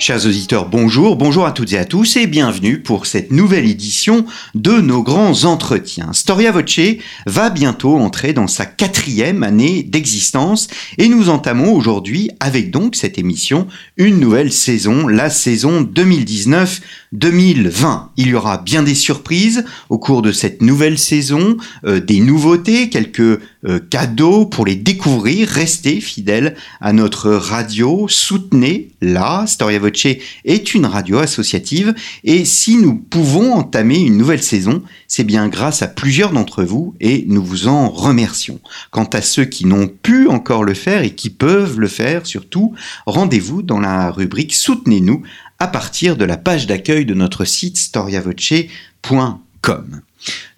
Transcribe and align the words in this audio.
Chers 0.00 0.24
auditeurs, 0.24 0.66
bonjour, 0.66 1.14
bonjour 1.14 1.44
à 1.44 1.52
toutes 1.52 1.74
et 1.74 1.78
à 1.78 1.84
tous 1.84 2.16
et 2.16 2.26
bienvenue 2.26 2.80
pour 2.80 3.04
cette 3.04 3.30
nouvelle 3.30 3.68
édition 3.68 4.24
de 4.54 4.80
nos 4.80 5.02
grands 5.02 5.44
entretiens. 5.44 6.14
Storia 6.14 6.52
Voce 6.52 6.80
va 7.26 7.50
bientôt 7.50 7.98
entrer 7.98 8.32
dans 8.32 8.46
sa 8.46 8.64
quatrième 8.64 9.42
année 9.42 9.82
d'existence 9.82 10.68
et 10.96 11.10
nous 11.10 11.28
entamons 11.28 11.74
aujourd'hui 11.74 12.30
avec 12.40 12.70
donc 12.70 12.96
cette 12.96 13.18
émission 13.18 13.66
une 13.98 14.18
nouvelle 14.18 14.52
saison, 14.52 15.06
la 15.06 15.28
saison 15.28 15.82
2019 15.82 16.80
2020. 17.12 18.12
Il 18.16 18.28
y 18.28 18.34
aura 18.34 18.58
bien 18.58 18.82
des 18.82 18.94
surprises 18.94 19.64
au 19.88 19.98
cours 19.98 20.22
de 20.22 20.32
cette 20.32 20.62
nouvelle 20.62 20.98
saison, 20.98 21.56
euh, 21.84 22.00
des 22.00 22.20
nouveautés, 22.20 22.88
quelques 22.88 23.40
euh, 23.66 23.78
cadeaux 23.78 24.46
pour 24.46 24.64
les 24.64 24.76
découvrir. 24.76 25.48
Restez 25.48 26.00
fidèles 26.00 26.56
à 26.80 26.92
notre 26.92 27.30
radio, 27.30 28.06
soutenez-la. 28.08 29.44
Storia 29.46 29.78
Voce 29.78 30.06
est 30.44 30.74
une 30.74 30.86
radio 30.86 31.18
associative 31.18 31.94
et 32.24 32.44
si 32.44 32.76
nous 32.76 32.94
pouvons 32.94 33.52
entamer 33.52 33.98
une 33.98 34.16
nouvelle 34.16 34.42
saison, 34.42 34.82
c'est 35.08 35.24
bien 35.24 35.48
grâce 35.48 35.82
à 35.82 35.88
plusieurs 35.88 36.32
d'entre 36.32 36.64
vous 36.64 36.94
et 37.00 37.24
nous 37.28 37.44
vous 37.44 37.68
en 37.68 37.90
remercions. 37.90 38.60
Quant 38.90 39.08
à 39.12 39.20
ceux 39.20 39.44
qui 39.44 39.66
n'ont 39.66 39.88
pu 39.88 40.28
encore 40.28 40.64
le 40.64 40.74
faire 40.74 41.02
et 41.02 41.14
qui 41.14 41.30
peuvent 41.30 41.78
le 41.78 41.88
faire 41.88 42.26
surtout, 42.26 42.74
rendez-vous 43.06 43.62
dans 43.62 43.80
la 43.80 44.10
rubrique 44.10 44.54
Soutenez-nous 44.54 45.22
à 45.58 45.66
partir 45.66 46.16
de 46.16 46.24
la 46.24 46.38
page 46.38 46.66
d'accueil 46.66 47.04
de 47.04 47.14
notre 47.14 47.44
site 47.44 47.76
storiavoce.com. 47.76 50.00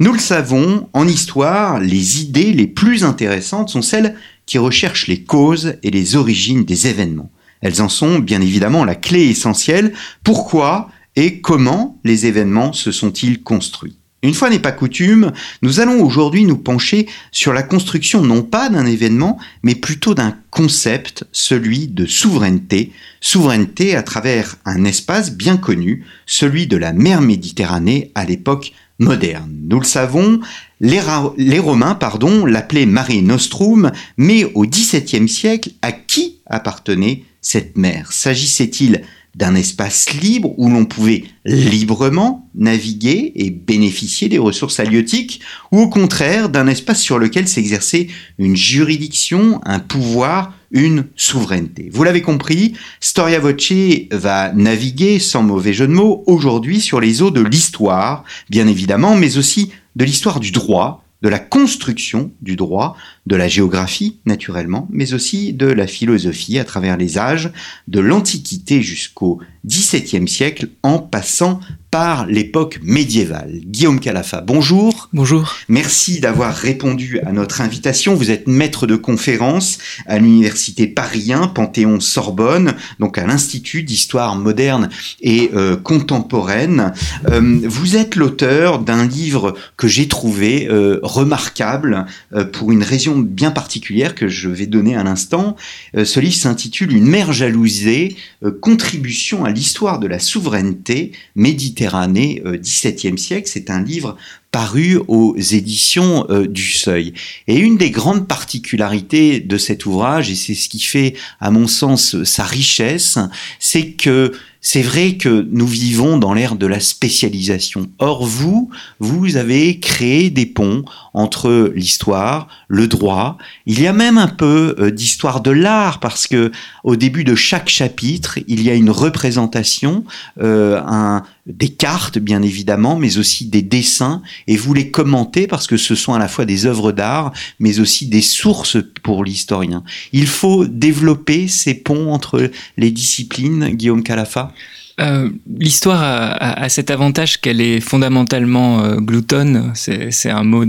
Nous 0.00 0.12
le 0.12 0.18
savons, 0.18 0.88
en 0.92 1.06
histoire, 1.06 1.78
les 1.80 2.20
idées 2.20 2.52
les 2.52 2.66
plus 2.66 3.05
intéressantes 3.05 3.68
sont 3.68 3.82
celles 3.82 4.16
qui 4.46 4.58
recherchent 4.58 5.06
les 5.06 5.22
causes 5.22 5.74
et 5.82 5.91
les 5.91 6.16
origines 6.16 6.64
des 6.64 6.88
événements. 6.88 7.30
Elles 7.60 7.80
en 7.80 7.88
sont 7.88 8.18
bien 8.18 8.40
évidemment 8.40 8.84
la 8.84 8.96
clé 8.96 9.28
essentielle. 9.28 9.92
Pourquoi 10.24 10.90
et 11.14 11.40
comment 11.40 12.00
les 12.05 12.27
événements 12.27 12.72
se 12.72 12.90
sont-ils 12.90 13.42
construits? 13.42 13.96
Une 14.24 14.34
fois 14.34 14.50
n'est 14.50 14.60
pas 14.60 14.70
coutume, 14.70 15.33
nous 15.62 15.80
allons 15.80 16.00
aujourd'hui 16.00 16.44
nous 16.44 16.56
pencher 16.56 17.08
sur 17.33 17.52
la 17.52 17.64
construction 17.64 18.22
non 18.22 18.42
pas 18.42 18.68
d'un 18.68 18.86
événement, 18.86 19.36
mais 19.64 19.74
plutôt 19.74 20.14
d'un 20.14 20.36
concept, 20.50 21.24
celui 21.33 21.88
de 21.88 22.06
souveraineté, 22.06 22.92
souveraineté 23.20 23.96
à 23.96 24.02
travers 24.05 24.56
un 24.64 24.84
espace 24.84 25.33
bien 25.33 25.56
connu, 25.56 26.05
celui 26.24 26.68
de 26.68 26.77
la 26.77 26.92
mer 26.92 27.20
Méditerranée 27.20 28.12
à 28.14 28.24
l'époque 28.24 28.72
moderne. 29.03 29.50
Nous 29.69 29.78
le 29.78 29.84
savons, 29.84 30.41
les, 30.81 31.58
Romains 31.58 31.95
pardon, 31.95 32.47
l'appelaient 32.47 32.86
Mare 32.86 33.22
Nostrum, 33.22 33.92
mais 34.17 34.45
au 34.55 34.64
XVIIe 34.64 35.28
siècle, 35.28 35.70
à 35.83 35.92
qui 35.92 36.39
appartenait 36.47 37.25
cette 37.41 37.77
mer 37.77 38.12
S'agissait-il 38.12 39.03
d'un 39.34 39.55
espace 39.55 40.12
libre 40.12 40.52
où 40.58 40.69
l'on 40.69 40.84
pouvait 40.84 41.25
librement 41.44 42.50
naviguer 42.55 43.33
et 43.34 43.50
bénéficier 43.50 44.28
des 44.28 44.39
ressources 44.39 44.78
halieutiques, 44.78 45.41
ou 45.70 45.80
au 45.80 45.89
contraire 45.89 46.48
d'un 46.48 46.66
espace 46.66 47.00
sur 47.00 47.19
lequel 47.19 47.48
s'exerçait 47.48 48.08
une 48.39 48.56
juridiction, 48.56 49.61
un 49.64 49.78
pouvoir, 49.78 50.55
une 50.70 51.06
souveraineté. 51.16 51.91
Vous 51.92 52.05
l'avez 52.05 52.22
compris, 52.22 52.74
Storia 53.00 53.41
Voce 53.41 53.72
va 54.11 54.52
naviguer, 54.52 55.19
sans 55.19 55.42
mauvais 55.42 55.72
jeu 55.72 55.86
de 55.86 55.92
mots, 55.92 56.24
aujourd'hui 56.27 56.80
sur 56.80 57.01
les 57.01 57.23
eaux 57.23 57.30
de 57.30 57.42
l'histoire, 57.42 58.24
bien 58.51 58.67
évidemment, 58.67 59.17
mais 59.17 59.36
aussi 59.39 59.70
de 59.96 60.05
l'histoire 60.05 60.40
du 60.40 60.51
droit, 60.51 61.05
de 61.23 61.29
la 61.29 61.39
construction 61.39 62.33
du 62.42 62.56
droit, 62.56 62.96
de 63.27 63.36
la 63.36 63.48
géographie 63.48 64.18
naturellement, 64.27 64.88
mais 64.90 65.14
aussi 65.14 65.52
de 65.52 65.66
la 65.66 65.86
philosophie 65.86 66.58
à 66.58 66.64
travers 66.64 66.96
les 66.96 67.18
âges, 67.18 67.52
de 67.88 68.00
l'Antiquité 68.00 68.83
jusqu'au 68.83 69.40
XVIIe 69.66 70.28
siècle, 70.28 70.68
en 70.83 70.98
passant 70.98 71.61
par 71.92 72.24
l'époque 72.27 72.80
médiévale. 72.82 73.61
Guillaume 73.66 74.00
Calafa, 74.00 74.40
bonjour. 74.40 75.11
Bonjour. 75.12 75.56
Merci 75.68 76.20
d'avoir 76.20 76.56
répondu 76.56 77.20
à 77.20 77.32
notre 77.32 77.61
invitation. 77.61 78.14
Vous 78.14 78.30
êtes 78.30 78.48
maître 78.48 78.86
de 78.86 78.96
conférence 78.96 79.77
à 80.06 80.18
l'université 80.18 80.86
Paris 80.86 81.34
1, 81.34 81.48
Panthéon-Sorbonne, 81.48 82.77
donc 82.98 83.18
à 83.18 83.27
l'Institut 83.27 83.82
d'histoire 83.82 84.36
moderne 84.36 84.88
et 85.20 85.50
euh, 85.55 85.77
contemporaine. 85.77 86.94
Euh, 87.28 87.61
vous 87.64 87.94
êtes 87.94 88.16
l'auteur 88.16 88.78
d'un 88.78 89.06
livre 89.06 89.55
que 89.77 89.86
j'ai 89.86 90.08
trouvé 90.08 90.68
euh, 90.70 90.98
remarquable 91.02 92.06
pour 92.52 92.72
une 92.72 92.82
bien 93.17 93.50
particulière 93.50 94.14
que 94.14 94.28
je 94.28 94.48
vais 94.48 94.67
donner 94.67 94.96
à 94.96 95.02
l'instant. 95.02 95.56
ce 95.95 96.20
livre 96.20 96.34
s'intitule 96.34 96.92
Une 96.92 97.06
mer 97.06 97.33
jalousée, 97.33 98.17
contribution 98.61 99.45
à 99.45 99.50
l'histoire 99.50 99.98
de 99.98 100.06
la 100.06 100.18
souveraineté 100.18 101.12
Méditerranée, 101.34 102.42
XVIIe 102.45 103.18
siècle. 103.18 103.48
C'est 103.52 103.70
un 103.70 103.83
livre 103.83 104.17
paru 104.52 105.01
aux 105.08 105.35
éditions 105.36 106.27
euh, 106.30 106.46
du 106.46 106.70
Seuil. 106.70 107.14
Et 107.48 107.57
une 107.58 107.79
des 107.79 107.90
grandes 107.90 108.29
particularités 108.29 109.40
de 109.40 109.57
cet 109.57 109.86
ouvrage, 109.86 110.30
et 110.30 110.35
c'est 110.35 110.55
ce 110.55 110.68
qui 110.68 110.80
fait, 110.80 111.14
à 111.40 111.51
mon 111.51 111.67
sens, 111.67 112.23
sa 112.23 112.45
richesse, 112.45 113.18
c'est 113.58 113.92
que 113.92 114.33
c'est 114.64 114.80
vrai 114.80 115.17
que 115.17 115.45
nous 115.51 115.67
vivons 115.67 116.18
dans 116.18 116.33
l'ère 116.33 116.55
de 116.55 116.68
la 116.68 116.79
spécialisation. 116.79 117.91
Or, 117.98 118.24
vous, 118.24 118.70
vous 119.01 119.36
avez 119.36 119.80
créé 119.80 120.30
des 120.30 120.46
ponts 120.46 120.85
entre 121.14 121.73
l'histoire, 121.74 122.46
le 122.68 122.86
droit. 122.86 123.39
Il 123.67 123.83
y 123.83 123.89
a 123.89 123.92
même 123.92 124.18
un 124.18 124.29
peu 124.29 124.77
euh, 124.79 124.92
d'histoire 124.92 125.41
de 125.41 125.51
l'art 125.51 125.98
parce 125.98 126.29
que 126.29 126.52
au 126.85 126.95
début 126.95 127.24
de 127.24 127.35
chaque 127.35 127.68
chapitre, 127.68 128.38
il 128.46 128.62
y 128.62 128.70
a 128.70 128.75
une 128.75 128.91
représentation, 128.91 130.05
euh, 130.41 130.81
un, 130.87 131.25
des 131.47 131.70
cartes 131.70 132.19
bien 132.19 132.43
évidemment, 132.43 132.97
mais 132.97 133.19
aussi 133.19 133.47
des 133.47 133.62
dessins 133.62 134.23
et 134.47 134.56
vous 134.56 134.75
les 134.75 134.91
commentez 134.91 135.47
parce 135.47 135.67
que 135.67 135.76
ce 135.76 135.94
sont 135.94 136.14
à 136.14 136.19
la 136.19 136.29
fois 136.29 136.44
des 136.44 136.67
œuvres 136.67 136.93
d'art, 136.93 137.32
mais 137.58 137.81
aussi 137.81 138.06
des 138.06 138.23
sources 138.23 138.76
pour 139.03 139.25
l'historien. 139.25 139.82
Il 140.12 140.26
faut 140.26 140.67
développer 140.67 141.49
ces 141.49 141.75
ponts 141.75 142.12
entre 142.12 142.50
les 142.76 142.91
disciplines, 142.91 143.70
Guillaume 143.70 144.05
Calafa 144.05 144.53
euh, 145.02 145.29
l'histoire 145.58 146.00
a, 146.02 146.69
cet 146.69 146.90
avantage 146.90 147.40
qu'elle 147.40 147.61
est 147.61 147.81
fondamentalement 147.81 148.85
euh, 148.85 148.96
gloutonne. 148.96 149.73
C'est 149.75 150.31
un 150.31 150.44
mot 150.44 150.64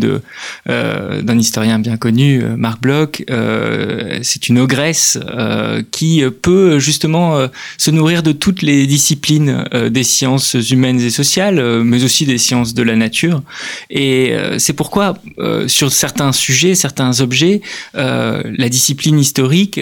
euh, 0.69 1.21
d'un 1.21 1.37
historien 1.37 1.79
bien 1.79 1.97
connu, 1.97 2.41
Marc 2.57 2.81
Bloch. 2.81 3.23
c'est 4.21 4.49
une 4.49 4.59
ogresse 4.59 5.19
qui 5.91 6.23
peut 6.41 6.79
justement 6.79 7.47
se 7.77 7.91
nourrir 7.91 8.23
de 8.23 8.31
toutes 8.31 8.61
les 8.61 8.87
disciplines 8.87 9.65
des 9.89 10.03
sciences 10.03 10.55
humaines 10.71 10.99
et 10.99 11.09
sociales, 11.09 11.83
mais 11.83 12.03
aussi 12.03 12.25
des 12.25 12.37
sciences 12.37 12.73
de 12.73 12.83
la 12.83 12.95
nature. 12.95 13.41
Et 13.89 14.35
c'est 14.57 14.73
pourquoi 14.73 15.15
sur 15.67 15.91
certains 15.91 16.31
sujets, 16.31 16.75
certains 16.75 17.19
objets, 17.21 17.61
la 17.93 18.69
discipline 18.69 19.19
historique 19.19 19.79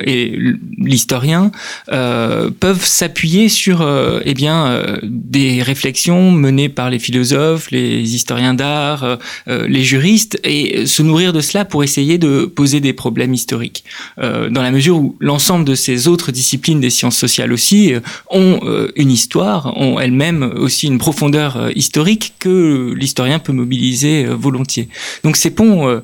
et 0.00 0.38
l'historien 0.78 1.50
peuvent 1.86 2.84
s'appuyer 2.84 3.48
sur 3.48 3.75
euh, 3.80 4.20
eh 4.24 4.34
bien, 4.34 4.66
euh, 4.66 4.98
des 5.02 5.62
réflexions 5.62 6.30
menées 6.30 6.68
par 6.68 6.90
les 6.90 6.98
philosophes, 6.98 7.70
les 7.70 8.14
historiens 8.14 8.54
d'art, 8.54 9.18
euh, 9.48 9.66
les 9.68 9.82
juristes, 9.82 10.38
et 10.44 10.86
se 10.86 11.02
nourrir 11.02 11.32
de 11.32 11.40
cela 11.40 11.64
pour 11.64 11.84
essayer 11.84 12.18
de 12.18 12.44
poser 12.44 12.80
des 12.80 12.92
problèmes 12.92 13.34
historiques. 13.34 13.84
dans 14.18 14.62
la 14.62 14.70
mesure 14.70 14.98
où 14.98 15.16
l'ensemble 15.20 15.64
de 15.64 15.74
ces 15.74 16.08
autres 16.08 16.32
disciplines 16.32 16.80
des 16.80 16.90
sciences 16.90 17.16
sociales 17.16 17.52
aussi 17.52 17.92
ont 18.30 18.60
une 18.96 19.10
histoire, 19.10 19.76
ont 19.76 19.98
elles-mêmes 20.00 20.42
aussi 20.56 20.86
une 20.86 20.98
profondeur 20.98 21.70
historique 21.74 22.34
que 22.38 22.94
l'historien 22.96 23.38
peut 23.38 23.52
mobiliser 23.52 24.24
volontiers. 24.24 24.88
Donc 25.24 25.36
ces 25.36 25.50
ponts, 25.50 26.02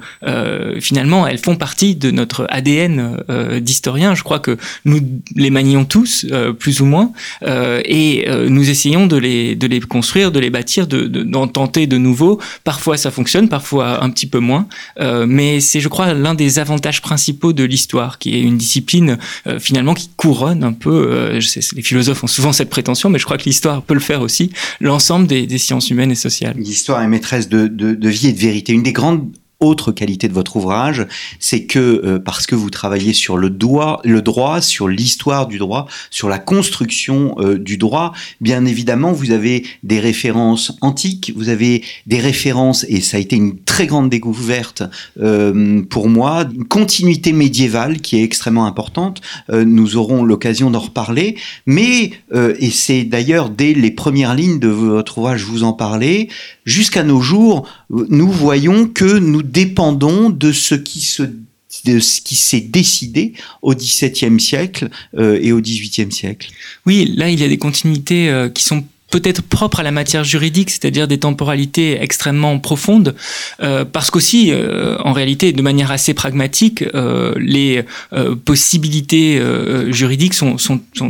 finalement, 0.80 1.26
elles 1.26 1.38
font 1.38 1.56
partie 1.56 1.94
de 1.96 2.10
notre 2.10 2.46
ADN 2.50 3.22
d'historien. 3.60 4.14
Je 4.14 4.22
crois 4.22 4.40
que 4.40 4.56
nous 4.84 5.00
les 5.36 5.50
manions 5.50 5.84
tous, 5.84 6.26
plus 6.58 6.80
ou 6.80 6.86
moins. 6.86 7.12
Euh, 7.52 7.80
et 7.84 8.28
euh, 8.28 8.48
nous 8.48 8.70
essayons 8.70 9.06
de 9.06 9.16
les, 9.16 9.54
de 9.54 9.66
les 9.66 9.80
construire, 9.80 10.32
de 10.32 10.40
les 10.40 10.50
bâtir, 10.50 10.86
d'en 10.86 11.46
de, 11.46 11.52
tenter 11.52 11.86
de 11.86 11.98
nouveaux. 11.98 12.40
Parfois 12.64 12.96
ça 12.96 13.10
fonctionne, 13.10 13.48
parfois 13.48 14.02
un 14.02 14.10
petit 14.10 14.26
peu 14.26 14.38
moins, 14.38 14.66
euh, 15.00 15.26
mais 15.28 15.60
c'est, 15.60 15.80
je 15.80 15.88
crois, 15.88 16.14
l'un 16.14 16.34
des 16.34 16.58
avantages 16.58 17.02
principaux 17.02 17.52
de 17.52 17.64
l'histoire, 17.64 18.18
qui 18.18 18.34
est 18.34 18.40
une 18.40 18.56
discipline 18.56 19.18
finalement 19.58 19.94
qui 19.94 20.08
couronne 20.16 20.64
un 20.64 20.72
peu. 20.72 21.38
je 21.38 21.46
sais, 21.46 21.60
les 21.74 21.82
philosophes 21.82 22.24
ont 22.24 22.28
souvent 22.28 22.52
cette 22.52 22.70
prétention, 22.70 23.10
mais 23.10 23.18
je 23.18 23.24
crois 23.24 23.38
que 23.38 23.44
l'histoire 23.44 23.82
peut 23.82 23.94
le 23.94 24.00
faire 24.00 24.22
aussi. 24.22 24.50
L'ensemble 24.80 25.26
des, 25.26 25.58
sciences 25.58 25.90
humaines 25.90 26.10
et 26.10 26.16
sociales. 26.16 26.54
L'histoire 26.56 27.02
est 27.02 27.08
maîtresse 27.08 27.48
de, 27.48 27.68
de 27.68 28.08
vie 28.08 28.28
et 28.28 28.32
de 28.32 28.38
vérité. 28.38 28.72
Une 28.72 28.82
des 28.82 28.92
grandes 28.92 29.28
autre 29.62 29.92
qualité 29.92 30.28
de 30.28 30.32
votre 30.32 30.56
ouvrage, 30.56 31.06
c'est 31.38 31.64
que 31.64 32.18
parce 32.18 32.46
que 32.46 32.54
vous 32.54 32.70
travaillez 32.70 33.12
sur 33.12 33.36
le, 33.36 33.50
droit, 33.50 34.00
le 34.04 34.22
droit, 34.22 34.60
sur 34.60 34.88
l'histoire 34.88 35.46
du 35.46 35.58
droit, 35.58 35.86
sur 36.10 36.28
la 36.28 36.38
construction 36.38 37.36
du 37.58 37.78
droit, 37.78 38.12
bien 38.40 38.64
évidemment, 38.64 39.12
vous 39.12 39.30
avez 39.30 39.64
des 39.82 40.00
références 40.00 40.76
antiques, 40.80 41.32
vous 41.36 41.48
avez 41.48 41.82
des 42.06 42.18
références, 42.18 42.84
et 42.88 43.00
ça 43.00 43.16
a 43.16 43.20
été 43.20 43.36
une 43.36 43.58
très 43.58 43.86
grande 43.86 44.10
découverte 44.10 44.82
pour 45.90 46.08
moi, 46.08 46.44
une 46.54 46.64
continuité 46.64 47.32
médiévale 47.32 48.00
qui 48.00 48.18
est 48.18 48.22
extrêmement 48.22 48.66
importante. 48.66 49.20
nous 49.50 49.96
aurons 49.96 50.24
l'occasion 50.24 50.70
d'en 50.70 50.80
reparler, 50.80 51.36
mais, 51.66 52.12
et 52.34 52.70
c'est 52.70 53.04
d'ailleurs 53.04 53.50
dès 53.50 53.74
les 53.74 53.90
premières 53.90 54.34
lignes 54.34 54.58
de 54.58 54.68
votre 54.68 55.18
ouvrage, 55.18 55.44
vous 55.44 55.64
en 55.64 55.72
parlez, 55.72 56.28
jusqu'à 56.64 57.02
nos 57.02 57.20
jours, 57.20 57.68
nous 57.90 58.30
voyons 58.30 58.86
que 58.86 59.18
nous 59.18 59.42
dépendons 59.52 60.30
de 60.30 60.52
ce 60.52 60.74
qui 60.74 61.00
se 61.00 61.22
de 61.86 62.00
ce 62.00 62.20
qui 62.20 62.34
s'est 62.34 62.60
décidé 62.60 63.32
au 63.62 63.74
XVIIe 63.74 64.38
siècle 64.38 64.90
euh, 65.16 65.38
et 65.40 65.52
au 65.52 65.60
XVIIIe 65.60 66.12
siècle. 66.12 66.50
Oui, 66.84 67.12
là 67.16 67.30
il 67.30 67.40
y 67.40 67.44
a 67.44 67.48
des 67.48 67.58
continuités 67.58 68.28
euh, 68.28 68.50
qui 68.50 68.62
sont 68.62 68.84
peut-être 69.12 69.42
propre 69.42 69.80
à 69.80 69.82
la 69.82 69.90
matière 69.92 70.24
juridique, 70.24 70.70
c'est-à-dire 70.70 71.06
des 71.06 71.18
temporalités 71.18 72.02
extrêmement 72.02 72.58
profondes, 72.58 73.14
euh, 73.62 73.84
parce 73.84 74.10
qu'aussi, 74.10 74.50
euh, 74.50 74.96
en 75.04 75.12
réalité, 75.12 75.52
de 75.52 75.62
manière 75.62 75.90
assez 75.92 76.14
pragmatique, 76.14 76.82
euh, 76.94 77.34
les 77.36 77.84
possibilités 78.44 79.40
juridiques 79.88 80.34
sont, 80.34 80.56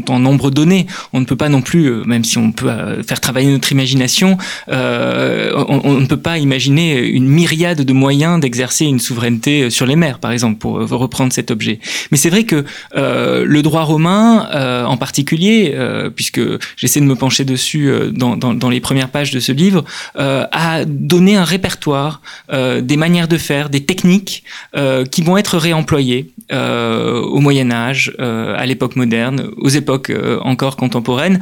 en 0.08 0.18
nombre 0.18 0.50
donné. 0.50 0.86
On 1.12 1.20
ne 1.20 1.24
peut 1.24 1.36
pas 1.36 1.48
non 1.48 1.62
plus, 1.62 2.04
même 2.04 2.24
si 2.24 2.38
on 2.38 2.50
peut 2.50 2.70
faire 3.06 3.20
travailler 3.20 3.52
notre 3.52 3.70
imagination, 3.70 4.36
on, 4.68 5.80
on, 5.84 6.00
ne 6.00 6.06
peut 6.06 6.16
pas 6.16 6.38
imaginer 6.38 6.98
une 6.98 7.28
myriade 7.28 7.82
de 7.82 7.92
moyens 7.92 8.40
d'exercer 8.40 8.86
une 8.86 8.98
souveraineté 8.98 9.70
sur 9.70 9.86
les 9.86 9.96
mers, 9.96 10.18
par 10.18 10.32
exemple, 10.32 10.58
pour 10.58 10.72
reprendre 10.88 11.32
cet 11.32 11.50
objet. 11.50 11.78
Mais 12.10 12.18
c'est 12.18 12.30
vrai 12.30 12.44
que 12.44 12.64
le 12.96 13.60
droit 13.60 13.82
romain, 13.82 14.48
en 14.86 14.96
particulier, 14.96 15.76
puisque 16.16 16.40
j'essaie 16.76 17.00
de 17.00 17.06
me 17.06 17.16
pencher 17.16 17.44
dessus 17.44 17.91
euh, 17.92 18.10
dans, 18.10 18.70
les 18.70 18.80
premières 18.80 19.08
pages 19.08 19.30
de 19.30 19.40
ce 19.40 19.52
livre, 19.52 19.84
euh, 20.18 20.44
a 20.52 20.84
donné 20.84 21.36
un 21.36 21.44
répertoire 21.44 22.20
euh, 22.52 22.80
des 22.80 22.96
manières 22.96 23.28
de 23.28 23.38
faire, 23.38 23.68
des 23.68 23.84
techniques 23.84 24.44
euh, 24.76 25.04
qui 25.04 25.22
vont 25.22 25.36
être 25.36 25.58
réemployées 25.58 26.30
euh, 26.52 27.20
au 27.20 27.40
Moyen 27.40 27.70
Âge, 27.70 28.12
euh, 28.20 28.54
à 28.56 28.66
l'époque 28.66 28.96
moderne, 28.96 29.50
aux 29.56 29.68
époques 29.68 30.12
encore 30.42 30.76
contemporaines, 30.76 31.40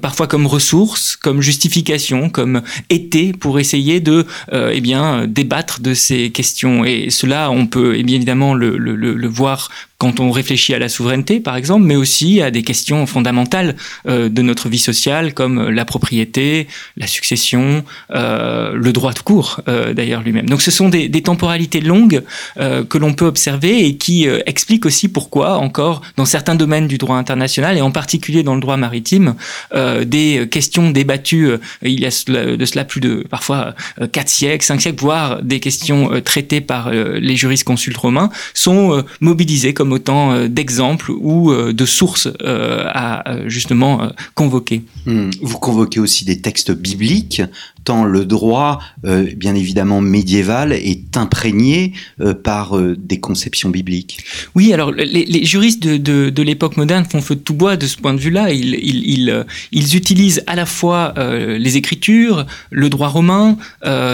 parfois 0.00 0.26
comme 0.26 0.46
ressources, 0.46 1.16
comme 1.16 1.40
justification, 1.40 2.30
comme 2.30 2.62
été 2.90 3.32
pour 3.32 3.58
essayer 3.58 4.00
de 4.00 4.26
eh 4.52 4.80
bien 4.80 5.26
débattre 5.26 5.80
de 5.80 5.94
ces 5.94 6.30
questions. 6.30 6.84
Et 6.84 7.10
cela, 7.10 7.50
on 7.50 7.66
peut 7.66 7.94
eh 7.96 8.02
bien 8.02 8.16
évidemment 8.16 8.54
le, 8.54 8.76
le, 8.76 8.94
le 8.94 9.28
voir 9.28 9.70
quand 9.98 10.20
on 10.20 10.30
réfléchit 10.30 10.74
à 10.74 10.78
la 10.78 10.88
souveraineté, 10.88 11.40
par 11.40 11.56
exemple, 11.56 11.86
mais 11.86 11.96
aussi 11.96 12.42
à 12.42 12.50
des 12.50 12.62
questions 12.62 13.06
fondamentales 13.06 13.76
euh, 14.06 14.28
de 14.28 14.42
notre 14.42 14.68
vie 14.68 14.78
sociale, 14.78 15.34
comme 15.34 15.68
la 15.68 15.84
propriété, 15.84 16.66
la 16.96 17.06
succession, 17.06 17.84
euh, 18.10 18.72
le 18.74 18.92
droit 18.92 19.12
de 19.12 19.20
cours, 19.20 19.60
euh, 19.68 19.94
d'ailleurs 19.94 20.22
lui-même. 20.22 20.48
Donc 20.48 20.62
ce 20.62 20.70
sont 20.70 20.88
des, 20.88 21.10
temporalités 21.24 21.80
longues 21.80 22.22
euh, 22.58 22.84
que 22.84 22.98
l'on 22.98 23.14
peut 23.14 23.24
observer 23.24 23.86
et 23.86 23.96
qui 23.96 24.28
euh, 24.28 24.40
expliquent 24.46 24.84
aussi 24.84 25.08
pourquoi, 25.08 25.56
encore, 25.56 26.02
dans 26.16 26.26
certains 26.26 26.54
domaines 26.54 26.86
du 26.86 26.98
droit 26.98 27.16
international, 27.16 27.78
et 27.78 27.80
en 27.80 27.90
particulier 27.90 28.42
dans 28.42 28.54
le 28.54 28.60
droit 28.60 28.76
maritime, 28.76 29.36
euh, 29.74 30.04
des 30.04 30.46
questions 30.50 30.90
débattues, 30.90 31.52
il 31.82 32.00
y 32.00 32.04
a 32.04 32.10
de 32.10 32.64
cela 32.64 32.84
plus 32.84 33.00
de, 33.00 33.24
parfois, 33.30 33.74
quatre 34.12 34.28
siècles, 34.28 34.64
cinq 34.64 34.82
siècles, 34.82 35.00
voire 35.00 35.42
des 35.42 35.60
questions 35.60 36.20
traitées 36.22 36.60
par 36.60 36.90
les 36.90 37.36
juristes 37.36 37.64
consultes 37.64 37.96
romains, 37.96 38.30
sont 38.52 39.04
mobilisées 39.20 39.72
comme 39.72 39.92
autant 39.94 40.32
euh, 40.32 40.48
d'exemples 40.48 41.12
ou 41.12 41.50
euh, 41.50 41.72
de 41.72 41.86
sources 41.86 42.28
euh, 42.42 42.84
à 42.92 43.24
justement 43.46 44.10
convoquer. 44.34 44.82
Hmm. 45.06 45.30
Vous 45.40 45.58
convoquez 45.58 46.00
aussi 46.00 46.24
des 46.24 46.40
textes 46.40 46.72
bibliques 46.72 47.42
tant 47.84 48.04
le 48.04 48.24
droit, 48.24 48.80
euh, 49.04 49.28
bien 49.36 49.54
évidemment 49.54 50.00
médiéval, 50.00 50.72
est 50.72 51.16
imprégné 51.16 51.92
euh, 52.20 52.34
par 52.34 52.76
euh, 52.76 52.96
des 52.98 53.20
conceptions 53.20 53.68
bibliques. 53.68 54.18
Oui, 54.54 54.72
alors 54.72 54.90
les, 54.92 55.44
juristes 55.44 55.82
de, 55.82 56.42
l'époque 56.42 56.76
moderne 56.76 57.04
font 57.04 57.20
feu 57.20 57.36
de 57.36 57.40
tout 57.40 57.54
bois 57.54 57.76
de 57.76 57.86
ce 57.86 57.96
point 57.98 58.14
de 58.14 58.20
vue-là. 58.20 58.50
Ils, 58.52 59.96
utilisent 59.96 60.42
à 60.46 60.56
la 60.56 60.66
fois 60.66 61.14
les 61.16 61.76
Écritures, 61.76 62.46
le 62.70 62.88
droit 62.88 63.08
romain, 63.08 63.56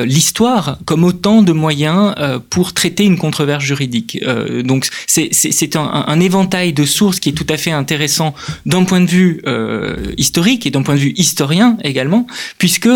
l'histoire 0.05 0.79
comme 0.85 1.05
autant 1.05 1.43
de 1.43 1.53
moyens 1.53 2.15
pour 2.51 2.73
traiter 2.73 3.05
une 3.05 3.19
controverse 3.19 3.65
juridique. 3.65 4.19
donc 4.65 4.89
c'est 5.07 5.77
un, 5.77 6.05
un, 6.07 6.21
éventail 6.21 6.73
de 6.73 6.85
sources 6.85 7.21
qui 7.21 7.31
est 7.31 7.33
tout 7.33 7.47
à 7.49 7.57
fait 7.57 7.71
intéressant 7.71 8.35
d'un 8.67 8.85
point 8.85 9.01
de 9.01 9.11
vue 9.11 9.43
historique 10.17 10.67
et 10.67 10.71
d'un 10.71 10.83
point 10.83 10.95
de 10.95 11.01
vue 11.01 11.15
historien 11.17 11.77
également, 11.85 12.27
puisque 12.59 12.89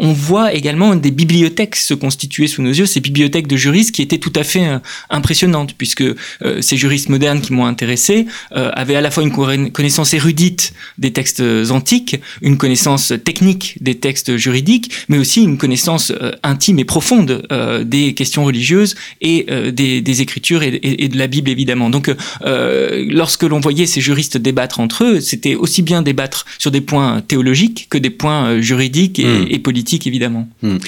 on 0.00 0.12
voit 0.12 0.52
également 0.54 0.94
des 0.94 1.10
bibliothèques 1.10 1.76
se 1.76 1.94
constituer 1.94 2.46
sous 2.46 2.62
nos 2.62 2.70
yeux, 2.70 2.86
ces 2.86 3.00
bibliothèques 3.00 3.46
de 3.46 3.56
juristes 3.56 3.92
qui 3.92 4.02
étaient 4.02 4.18
tout 4.18 4.32
à 4.34 4.44
fait 4.44 4.66
euh, 4.66 4.78
impressionnantes, 5.10 5.74
puisque 5.76 6.02
euh, 6.02 6.14
ces 6.60 6.76
juristes 6.76 7.08
modernes 7.08 7.40
qui 7.40 7.52
m'ont 7.52 7.66
intéressé 7.66 8.26
euh, 8.56 8.70
avaient 8.74 8.96
à 8.96 9.00
la 9.00 9.10
fois 9.10 9.22
une 9.22 9.70
connaissance 9.70 10.14
érudite 10.14 10.72
des 10.98 11.12
textes 11.12 11.42
antiques, 11.70 12.20
une 12.42 12.56
connaissance 12.56 13.12
technique 13.24 13.76
des 13.80 13.96
textes 13.96 14.36
juridiques, 14.36 14.90
mais 15.08 15.18
aussi 15.18 15.42
une 15.42 15.58
connaissance 15.58 16.12
intime 16.42 16.78
et 16.78 16.84
profonde 16.84 17.46
des 17.84 18.14
questions 18.14 18.44
religieuses 18.44 18.94
et 19.20 19.46
des, 19.72 20.22
écritures 20.22 20.62
et, 20.62 20.78
et, 20.82 21.08
de 21.08 21.18
la 21.18 21.26
Bible 21.26 21.50
évidemment. 21.50 21.90
Donc 21.90 22.10
lorsque 22.44 23.42
l'on 23.42 23.60
voyait 23.60 23.86
ces 23.86 24.00
juristes 24.00 24.36
débattre 24.36 24.80
entre 24.80 25.04
eux, 25.04 25.20
c'était 25.20 25.54
aussi 25.54 25.82
bien 25.82 26.02
débattre 26.02 26.46
sur 26.58 26.70
des 26.70 26.80
points 26.80 27.20
théologiques 27.20 27.86
que 27.90 27.98
des 27.98 28.10
points 28.10 28.60
juridiques 28.60 29.18
et, 29.18 29.24
mmh. 29.24 29.46
et 29.50 29.58
politiques 29.58 29.87
évidemment. 29.96 30.48
Hmm. 30.62 30.78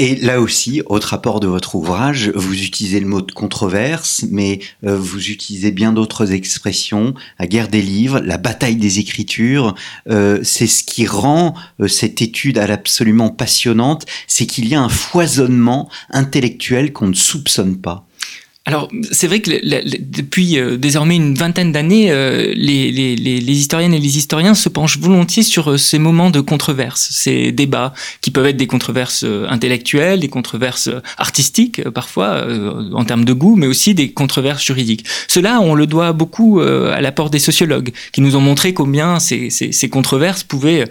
Et 0.00 0.14
là 0.14 0.40
aussi, 0.40 0.80
autre 0.86 1.08
rapport 1.08 1.40
de 1.40 1.46
votre 1.46 1.74
ouvrage, 1.74 2.32
vous 2.34 2.62
utilisez 2.62 3.00
le 3.00 3.06
mot 3.06 3.20
de 3.20 3.32
controverse, 3.32 4.24
mais 4.30 4.60
euh, 4.86 4.96
vous 4.96 5.28
utilisez 5.28 5.72
bien 5.72 5.92
d'autres 5.92 6.32
expressions, 6.32 7.12
la 7.38 7.46
guerre 7.46 7.68
des 7.68 7.82
livres, 7.82 8.18
la 8.20 8.38
bataille 8.38 8.76
des 8.76 8.98
écritures. 8.98 9.74
Euh, 10.08 10.40
c'est 10.42 10.66
ce 10.66 10.84
qui 10.84 11.06
rend 11.06 11.54
euh, 11.80 11.86
cette 11.86 12.22
étude 12.22 12.56
absolument 12.56 13.28
passionnante, 13.28 14.06
c'est 14.26 14.46
qu'il 14.46 14.68
y 14.68 14.74
a 14.74 14.80
un 14.80 14.88
foisonnement 14.88 15.90
intellectuel 16.08 16.94
qu'on 16.94 17.08
ne 17.08 17.14
soupçonne 17.14 17.76
pas. 17.76 18.06
Alors, 18.70 18.88
c'est 19.10 19.26
vrai 19.26 19.40
que 19.40 19.50
depuis 19.50 20.56
euh, 20.56 20.76
désormais 20.76 21.16
une 21.16 21.34
vingtaine 21.34 21.72
d'années, 21.72 22.12
euh, 22.12 22.52
les, 22.54 23.52
historiennes 23.52 23.92
et 23.92 23.98
les 23.98 24.16
historiens 24.16 24.54
se 24.54 24.68
penchent 24.68 25.00
volontiers 25.00 25.42
sur 25.42 25.72
euh, 25.72 25.76
ces 25.76 25.98
moments 25.98 26.30
de 26.30 26.38
controverse, 26.40 27.08
ces 27.10 27.50
débats 27.50 27.92
qui 28.20 28.30
peuvent 28.30 28.46
être 28.46 28.56
des 28.56 28.68
controverses 28.68 29.24
intellectuelles, 29.48 30.20
des 30.20 30.28
controverses 30.28 30.88
artistiques 31.18 31.82
parfois 31.90 32.46
en 32.92 33.04
termes 33.04 33.24
de 33.24 33.32
goût, 33.32 33.56
mais 33.56 33.66
aussi 33.66 33.92
des 33.92 34.12
controverses 34.12 34.62
juridiques. 34.64 35.04
Cela, 35.26 35.60
on 35.60 35.74
le 35.74 35.88
doit 35.88 36.12
beaucoup 36.12 36.60
à 36.60 37.00
l'apport 37.00 37.30
des 37.30 37.40
sociologues 37.40 37.90
qui 38.12 38.20
nous 38.20 38.36
ont 38.36 38.40
montré 38.40 38.72
combien 38.72 39.18
ces, 39.18 39.50
ces, 39.50 39.72
ces 39.72 39.88
controverses 39.88 40.44
pouvaient 40.44 40.84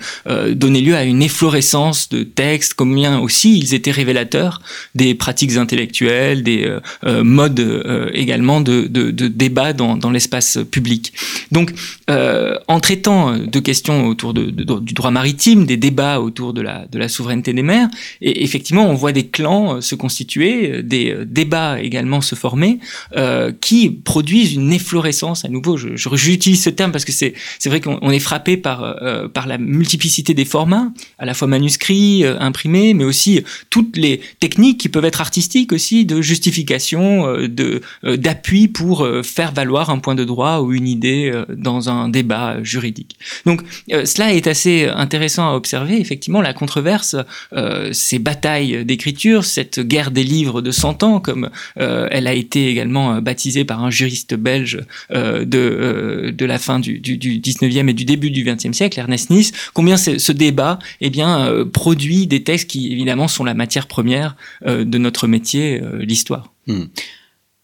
donner 0.51 0.81
lieu 0.81 0.95
à 0.95 1.03
une 1.03 1.21
efflorescence 1.21 2.09
de 2.09 2.23
textes, 2.23 2.73
combien 2.73 3.19
aussi 3.19 3.57
ils 3.57 3.73
étaient 3.73 3.91
révélateurs 3.91 4.61
des 4.95 5.15
pratiques 5.15 5.55
intellectuelles, 5.55 6.43
des 6.43 6.77
modes 7.23 7.68
euh, 7.69 8.09
également 8.13 8.61
de, 8.61 8.87
de, 8.87 9.11
de 9.11 9.27
débat 9.27 9.73
dans, 9.73 10.11
l'espace 10.11 10.59
public. 10.71 11.13
Donc, 11.51 11.73
euh, 12.09 12.57
en 12.67 12.79
traitant 12.79 13.37
de 13.37 13.59
questions 13.59 14.07
autour 14.07 14.33
du 14.33 14.93
droit 14.93 15.11
maritime, 15.11 15.65
des 15.65 15.77
débats 15.77 16.19
autour 16.19 16.53
de 16.53 16.61
la, 16.61 17.07
souveraineté 17.07 17.53
des 17.53 17.63
mers, 17.63 17.89
et 18.21 18.43
effectivement, 18.43 18.89
on 18.89 18.93
voit 18.93 19.11
des 19.11 19.27
clans 19.27 19.75
euh, 19.75 19.81
se 19.81 19.95
constituer, 19.95 20.83
des 20.83 21.15
débats 21.25 21.81
également 21.81 22.21
se 22.21 22.35
former, 22.35 22.79
qui 23.61 23.89
produisent 23.89 24.53
une 24.53 24.73
efflorescence 24.73 25.45
à 25.45 25.49
nouveau. 25.49 25.77
J'utilise 25.77 26.63
ce 26.63 26.69
terme 26.69 26.91
parce 26.91 27.05
que 27.05 27.11
c'est, 27.11 27.33
vrai 27.65 27.81
qu'on 27.81 28.11
est 28.11 28.19
frappé 28.19 28.57
par, 28.57 28.95
par 29.33 29.47
la 29.47 29.57
multiplicité 29.57 30.33
des 30.33 30.45
formats, 30.45 30.91
à 31.17 31.25
la 31.25 31.33
fois 31.33 31.47
manuscrits, 31.47 32.25
imprimés, 32.25 32.93
mais 32.93 33.03
aussi 33.03 33.43
toutes 33.69 33.97
les 33.97 34.21
techniques 34.39 34.79
qui 34.79 34.89
peuvent 34.89 35.05
être 35.05 35.21
artistiques 35.21 35.71
aussi 35.71 36.05
de 36.05 36.21
justification 36.21 37.27
d'appui 38.03 38.67
pour 38.67 39.07
faire 39.23 39.51
valoir 39.51 39.89
un 39.89 39.99
point 39.99 40.15
de 40.15 40.23
droit 40.23 40.59
ou 40.59 40.73
une 40.73 40.87
idée 40.87 41.31
dans 41.49 41.89
un 41.89 42.09
débat 42.09 42.61
juridique. 42.63 43.17
Donc 43.45 43.61
cela 43.87 44.33
est 44.33 44.47
assez 44.47 44.85
intéressant 44.85 45.49
à 45.49 45.53
observer. 45.55 45.99
Effectivement, 45.99 46.41
la 46.41 46.53
controverse, 46.53 47.15
ces 47.91 48.19
batailles 48.19 48.85
d'écriture, 48.85 49.45
cette 49.45 49.79
guerre 49.79 50.11
des 50.11 50.23
livres 50.23 50.61
de 50.61 50.71
100 50.71 51.03
ans, 51.03 51.19
comme 51.19 51.49
elle 51.75 52.27
a 52.27 52.33
été 52.33 52.69
également 52.69 53.21
baptisée 53.21 53.65
par 53.65 53.83
un 53.83 53.89
juriste 53.89 54.35
belge 54.35 54.79
de, 55.11 56.33
de 56.35 56.45
la 56.45 56.59
fin 56.59 56.79
du, 56.79 56.99
du, 56.99 57.17
du 57.17 57.39
19e 57.39 57.89
et 57.89 57.93
du 57.93 58.05
début 58.05 58.31
du 58.31 58.43
20e 58.43 58.73
siècle, 58.73 58.99
Ernest 58.99 59.29
Nice, 59.29 59.51
combien 59.73 59.97
ce 59.97 60.31
débat 60.31 60.79
eh 61.01 61.09
bien, 61.09 61.65
produit 61.71 62.27
des 62.27 62.43
textes 62.43 62.69
qui 62.69 62.91
évidemment 62.91 63.27
sont 63.27 63.43
la 63.43 63.53
matière 63.53 63.87
première 63.87 64.35
de 64.65 64.97
notre 64.97 65.27
métier, 65.27 65.81
l'histoire. 65.99 66.51
Hmm. 66.67 66.85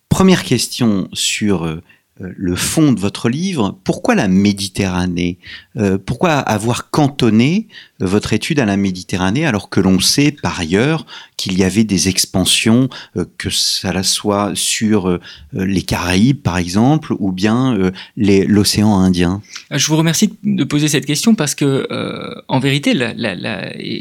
Première 0.10 0.44
question 0.44 1.10
sur 1.14 1.66
euh, 1.66 1.82
le 2.20 2.56
fond 2.56 2.94
de 2.94 3.00
votre 3.00 3.28
livre, 3.28 3.78
pourquoi 3.84 4.16
la 4.16 4.28
Méditerranée? 4.28 5.38
Euh, 5.76 5.98
Pourquoi 5.98 6.34
avoir 6.34 6.90
cantonné 6.90 7.68
votre 8.00 8.34
étude 8.34 8.60
à 8.60 8.66
la 8.66 8.78
Méditerranée 8.78 9.46
alors 9.46 9.70
que 9.70 9.80
l'on 9.80 10.00
sait 10.00 10.32
par 10.32 10.60
ailleurs 10.60 11.06
qu'il 11.38 11.58
y 11.58 11.64
avait 11.64 11.84
des 11.84 12.08
expansions, 12.08 12.90
que 13.38 13.50
ça 13.50 14.04
soit 14.04 14.52
sur 14.56 15.20
les 15.52 15.82
Caraïbes 15.82 16.42
par 16.42 16.58
exemple 16.58 17.14
ou 17.20 17.32
bien 17.32 17.92
l'océan 18.16 18.98
Indien? 18.98 19.42
Je 19.72 19.88
vous 19.88 19.98
remercie 19.98 20.34
de 20.44 20.64
poser 20.64 20.88
cette 20.88 21.06
question 21.06 21.36
parce 21.36 21.56
que 21.56 21.88
en 22.48 22.60
vérité, 22.60 22.94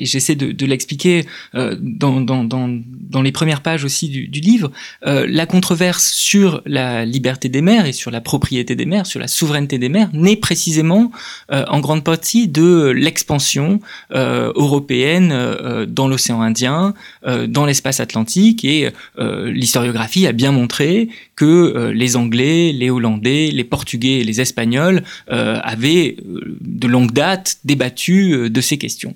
j'essaie 0.05 0.37
de, 0.37 0.67
l'expliquer 0.67 1.27
dans, 1.53 3.23
les 3.23 3.33
premières 3.33 3.63
pages 3.63 3.85
aussi 3.85 4.09
du, 4.09 4.41
livre, 4.41 4.71
la 5.03 5.47
controverse 5.47 6.13
sur 6.13 6.63
la 6.67 7.05
liberté 7.05 7.49
des 7.49 7.63
mers 7.63 7.87
et 7.87 7.93
sur 7.93 8.11
la 8.11 8.21
propriété 8.21 8.77
des 8.77 8.87
mers, 8.87 9.07
sur 9.07 9.21
la 9.21 9.29
souveraineté 9.29 9.79
des 9.79 9.89
mers, 9.89 10.11
naît 10.13 10.37
précisément 10.37 11.11
euh, 11.53 11.65
en 11.69 11.81
grande 11.81 12.05
partie 12.05 12.49
de 12.49 12.89
l'expansion 12.89 13.81
euh, 13.83 13.84
européenne 14.11 15.31
euh, 15.33 15.87
dans 15.87 16.09
l'océan 16.09 16.43
Indien, 16.43 16.95
dans 17.49 17.67
l'espace 17.67 18.01
atlantique, 18.01 18.65
et 18.65 18.91
l'historiographie 19.19 20.27
a 20.27 20.33
bien 20.33 20.53
montré 20.53 21.09
que 21.37 21.91
les 21.95 22.17
Anglais, 22.17 22.73
les 22.73 22.91
Hollandais, 22.91 23.51
les 23.53 23.65
Portugais 23.65 24.21
et 24.21 24.25
les 24.25 24.41
Espagnols 24.41 25.03
avaient 25.29 26.17
de 26.25 26.87
longue 26.87 27.13
date 27.13 27.59
débattu 27.65 28.51
de 28.51 28.61
ces 28.61 28.79
questions. 28.79 29.15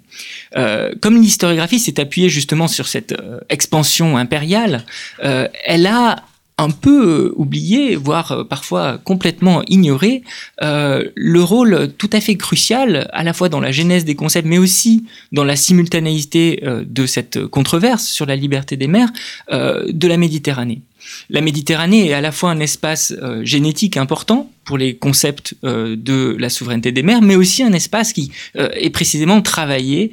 comme 1.01 1.21
l'historiographie 1.21 1.79
s'est 1.79 2.01
appuyée 2.01 2.29
justement 2.29 2.69
sur 2.69 2.89
cette 2.89 3.15
expansion 3.49 4.17
impériale, 4.17 4.85
elle 5.21 5.87
a 5.87 6.25
un 6.59 6.71
peu 6.71 7.33
oublié, 7.37 7.95
voire 7.95 8.33
euh, 8.33 8.45
parfois 8.45 8.99
complètement 8.99 9.63
ignoré, 9.69 10.23
euh, 10.63 11.05
le 11.15 11.43
rôle 11.43 11.93
tout 11.97 12.11
à 12.13 12.21
fait 12.21 12.37
crucial, 12.37 13.09
à 13.13 13.23
la 13.23 13.33
fois 13.33 13.49
dans 13.49 13.61
la 13.61 13.71
genèse 13.71 14.05
des 14.05 14.17
concepts, 14.17 14.47
mais 14.47 14.59
aussi 14.59 15.07
dans 15.33 15.45
la 15.45 15.57
simultanéité 15.57 16.61
euh, 16.65 16.85
de 16.85 17.07
cette 17.07 17.47
controverse 17.47 18.05
sur 18.05 18.27
la 18.27 18.35
liberté 18.37 18.77
des 18.77 18.89
mers, 18.89 19.09
de 19.51 20.09
la 20.09 20.17
Méditerranée. 20.17 20.83
La 21.31 21.41
Méditerranée 21.41 22.09
est 22.09 22.13
à 22.13 22.21
la 22.21 22.33
fois 22.33 22.51
un 22.51 22.59
espace 22.59 23.15
génétique 23.43 23.97
important 23.97 24.51
pour 24.65 24.77
les 24.77 24.97
concepts 24.97 25.55
de 25.63 26.37
la 26.39 26.49
souveraineté 26.49 26.91
des 26.91 27.03
mers, 27.03 27.23
mais 27.23 27.37
aussi 27.37 27.63
un 27.63 27.73
espace 27.73 28.13
qui 28.13 28.33
est 28.55 28.91
précisément 28.91 29.41
travaillé 29.41 30.13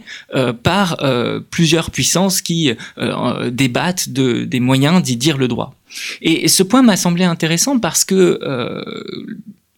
par 0.64 0.98
plusieurs 1.50 1.90
puissances 1.90 2.42
qui 2.42 2.72
débattent 3.52 4.10
de, 4.10 4.44
des 4.44 4.60
moyens 4.60 5.02
d'y 5.02 5.18
dire 5.18 5.38
le 5.38 5.48
droit. 5.48 5.76
Et, 6.22 6.48
ce 6.48 6.64
point 6.64 6.82
m'a 6.82 6.98
semblé 6.98 7.24
intéressant 7.24 7.80
parce 7.80 8.06
que 8.06 8.40
euh, 8.42 8.84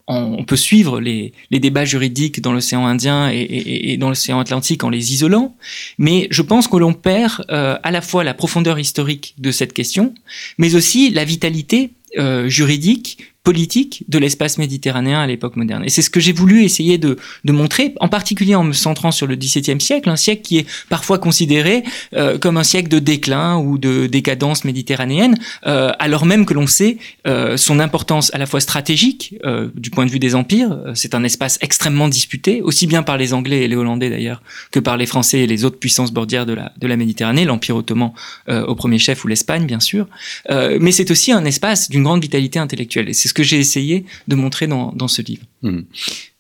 on, 0.08 0.44
peut 0.44 0.56
suivre 0.56 1.00
les, 1.00 1.34
débats 1.52 1.86
juridiques 1.86 2.42
dans 2.42 2.54
l'océan 2.54 2.86
Indien 2.86 3.30
et, 3.30 3.98
dans 3.98 4.10
l'océan 4.10 4.40
Atlantique 4.40 4.84
en 4.84 4.90
les 4.90 5.14
isolant, 5.14 5.56
mais 5.98 6.28
je 6.32 6.42
pense 6.42 6.68
que 6.68 6.78
l'on 6.78 6.94
perd 6.94 7.46
euh, 7.50 7.78
à 7.84 7.92
la 7.92 8.02
fois 8.02 8.24
la 8.24 8.34
profondeur 8.34 8.80
historique 8.80 9.36
de 9.38 9.52
cette 9.52 9.74
question, 9.74 10.14
mais 10.58 10.76
aussi 10.76 11.10
la 11.10 11.26
vitalité 11.26 11.92
euh, 12.18 12.48
juridique 12.48 13.18
politique 13.48 14.04
de 14.10 14.18
l'espace 14.18 14.58
méditerranéen 14.58 15.22
à 15.22 15.26
l'époque 15.26 15.56
moderne. 15.56 15.82
Et 15.86 15.90
c'est 15.90 16.02
ce 16.02 16.10
que 16.10 16.20
j'ai 16.20 16.34
voulu 16.34 16.66
essayer 16.66 16.98
de, 16.98 17.16
montrer, 17.46 17.94
en 18.02 18.10
particulier 18.10 18.56
en 18.56 18.66
me 18.66 18.74
centrant 18.74 19.12
sur 19.12 19.26
le 19.26 19.38
XVIIe 19.38 19.80
siècle, 19.80 20.10
un 20.10 20.18
siècle 20.18 20.42
qui 20.42 20.58
est 20.58 20.66
parfois 20.90 21.18
considéré 21.18 21.86
euh, 22.14 22.38
comme 22.38 22.58
un 22.58 22.66
siècle 22.66 22.90
de 22.90 23.00
déclin 23.00 23.56
ou 23.56 23.78
de 23.78 24.08
décadence 24.08 24.66
méditerranéenne, 24.66 25.38
euh, 25.66 25.94
alors 25.98 26.26
même 26.26 26.46
que 26.46 26.54
l'on 26.54 26.68
sait 26.68 26.98
euh, 27.26 27.56
son 27.56 27.80
importance 27.80 28.34
à 28.34 28.38
la 28.38 28.48
fois 28.48 28.60
stratégique 28.60 29.36
du 29.76 29.92
point 29.92 30.06
de 30.06 30.12
vue 30.12 30.20
des 30.20 30.36
empires. 30.36 30.78
C'est 30.94 31.16
un 31.16 31.24
espace 31.24 31.58
extrêmement 31.62 32.10
disputé, 32.10 32.62
aussi 32.62 32.86
bien 32.86 33.02
par 33.02 33.16
les 33.16 33.34
Anglais 33.34 33.64
et 33.64 33.70
les 33.70 33.78
Hollandais 33.78 34.10
d'ailleurs 34.10 34.42
que 34.72 34.82
par 34.82 34.98
les 34.98 35.06
Français 35.06 35.40
et 35.40 35.48
les 35.48 35.64
autres 35.64 35.80
puissances 35.80 36.12
bordières 36.12 36.46
de 36.46 36.54
la, 36.54 36.98
Méditerranée, 36.98 37.46
l'Empire 37.46 37.78
ottoman 37.78 38.12
au 38.50 38.76
premier 38.76 39.00
chef 39.00 39.24
ou 39.24 39.30
l'Espagne 39.30 39.66
bien 39.66 39.80
sûr. 39.80 40.06
mais 40.50 40.92
c'est 40.92 41.12
aussi 41.12 41.32
un 41.32 41.46
espace 41.46 41.90
d'une 41.90 42.04
grande 42.04 42.22
vitalité 42.22 42.60
intellectuelle. 42.60 43.08
Et 43.08 43.14
c'est 43.14 43.30
ce 43.30 43.37
que 43.38 43.44
j'ai 43.44 43.60
essayé 43.60 44.04
de 44.28 44.36
montrer 44.36 44.66
dans, 44.66 45.08
ce 45.08 45.22
livre. 45.22 45.44
Hmm. 45.62 45.82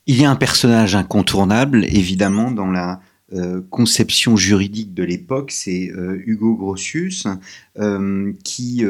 Il 0.08 0.20
y 0.20 0.26
a 0.26 0.32
un 0.32 0.36
personnage 0.36 0.96
incontournable, 0.96 1.86
évidemment, 1.86 2.50
dans 2.50 2.66
la 2.66 3.02
euh, 3.34 3.62
conception 3.70 4.36
juridique 4.36 4.96
de 4.96 5.04
l'époque, 5.04 5.52
c'est 5.52 5.92
euh, 5.92 6.20
Hugo 6.26 6.56
Grotius, 6.56 7.28
euh, 7.78 8.34
qui, 8.44 8.84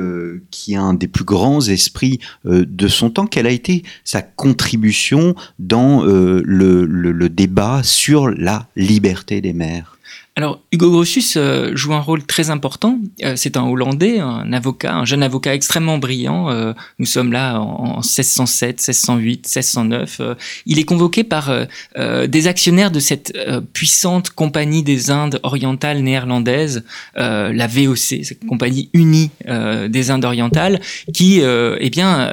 qui 0.51 0.73
est 0.73 0.77
un 0.77 0.93
des 0.93 1.09
plus 1.09 1.25
grands 1.25 1.59
esprits 1.59 2.19
de 2.45 2.87
son 2.87 3.09
temps. 3.09 3.27
Quelle 3.27 3.47
a 3.47 3.51
été 3.51 3.83
sa 4.05 4.21
contribution 4.21 5.35
dans 5.59 6.05
le, 6.05 6.85
le 6.85 7.29
débat 7.29 7.81
sur 7.83 8.29
la 8.29 8.69
liberté 8.77 9.41
des 9.41 9.51
mers 9.53 9.96
alors, 10.37 10.61
Hugo 10.71 10.91
Grotius 10.91 11.33
euh, 11.35 11.71
joue 11.75 11.95
un 11.95 11.99
rôle 11.99 12.23
très 12.23 12.51
important. 12.51 12.99
Euh, 13.23 13.33
c'est 13.35 13.57
un 13.57 13.63
Hollandais, 13.63 14.19
un 14.19 14.53
avocat, 14.53 14.93
un 14.93 15.03
jeune 15.03 15.23
avocat 15.23 15.55
extrêmement 15.55 15.97
brillant. 15.97 16.51
Euh, 16.51 16.73
nous 16.99 17.07
sommes 17.07 17.31
là 17.31 17.59
en, 17.59 18.01
1607, 18.01 18.75
1608, 18.87 19.47
1609. 19.47 20.21
il 20.67 20.77
est 20.77 20.83
convoqué 20.83 21.23
par 21.23 21.51
des 21.97 22.47
actionnaires 22.47 22.91
de 22.91 22.99
cette 22.99 23.35
puissante 23.73 24.29
compagnie 24.29 24.83
des 24.83 25.09
Indes 25.09 25.39
orientales 25.41 26.01
néerlandaises, 26.01 26.83
la 27.15 27.67
VOC, 27.67 28.23
cette 28.23 28.45
compagnie 28.45 28.89
unie 28.93 29.31
des 29.47 30.11
Indes 30.11 30.25
orientales, 30.25 30.79
qui, 31.13 31.39
eh 31.41 31.89
bien, 31.89 32.29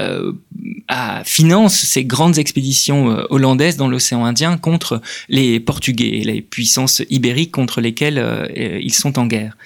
finance 1.24 1.74
ces 1.74 2.04
grandes 2.04 2.38
expéditions 2.38 3.24
hollandaises 3.30 3.76
dans 3.76 3.88
l'océan 3.88 4.24
Indien 4.24 4.56
contre 4.58 5.00
les 5.28 5.60
Portugais, 5.60 6.22
les 6.24 6.40
puissances 6.40 7.02
ibériques 7.10 7.52
contre 7.52 7.80
les 7.80 7.94
lesquels 7.94 8.18
euh, 8.18 8.80
ils 8.82 8.92
sont 8.92 9.18
en 9.18 9.26
guerre. 9.26 9.56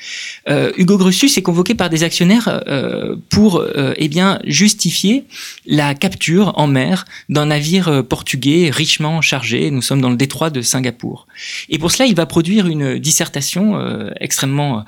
Euh, 0.49 0.73
Hugo 0.77 0.99
Grussus 0.99 1.31
est 1.39 1.43
convoqué 1.43 1.75
par 1.75 1.89
des 1.89 2.03
actionnaires 2.03 2.63
euh, 2.69 3.17
pour 3.31 3.65
eh 3.97 4.09
bien 4.09 4.39
justifier 4.45 5.25
la 5.67 5.95
capture 5.95 6.53
en 6.57 6.67
mer 6.67 7.05
d'un 7.29 7.47
navire 7.47 8.05
portugais 8.07 8.71
richement 8.71 9.23
chargé. 9.23 9.71
Nous 9.71 9.83
sommes 9.83 10.01
dans 10.01 10.11
le 10.11 10.17
détroit 10.17 10.51
de 10.51 10.61
Singapour. 10.61 11.27
Et 11.69 11.79
pour 11.79 11.93
cela, 11.93 12.07
il 12.07 12.15
va 12.15 12.27
produire 12.27 12.67
une 12.67 12.99
dissertation 12.99 13.79
extrêmement 14.21 14.85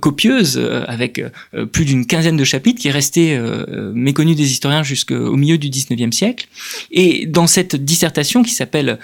copieuse 0.00 0.60
avec 0.88 1.22
plus 1.72 1.84
d'une 1.84 2.06
quinzaine 2.06 2.36
de 2.36 2.44
chapitres 2.44 2.80
qui 2.80 2.88
est 2.88 2.92
restée 3.02 3.38
méconnue 3.94 4.34
des 4.34 4.50
historiens 4.50 4.79
jusqu'au 4.82 5.36
milieu 5.36 5.58
du 5.58 5.68
19e 5.68 6.12
siècle. 6.12 6.48
Et 6.90 7.26
dans 7.26 7.46
cette 7.46 7.76
dissertation 7.76 8.42
qui 8.42 8.52
s'appelle 8.52 8.98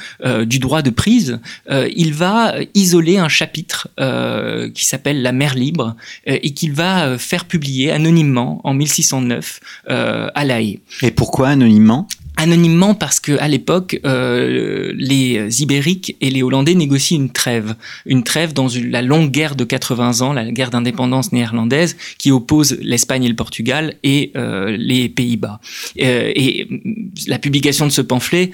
du 0.45 0.59
droit 0.59 0.83
de 0.83 0.91
prise, 0.91 1.41
il 1.71 2.15
va 2.15 2.55
isoler 2.75 3.19
un 3.19 3.29
chapitre 3.29 3.89
euh, 4.01 4.71
qui 4.71 4.85
s'appelle 4.85 5.23
La 5.23 5.33
mer 5.33 5.55
libre 5.55 5.97
euh, 6.29 6.39
et 6.43 6.53
qu'il 6.53 6.73
va 6.73 7.07
euh, 7.07 7.19
faire 7.19 7.45
publier 7.45 7.91
anonymement 7.91 8.61
en 8.65 8.75
1609 8.75 9.61
à 9.89 10.45
La 10.45 10.61
Haye. 10.61 10.81
Et 11.03 11.11
pourquoi 11.11 11.49
anonymement? 11.49 12.09
Anonymement 12.37 12.95
parce 12.95 13.19
que 13.19 13.39
à 13.41 13.49
l'époque 13.49 13.99
euh, 14.05 14.93
les 14.97 15.63
Ibériques 15.63 16.17
et 16.21 16.31
les 16.31 16.43
Hollandais 16.43 16.75
négocient 16.75 17.19
une 17.19 17.31
trêve, 17.31 17.75
une 18.05 18.25
trêve 18.25 18.53
dans 18.53 18.69
la 18.91 19.03
longue 19.03 19.31
guerre 19.31 19.57
de 19.57 19.65
80 19.65 20.21
ans, 20.21 20.33
la 20.33 20.51
guerre 20.51 20.71
d'indépendance 20.71 21.33
néerlandaise 21.33 21.97
qui 22.19 22.31
oppose 22.31 22.77
l'Espagne 22.83 23.25
et 23.25 23.29
le 23.29 23.37
Portugal 23.37 23.95
et 24.03 24.33
euh, 24.37 24.77
les 24.77 25.09
Pays-Bas. 25.09 25.61
Euh, 26.01 26.33
et 26.35 26.69
la 27.27 27.39
publication 27.39 27.87
de 27.87 27.93
ce 27.93 28.03
pamphlet 28.03 28.51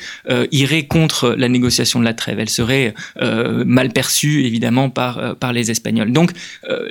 irait 0.50 0.86
contre 0.86 1.34
la 1.36 1.48
négociation 1.48 1.98
de 1.98 2.04
la 2.04 2.14
trêve. 2.14 2.38
Elle 2.38 2.48
serait 2.48 2.94
mal 3.20 3.92
perçue 3.92 4.44
évidemment 4.44 4.90
par 4.90 5.36
par 5.36 5.52
les 5.52 5.70
Espagnols. 5.70 6.12
Donc 6.12 6.32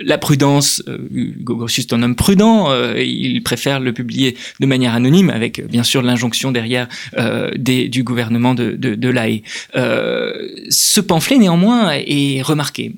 la 0.02 0.18
prudence, 0.18 0.84
Hugo 1.12 1.68
est 1.68 1.94
un 1.94 2.04
homme 2.04 2.16
prudent, 2.16 2.70
il 2.96 3.42
préfère 3.44 3.80
le 3.80 3.94
publier 3.94 4.36
de 4.60 4.66
manière 4.66 4.94
anonyme 4.94 5.30
avec 5.30 5.66
bien 5.68 5.84
sûr 5.84 6.02
l'injonction 6.02 6.52
derrière 6.52 6.81
des, 7.56 7.88
du 7.88 8.04
gouvernement 8.04 8.54
de, 8.54 8.72
de, 8.76 9.12
Haye. 9.18 9.44
ce 9.74 11.02
pamphlet, 11.02 11.38
néanmoins, 11.38 11.92
est 11.94 12.42
remarqué. 12.42 12.94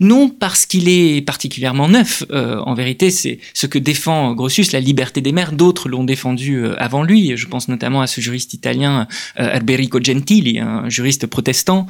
non 0.00 0.28
parce 0.28 0.66
qu'il 0.66 0.88
est 0.88 1.22
particulièrement 1.22 1.88
neuf. 1.88 2.24
en 2.30 2.74
vérité, 2.74 3.10
c'est 3.10 3.38
ce 3.52 3.66
que 3.66 3.78
défend 3.78 4.34
Grotius, 4.34 4.72
la 4.72 4.80
liberté 4.80 5.20
des 5.20 5.32
mers. 5.32 5.52
D'autres 5.52 5.88
l'ont 5.88 6.04
défendu 6.04 6.66
avant 6.78 7.02
lui. 7.02 7.36
Je 7.36 7.46
pense 7.46 7.68
notamment 7.68 8.00
à 8.00 8.06
ce 8.06 8.20
juriste 8.20 8.54
italien 8.54 9.06
Alberico 9.36 10.02
Gentili, 10.02 10.60
un 10.60 10.88
juriste 10.88 11.26
protestant 11.26 11.86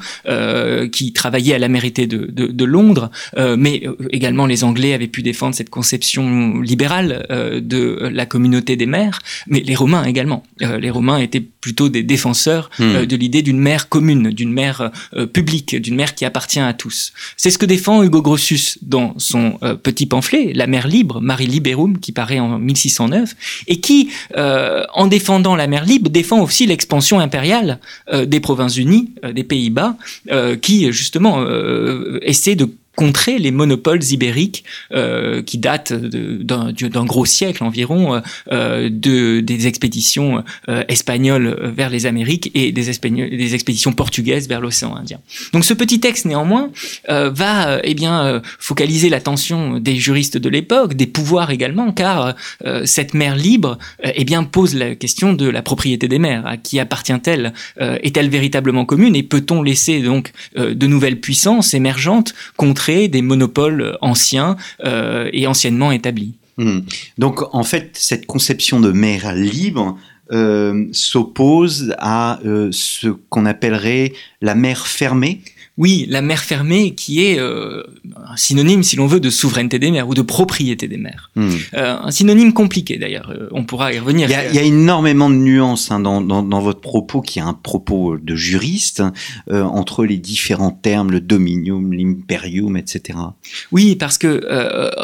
qui 0.91 1.13
travaillait 1.13 1.55
à 1.55 1.59
la 1.59 1.67
mairie 1.67 1.91
de, 1.91 2.65
Londres, 2.65 3.11
mais 3.57 3.83
également 4.11 4.45
les 4.45 4.63
Anglais 4.63 4.93
avaient 4.93 5.07
pu 5.07 5.21
défendre 5.21 5.55
cette 5.55 5.69
conception 5.69 6.59
libérale 6.61 7.25
euh, 7.31 7.61
de 7.61 8.09
la 8.11 8.25
communauté 8.25 8.75
des 8.75 8.85
mères, 8.85 9.19
mais 9.47 9.59
les 9.59 9.75
Romains 9.75 10.03
également. 10.03 10.43
Euh, 10.61 10.79
les 10.79 10.89
Romains 10.89 11.04
étaient 11.17 11.41
plutôt 11.41 11.89
des 11.89 12.03
défenseurs 12.03 12.69
euh, 12.79 13.03
hmm. 13.03 13.05
de 13.05 13.15
l'idée 13.15 13.41
d'une 13.41 13.59
mère 13.59 13.89
commune, 13.89 14.29
d'une 14.31 14.51
mère 14.51 14.91
publique, 15.33 15.75
d'une 15.75 15.95
mère 15.95 16.15
qui 16.15 16.25
appartient 16.25 16.59
à 16.59 16.73
tous. 16.73 17.13
C'est 17.37 17.49
ce 17.49 17.57
que 17.57 17.65
défend 17.65 18.03
Hugo 18.03 18.21
Grotius 18.21 18.77
dans 18.81 19.13
son 19.17 19.59
petit 19.83 20.05
pamphlet, 20.05 20.53
La 20.53 20.67
mère 20.67 20.87
libre, 20.87 21.21
Marie 21.21 21.47
Liberum, 21.47 21.99
qui 21.99 22.11
paraît 22.11 22.39
en 22.39 22.59
1609, 22.59 23.35
et 23.67 23.79
qui, 23.79 24.09
en 24.35 25.07
défendant 25.07 25.55
la 25.55 25.67
mère 25.67 25.85
libre, 25.85 26.09
défend 26.09 26.41
aussi 26.41 26.65
l'expansion 26.65 27.19
impériale 27.19 27.79
des 28.11 28.39
Provinces-Unies, 28.39 29.11
des 29.33 29.43
Pays-Bas, 29.43 29.97
qui 30.61 30.91
justement 30.91 31.45
essaie 32.21 32.55
de 32.55 32.69
contrer 32.95 33.37
les 33.37 33.51
monopoles 33.51 34.03
ibériques 34.11 34.63
euh, 34.91 35.41
qui 35.41 35.57
datent 35.57 35.93
d'un 35.93 37.05
gros 37.05 37.25
siècle 37.25 37.63
environ 37.63 38.21
euh, 38.51 38.89
de, 38.91 39.39
des 39.41 39.67
expéditions 39.67 40.43
euh, 40.69 40.83
espagnoles 40.87 41.73
vers 41.75 41.89
les 41.89 42.05
Amériques 42.05 42.51
et 42.53 42.71
des, 42.71 42.85
des 42.85 43.53
expéditions 43.55 43.91
portugaises 43.91 44.47
vers 44.47 44.61
l'océan 44.61 44.95
Indien. 44.95 45.19
Donc 45.53 45.65
ce 45.65 45.73
petit 45.73 45.99
texte 45.99 46.25
néanmoins 46.25 46.69
euh, 47.09 47.29
va 47.29 47.79
eh 47.83 47.93
bien 47.93 48.41
focaliser 48.59 49.09
l'attention 49.09 49.79
des 49.79 49.95
juristes 49.95 50.37
de 50.37 50.49
l'époque, 50.49 50.93
des 50.93 51.07
pouvoirs 51.07 51.51
également, 51.51 51.91
car 51.91 52.35
cette 52.85 53.13
mer 53.13 53.35
libre 53.35 53.77
eh 54.03 54.23
bien 54.23 54.43
pose 54.43 54.75
la 54.75 54.95
question 54.95 55.33
de 55.33 55.47
la 55.47 55.61
propriété 55.61 56.07
des 56.07 56.19
mers. 56.19 56.45
À 56.45 56.57
qui 56.57 56.79
appartient-elle 56.79 57.53
Est-elle 57.77 58.29
véritablement 58.29 58.85
commune 58.85 59.15
Et 59.15 59.23
peut-on 59.23 59.61
laisser 59.61 60.01
donc 60.01 60.31
de 60.55 60.87
nouvelles 60.87 61.19
puissances 61.19 61.73
émergentes 61.73 62.33
des 63.07 63.21
monopoles 63.21 63.97
anciens 64.01 64.55
euh, 64.83 65.29
et 65.33 65.47
anciennement 65.47 65.91
établis. 65.91 66.33
Hmm. 66.57 66.81
Donc 67.17 67.43
en 67.53 67.63
fait, 67.63 67.91
cette 67.93 68.25
conception 68.25 68.79
de 68.79 68.91
mer 68.91 69.33
libre 69.33 69.97
euh, 70.31 70.85
s'oppose 70.91 71.93
à 71.99 72.39
euh, 72.45 72.69
ce 72.71 73.09
qu'on 73.29 73.45
appellerait 73.45 74.13
la 74.41 74.55
mer 74.55 74.87
fermée 74.87 75.41
oui, 75.77 76.05
la 76.07 76.21
mer 76.21 76.39
fermée 76.39 76.95
qui 76.95 77.25
est 77.25 77.37
euh, 77.37 77.83
un 78.25 78.37
synonyme, 78.37 78.81
si 78.81 78.95
l'on 78.95 79.07
veut, 79.07 79.19
de 79.19 79.29
souveraineté 79.29 79.77
des 79.77 79.91
mers 79.91 80.07
ou 80.07 80.13
de 80.13 80.21
propriété 80.21 80.87
des 80.87 80.95
mers. 80.95 81.31
Hmm. 81.35 81.49
Euh, 81.73 81.97
un 82.01 82.11
synonyme 82.11 82.53
compliqué 82.53 82.97
d'ailleurs, 82.97 83.29
euh, 83.29 83.49
on 83.51 83.65
pourra 83.65 83.91
y 83.93 83.99
revenir. 83.99 84.29
Il 84.29 84.55
y 84.55 84.59
a, 84.59 84.61
énormément 84.61 85.29
de 85.29 85.35
nuances 85.35 85.91
hein, 85.91 85.99
dans, 85.99 86.21
dans, 86.21 86.61
votre 86.61 86.79
propos, 86.79 87.21
qui 87.21 87.39
est 87.39 87.41
un 87.41 87.53
propos 87.53 88.17
de 88.17 88.35
juriste, 88.35 89.03
entre 89.51 90.05
les 90.05 90.17
différents 90.17 90.71
termes, 90.71 91.11
le 91.11 91.19
dominium, 91.19 91.93
l'imperium, 91.93 92.77
etc. 92.77 93.19
Oui, 93.71 93.95
parce 93.95 94.17
que 94.17 94.41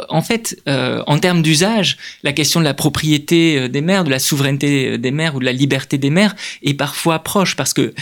en 0.10 0.22
fait, 0.22 0.62
en 0.66 1.20
termes 1.20 1.42
d'usage, 1.42 1.98
la 2.24 2.34
question 2.34 2.60
de 2.60 2.66
la 2.66 2.74
propriété 2.74 3.70
des 3.70 3.82
mers, 3.82 4.04
de 4.04 4.10
la 4.10 4.20
souveraineté 4.20 4.98
des 4.98 5.12
mers 5.12 5.36
ou 5.36 5.40
de 5.40 5.46
la 5.46 5.51
liberté 5.51 5.98
des 5.98 6.10
mers 6.10 6.36
est 6.63 6.74
parfois 6.74 7.20
proche, 7.20 7.56
parce 7.56 7.74
que 7.74 7.94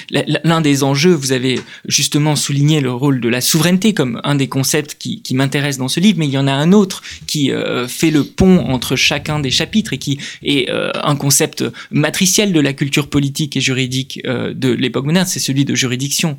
l'un 0.44 0.62
des 0.62 0.84
enjeux, 0.84 1.14
vous 1.14 1.32
avez 1.32 1.60
justement 1.88 2.36
souligné 2.36 2.59
le 2.60 2.92
rôle 2.92 3.20
de 3.22 3.30
la 3.30 3.42
souveraineté 3.42 3.94
comme 3.94 4.20
un 4.24 4.36
des 4.36 4.48
concepts 4.48 4.96
qui, 5.00 5.22
qui 5.22 5.36
m'intéresse 5.36 5.78
dans 5.78 5.88
ce 5.88 6.00
livre, 6.00 6.20
mais 6.20 6.28
il 6.28 6.32
y 6.32 6.38
en 6.38 6.48
a 6.48 6.51
un 6.51 6.72
autre 6.72 7.01
qui 7.28 7.51
euh, 7.51 7.88
fait 7.88 8.12
le 8.12 8.24
pont 8.24 8.60
entre 8.60 8.96
chacun 8.96 9.39
des 9.39 9.51
chapitres 9.51 9.94
et 9.94 9.98
qui 9.98 10.20
est 10.44 10.70
euh, 10.70 10.92
un 11.04 11.16
concept 11.16 11.63
matriciel 11.92 12.54
de 12.54 12.60
la 12.60 12.74
culture 12.74 13.10
politique 13.10 13.58
et 13.58 13.62
juridique 13.62 14.22
euh, 14.25 14.54
de 14.54 14.70
l'époque 14.70 15.06
moderne, 15.06 15.25
c'est 15.28 15.39
celui 15.39 15.66
de 15.66 15.75
juridiction. 15.75 16.38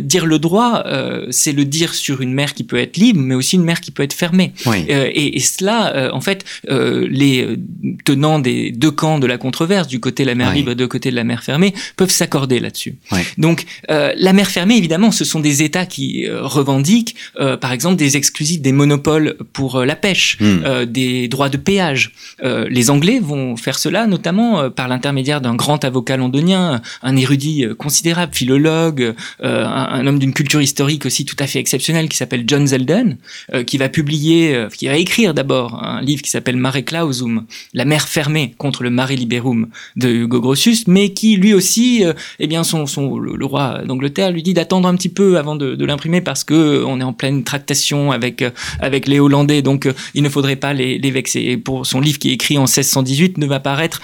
dire 0.00 0.26
le 0.26 0.38
droit, 0.38 0.84
c'est 1.30 1.52
le 1.52 1.64
dire 1.64 1.94
sur 1.94 2.20
une 2.20 2.32
mer 2.32 2.54
qui 2.54 2.64
peut 2.64 2.78
être 2.78 2.96
libre, 2.96 3.20
mais 3.20 3.34
aussi 3.34 3.56
une 3.56 3.64
mer 3.64 3.80
qui 3.80 3.90
peut 3.90 4.02
être 4.02 4.12
fermée. 4.12 4.52
Et, 4.88 5.36
et, 5.36 5.40
cela, 5.40 6.10
en 6.12 6.20
fait, 6.20 6.44
les 6.68 7.56
tenants 8.04 8.38
des 8.38 8.70
deux 8.70 8.90
camps 8.90 9.18
de 9.18 9.26
la 9.26 9.38
controverse, 9.38 9.88
du 9.88 10.00
côté 10.00 10.24
de 10.24 10.28
la 10.28 10.34
mer 10.34 10.52
libre 10.52 10.72
et 10.72 10.74
du 10.74 10.88
côté 10.88 11.10
de 11.10 11.16
la 11.16 11.24
mer 11.24 11.42
fermée, 11.42 11.74
peuvent 11.96 12.10
s'accorder 12.10 12.60
là-dessus. 12.60 12.96
Donc, 13.38 13.64
la 13.88 14.32
mer 14.32 14.50
fermée, 14.50 14.76
évidemment, 14.76 15.10
ce 15.10 15.24
sont 15.24 15.40
des 15.40 15.45
États 15.62 15.86
qui 15.86 16.26
euh, 16.26 16.42
revendiquent, 16.42 17.14
euh, 17.40 17.56
par 17.56 17.72
exemple, 17.72 17.96
des 17.96 18.16
exclusifs, 18.16 18.60
des 18.60 18.72
monopoles 18.72 19.36
pour 19.52 19.76
euh, 19.76 19.84
la 19.84 19.96
pêche, 19.96 20.38
hmm. 20.40 20.84
des 20.86 21.28
droits 21.28 21.48
de 21.48 21.56
péage. 21.56 22.12
les 22.42 22.90
Anglais 22.90 23.20
vont 23.20 23.56
faire 23.56 23.78
cela, 23.78 24.06
notamment 24.06 24.70
par 24.70 24.88
l'intermédiaire 24.88 25.40
d'un 25.40 25.54
grand 25.54 25.84
avocat 25.84 26.16
londonien, 26.16 26.80
un 27.02 27.16
érudit 27.16 27.64
considérable, 27.78 28.34
philologue, 28.34 29.14
un, 29.42 30.06
homme 30.06 30.18
d'une 30.18 30.32
culture 30.32 30.60
historique 30.60 31.06
aussi 31.06 31.24
tout 31.24 31.36
à 31.38 31.46
fait 31.46 31.58
exceptionnelle 31.58 32.08
qui 32.08 32.16
s'appelle 32.16 32.44
John 32.46 32.66
Zelden, 32.66 33.18
qui 33.66 33.78
va 33.78 33.88
publier, 33.88 34.66
qui 34.76 34.86
va 34.86 34.96
écrire 34.96 35.34
d'abord 35.34 35.82
un 35.82 36.00
livre 36.02 36.22
qui 36.22 36.30
s'appelle 36.30 36.56
Mare 36.56 36.84
Clausum, 36.84 37.44
la 37.74 37.84
mer 37.84 38.08
fermée 38.08 38.54
contre 38.58 38.82
le 38.82 38.90
Mare 38.90 39.12
Liberum 39.12 39.68
de 39.96 40.08
Hugo 40.08 40.40
Grotius, 40.40 40.86
mais 40.86 41.12
qui 41.12 41.36
lui 41.36 41.54
aussi, 41.54 42.04
eh 42.38 42.46
bien, 42.46 42.64
son, 42.64 42.86
son 42.86 43.18
le 43.18 43.44
roi 43.44 43.82
d'Angleterre 43.84 44.30
lui 44.30 44.42
dit 44.42 44.54
d'attendre 44.54 44.88
un 44.88 44.96
petit 44.96 45.08
peu 45.08 45.35
avant 45.36 45.56
de, 45.56 45.84
l'imprimer 45.84 46.20
parce 46.20 46.44
que 46.44 46.54
euh, 46.54 46.84
on 46.86 47.00
est 47.00 47.04
en 47.04 47.12
pleine 47.12 47.44
tractation 47.44 48.10
avec 48.12 48.42
euh, 48.42 48.50
avec 48.80 49.06
les 49.06 49.20
Hollandais, 49.20 49.62
donc 49.62 49.86
euh, 49.86 49.92
il 50.14 50.22
ne 50.22 50.28
faudrait 50.28 50.56
pas 50.56 50.72
les, 50.72 50.98
vexer. 51.10 51.40
Et 51.40 51.56
pour 51.56 51.86
son 51.86 52.00
livre 52.00 52.18
qui 52.18 52.30
est 52.30 52.34
écrit 52.34 52.58
en 52.58 52.62
1618 52.62 53.38
ne 53.38 53.46
va 53.46 53.60
paraître 53.60 54.00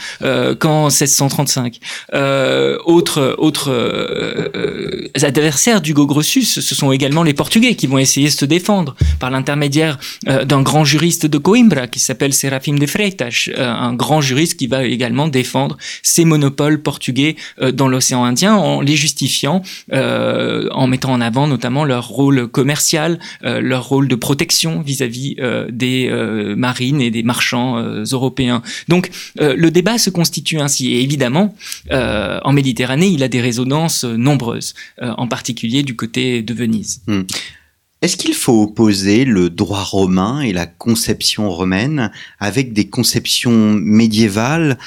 qu'en 0.59 0.85
1635. 0.85 1.79
autre 2.85 3.35
autre 3.39 3.71
adversaires 5.23 5.81
d'Hugo 5.81 6.07
Grossus, 6.07 6.61
ce 6.61 6.75
sont 6.75 6.93
également 6.93 7.23
les 7.23 7.35
Portugais 7.35 7.75
qui 7.75 7.87
vont 7.87 7.99
essayer 7.99 8.29
de 8.29 8.33
se 8.33 8.45
défendre 8.45 8.95
par 9.19 9.31
l'intermédiaire 9.31 9.99
d'un 10.25 10.63
grand 10.63 10.85
juriste 10.85 11.27
de 11.27 11.39
Coimbra 11.39 11.89
qui 11.89 11.99
s'appelle 11.99 12.33
Serafim 12.33 12.79
de 12.79 12.87
Freitas, 12.87 13.49
un 13.57 13.95
grand 13.95 14.21
juriste 14.21 14.57
qui 14.57 14.69
va 14.69 14.85
également 14.85 15.29
défendre 15.29 15.77
ces 16.03 16.25
monopoles 16.25 16.81
portugais 16.81 17.37
dans 17.73 17.89
l'océan 17.89 18.25
Indien 18.25 18.55
en 18.55 18.81
les 18.81 18.97
justifiant, 18.97 19.63
en 19.93 20.87
mettant 20.87 21.13
en 21.13 21.21
avant 21.23 21.47
notamment 21.47 21.85
leur 21.85 22.09
rôle 22.09 22.49
commercial, 22.49 23.19
euh, 23.45 23.61
leur 23.61 23.89
rôle 23.89 24.09
de 24.09 24.15
protection 24.15 24.83
vis-à-vis 24.83 25.37
euh, 25.39 25.67
des 25.71 26.09
euh, 26.11 26.55
marines 26.57 27.01
et 27.01 27.11
des 27.11 27.23
marchands 27.23 27.79
européens. 28.11 28.63
Donc 28.89 29.11
le 29.37 29.71
débat 29.71 29.99
se 29.99 30.11
constitue 30.11 30.59
ainsi. 30.59 30.93
Et 30.93 31.03
évidemment, 31.03 31.55
en 31.91 32.53
Méditerranée, 32.53 33.07
il 33.07 33.23
a 33.23 33.29
des 33.29 33.41
résonances 33.41 34.05
nombreuses, 34.05 34.75
en 35.01 35.27
particulier 35.29 35.83
du 35.83 35.97
côté 35.97 36.43
de 36.43 36.55
Venise. 36.55 37.03
Hmm. 37.07 37.23
Est-ce 38.03 38.17
qu'il 38.17 38.35
faut 38.35 38.65
opposer 38.65 39.25
le 39.25 39.49
droit 39.49 39.85
romain 39.85 40.41
et 40.41 40.53
la 40.53 40.67
conception 40.67 41.49
romaine 41.49 42.11
avec 42.41 42.73
des 42.73 42.89
conceptions 42.89 43.75
médiévales, 43.75 44.79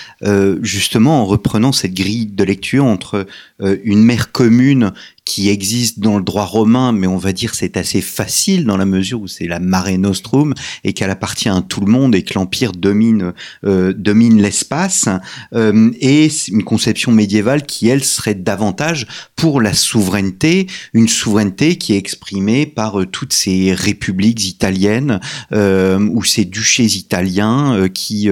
justement 0.61 1.21
en 1.21 1.25
reprenant 1.25 1.71
cette 1.71 1.93
grille 1.93 2.27
de 2.27 2.43
lecture 2.43 2.85
entre 2.85 3.25
une 3.59 4.03
mère 4.03 4.31
commune 4.33 4.91
qui 5.25 5.49
existe 5.49 5.99
dans 5.99 6.17
le 6.17 6.23
droit 6.23 6.45
romain, 6.45 6.91
mais 6.91 7.07
on 7.07 7.17
va 7.17 7.33
dire 7.33 7.55
c'est 7.55 7.77
assez 7.77 8.01
facile 8.01 8.65
dans 8.65 8.77
la 8.77 8.85
mesure 8.85 9.21
où 9.21 9.27
c'est 9.27 9.47
la 9.47 9.59
Mare 9.59 9.97
Nostrum 9.97 10.53
et 10.83 10.93
qu'elle 10.93 11.09
appartient 11.09 11.49
à 11.49 11.61
tout 11.67 11.81
le 11.81 11.91
monde 11.91 12.15
et 12.15 12.23
que 12.23 12.35
l'empire 12.35 12.71
domine 12.71 13.33
euh, 13.65 13.93
domine 13.93 14.41
l'espace. 14.41 15.09
Euh, 15.53 15.91
et 15.99 16.29
une 16.49 16.63
conception 16.63 17.11
médiévale 17.11 17.65
qui 17.65 17.87
elle 17.87 18.03
serait 18.03 18.35
davantage 18.35 19.07
pour 19.35 19.61
la 19.61 19.73
souveraineté, 19.73 20.67
une 20.93 21.07
souveraineté 21.07 21.77
qui 21.77 21.93
est 21.93 21.97
exprimée 21.97 22.65
par 22.65 23.01
euh, 23.01 23.05
toutes 23.05 23.33
ces 23.33 23.73
républiques 23.73 24.47
italiennes 24.47 25.19
euh, 25.51 25.99
ou 25.99 26.23
ces 26.23 26.45
duchés 26.45 26.85
italiens 26.85 27.75
euh, 27.75 27.87
qui 27.87 28.29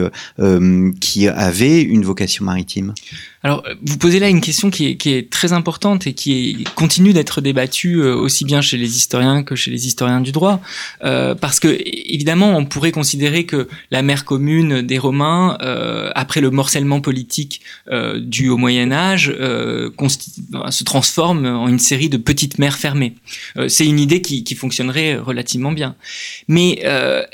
qui 0.99 1.27
avaient 1.27 1.82
une 1.82 2.03
vocation 2.03 2.45
maritime. 2.45 2.93
Alors, 3.45 3.62
vous 3.82 3.97
posez 3.97 4.19
là 4.19 4.29
une 4.29 4.39
question 4.39 4.69
qui 4.69 4.88
est, 4.88 4.95
qui 4.95 5.12
est 5.13 5.29
très 5.29 5.51
importante 5.51 6.08
et 6.08 6.13
qui 6.13 6.32
est 6.62 6.73
continue 6.75 7.12
d'être 7.12 7.41
débattue 7.41 8.01
aussi 8.01 8.45
bien 8.45 8.62
chez 8.62 8.77
les 8.77 8.95
historiens 8.95 9.43
que 9.43 9.56
chez 9.56 9.69
les 9.69 9.86
historiens 9.86 10.21
du 10.21 10.32
droit, 10.32 10.62
parce 11.01 11.60
que 11.60 11.77
évidemment, 11.86 12.56
on 12.56 12.63
pourrait 12.65 12.93
considérer 12.93 13.45
que 13.45 13.67
la 13.91 14.01
mer 14.01 14.23
commune 14.23 14.82
des 14.82 14.97
Romains, 14.97 15.58
après 16.15 16.39
le 16.39 16.51
morcellement 16.51 17.01
politique 17.01 17.62
dû 18.15 18.47
au 18.47 18.56
Moyen 18.56 18.93
Âge, 18.93 19.34
se 19.36 20.84
transforme 20.86 21.45
en 21.45 21.67
une 21.67 21.79
série 21.79 22.10
de 22.10 22.17
petites 22.17 22.60
mers 22.60 22.77
fermées. 22.77 23.15
C'est 23.67 23.86
une 23.86 23.99
idée 23.99 24.21
qui, 24.21 24.45
qui, 24.45 24.56
fonctionnerait 24.56 25.17
relativement 25.17 25.73
bien, 25.73 25.95
mais 26.47 26.79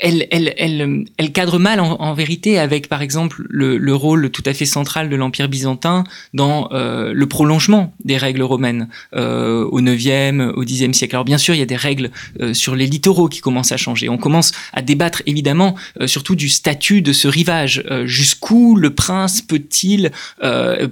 elle, 0.00 0.26
elle, 0.32 0.54
elle, 0.58 1.04
elle 1.16 1.32
cadre 1.32 1.58
mal 1.60 1.78
en, 1.78 2.00
en 2.00 2.14
vérité 2.14 2.58
avec, 2.58 2.88
par 2.88 3.00
exemple, 3.00 3.44
le, 3.48 3.76
le, 3.76 3.94
rôle 3.94 4.30
tout 4.30 4.42
à 4.46 4.54
fait 4.54 4.66
central 4.66 5.08
de 5.08 5.16
l'Empire 5.16 5.48
byzantin 5.48 5.99
dans 6.34 6.68
euh, 6.72 7.12
le 7.14 7.26
prolongement 7.26 7.94
des 8.04 8.16
règles 8.16 8.42
romaines 8.42 8.88
euh, 9.14 9.64
au 9.64 9.80
9e, 9.80 10.50
au 10.50 10.64
10e 10.64 10.92
siècle. 10.92 11.14
Alors 11.16 11.24
bien 11.24 11.38
sûr, 11.38 11.54
il 11.54 11.58
y 11.58 11.62
a 11.62 11.66
des 11.66 11.76
règles 11.76 12.10
euh, 12.40 12.54
sur 12.54 12.74
les 12.76 12.86
littoraux 12.86 13.28
qui 13.28 13.40
commencent 13.40 13.72
à 13.72 13.76
changer. 13.76 14.08
On 14.08 14.18
commence 14.18 14.52
à 14.72 14.82
débattre 14.82 15.22
évidemment 15.26 15.74
surtout 16.06 16.34
du 16.34 16.48
statut 16.48 17.02
de 17.02 17.12
ce 17.12 17.28
rivage. 17.28 17.84
Jusqu'où 18.04 18.76
le 18.76 18.90
prince 18.90 19.42
peut-il 19.42 20.10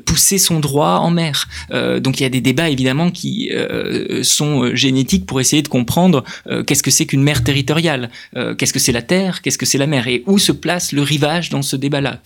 pousser 0.05 0.38
son 0.38 0.61
droit 0.61 1.01
en 1.03 1.11
mer? 1.11 1.49
Donc 1.71 2.21
il 2.21 2.23
y 2.23 2.27
a 2.27 2.29
des 2.29 2.40
débats 2.40 2.68
évidemment 2.68 3.11
qui 3.11 3.51
sont 4.23 4.75
génétiques 4.75 5.27
pour 5.27 5.40
essayer 5.40 5.62
de 5.62 5.68
comprendre 5.68 6.25
qu'est-ce 6.66 6.83
que 6.83 6.90
c'est 6.90 7.07
qu'une 7.07 7.23
mer 7.23 7.44
territoriale, 7.44 8.11
qu'est-ce 8.59 8.73
que 8.73 8.79
c'est 8.79 8.92
la 8.92 9.03
terre, 9.03 9.42
qu'est-ce 9.42 9.59
que 9.59 9.66
c'est 9.66 9.79
la 9.79 9.87
mer? 9.87 10.09
Et 10.09 10.23
où 10.27 10.38
se 10.38 10.53
place 10.53 10.92
le 10.92 11.03
rivage 11.03 11.51
dans 11.51 11.62
ce 11.62 11.77
débat-là? 11.77 12.21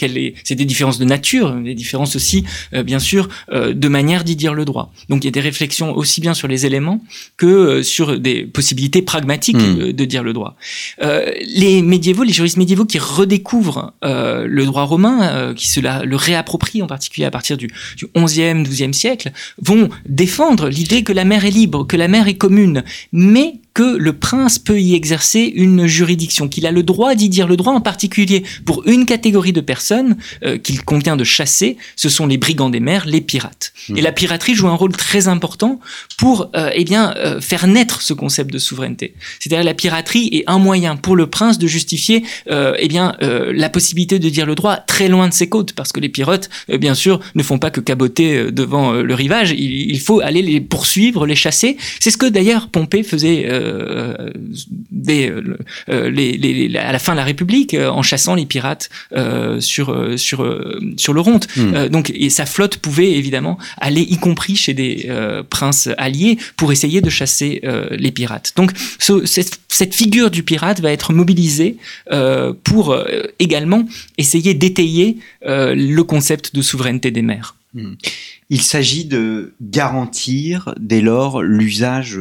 C'est 0.44 0.54
des 0.54 0.64
différences 0.64 0.98
de 0.98 1.04
nature, 1.04 1.54
des 1.54 1.74
différences 1.74 2.16
aussi, 2.16 2.44
bien 2.82 2.98
sûr, 2.98 3.28
euh, 3.52 3.72
de 3.74 3.88
manière 3.88 4.24
d'y 4.24 4.36
dire 4.36 4.54
le 4.54 4.64
droit. 4.64 4.92
Donc 5.08 5.24
il 5.24 5.26
y 5.26 5.28
a 5.28 5.32
des 5.32 5.40
réflexions 5.40 5.94
aussi 5.96 6.20
bien 6.20 6.34
sur 6.34 6.48
les 6.48 6.66
éléments 6.66 7.02
que 7.36 7.46
euh, 7.46 7.82
sur 7.82 8.18
des 8.18 8.44
possibilités 8.44 9.02
pragmatiques 9.02 9.56
hmm. 9.56 9.92
de 9.92 10.04
dire 10.04 10.22
le 10.22 10.32
droit. 10.32 10.56
les 11.00 11.82
médiévaux, 11.82 12.22
les 12.22 12.32
juristes 12.32 12.56
médiévaux 12.56 12.84
qui 12.84 12.98
redécouvrent 12.98 13.92
le 14.02 14.64
droit 14.64 14.84
romain, 14.84 15.54
qui 15.54 15.68
se 15.68 15.80
la, 15.80 16.04
le 16.04 16.16
réapproprient 16.16 16.82
en 16.82 16.86
particulier 16.86 17.26
à 17.26 17.30
partir 17.30 17.56
du, 17.56 17.68
du 17.96 18.06
11e, 18.14 18.66
12e 18.66 18.92
siècle, 18.92 19.32
vont 19.60 19.88
défendre 20.08 20.68
l'idée 20.68 21.02
que 21.02 21.12
la 21.12 21.24
mer 21.24 21.44
est 21.44 21.50
libre, 21.50 21.86
que 21.86 21.96
la 21.96 22.08
mer 22.08 22.28
est 22.28 22.36
commune, 22.36 22.84
mais 23.12 23.60
que 23.74 23.96
le 23.96 24.12
prince 24.12 24.58
peut 24.58 24.80
y 24.80 24.94
exercer 24.94 25.50
une 25.54 25.86
juridiction, 25.86 26.48
qu'il 26.48 26.66
a 26.66 26.70
le 26.70 26.82
droit 26.82 27.14
d'y 27.14 27.28
dire 27.28 27.46
le 27.46 27.56
droit, 27.56 27.72
en 27.72 27.80
particulier 27.80 28.42
pour 28.64 28.86
une 28.86 29.06
catégorie 29.06 29.52
de 29.52 29.60
personnes 29.60 30.16
euh, 30.44 30.58
qu'il 30.58 30.82
convient 30.84 31.16
de 31.16 31.24
chasser, 31.24 31.76
ce 31.96 32.08
sont 32.08 32.26
les 32.26 32.36
brigands 32.36 32.70
des 32.70 32.80
mers, 32.80 33.06
les 33.06 33.20
pirates. 33.20 33.72
Mmh. 33.88 33.98
Et 33.98 34.00
la 34.02 34.12
piraterie 34.12 34.54
joue 34.54 34.68
un 34.68 34.74
rôle 34.74 34.92
très 34.92 35.28
important 35.28 35.80
pour 36.18 36.50
euh, 36.54 36.70
eh 36.74 36.84
bien 36.84 37.14
euh, 37.16 37.40
faire 37.40 37.66
naître 37.66 38.02
ce 38.02 38.12
concept 38.12 38.52
de 38.52 38.58
souveraineté. 38.58 39.14
C'est-à-dire 39.40 39.64
la 39.64 39.74
piraterie 39.74 40.28
est 40.32 40.44
un 40.46 40.58
moyen 40.58 40.96
pour 40.96 41.16
le 41.16 41.26
prince 41.26 41.58
de 41.58 41.66
justifier 41.66 42.24
eh 42.48 42.88
bien 42.88 43.16
la 43.20 43.68
possibilité 43.68 44.18
de 44.18 44.28
dire 44.28 44.46
le 44.46 44.54
droit 44.54 44.76
très 44.76 45.08
loin 45.08 45.28
de 45.28 45.32
ses 45.32 45.48
côtes, 45.48 45.72
parce 45.72 45.92
que 45.92 46.00
les 46.00 46.08
pirates, 46.08 46.50
bien 46.68 46.94
sûr, 46.94 47.20
ne 47.34 47.42
font 47.42 47.58
pas 47.58 47.70
que 47.70 47.80
caboter 47.80 48.50
devant 48.50 48.92
le 48.92 49.14
rivage. 49.14 49.52
Il, 49.52 49.90
il, 49.90 50.00
faut 50.00 50.20
aller 50.20 50.42
les 50.42 50.60
poursuivre, 50.60 51.26
les 51.26 51.34
chasser. 51.34 51.76
C'est 52.00 52.10
ce 52.10 52.16
que 52.16 52.26
d'ailleurs 52.26 52.68
Pompée 52.68 53.02
faisait 53.02 53.46
euh, 53.61 53.61
dès 54.90 55.30
euh, 55.88 56.10
les, 56.10 56.36
les, 56.36 56.76
à 56.76 56.92
la 56.92 56.98
fin 56.98 57.12
de 57.12 57.16
la 57.16 57.24
République 57.24 57.74
euh, 57.74 57.88
en 57.88 58.02
chassant 58.02 58.34
les 58.34 58.46
pirates 58.46 58.88
sur 59.60 60.18
sur 60.18 60.70
sur 60.96 61.12
le 61.12 61.20
Ronde. 61.20 61.44
Hmm. 61.56 61.88
donc 61.88 62.10
et 62.14 62.30
sa 62.30 62.46
flotte 62.46 62.76
pouvait 62.78 63.12
évidemment 63.12 63.58
aller 63.78 64.02
y 64.02 64.16
compris 64.16 64.56
chez 64.56 64.74
des 64.74 65.08
princes 65.50 65.88
alliés 65.98 66.38
pour 66.56 66.72
essayer 66.72 67.00
de 67.00 67.10
chasser 67.10 67.62
les 67.90 68.10
pirates. 68.10 68.52
Donc 68.56 68.72
cette, 68.98 69.60
cette, 69.68 69.94
figure 69.94 70.30
du 70.30 70.42
pirate 70.42 70.80
va 70.80 70.90
être 70.90 71.12
mobilisée 71.12 71.76
pour 72.64 72.96
également 73.38 73.86
essayer 74.18 74.54
d'étayer 74.54 75.18
le 75.44 76.02
concept 76.02 76.54
de 76.54 76.62
souveraineté 76.62 77.10
des 77.10 77.22
mers. 77.22 77.56
Hmm. 77.74 77.94
Il 78.50 78.60
s'agit 78.62 79.04
de 79.04 79.54
garantir 79.60 80.74
dès 80.78 81.00
lors 81.00 81.42
l'usage 81.42 82.18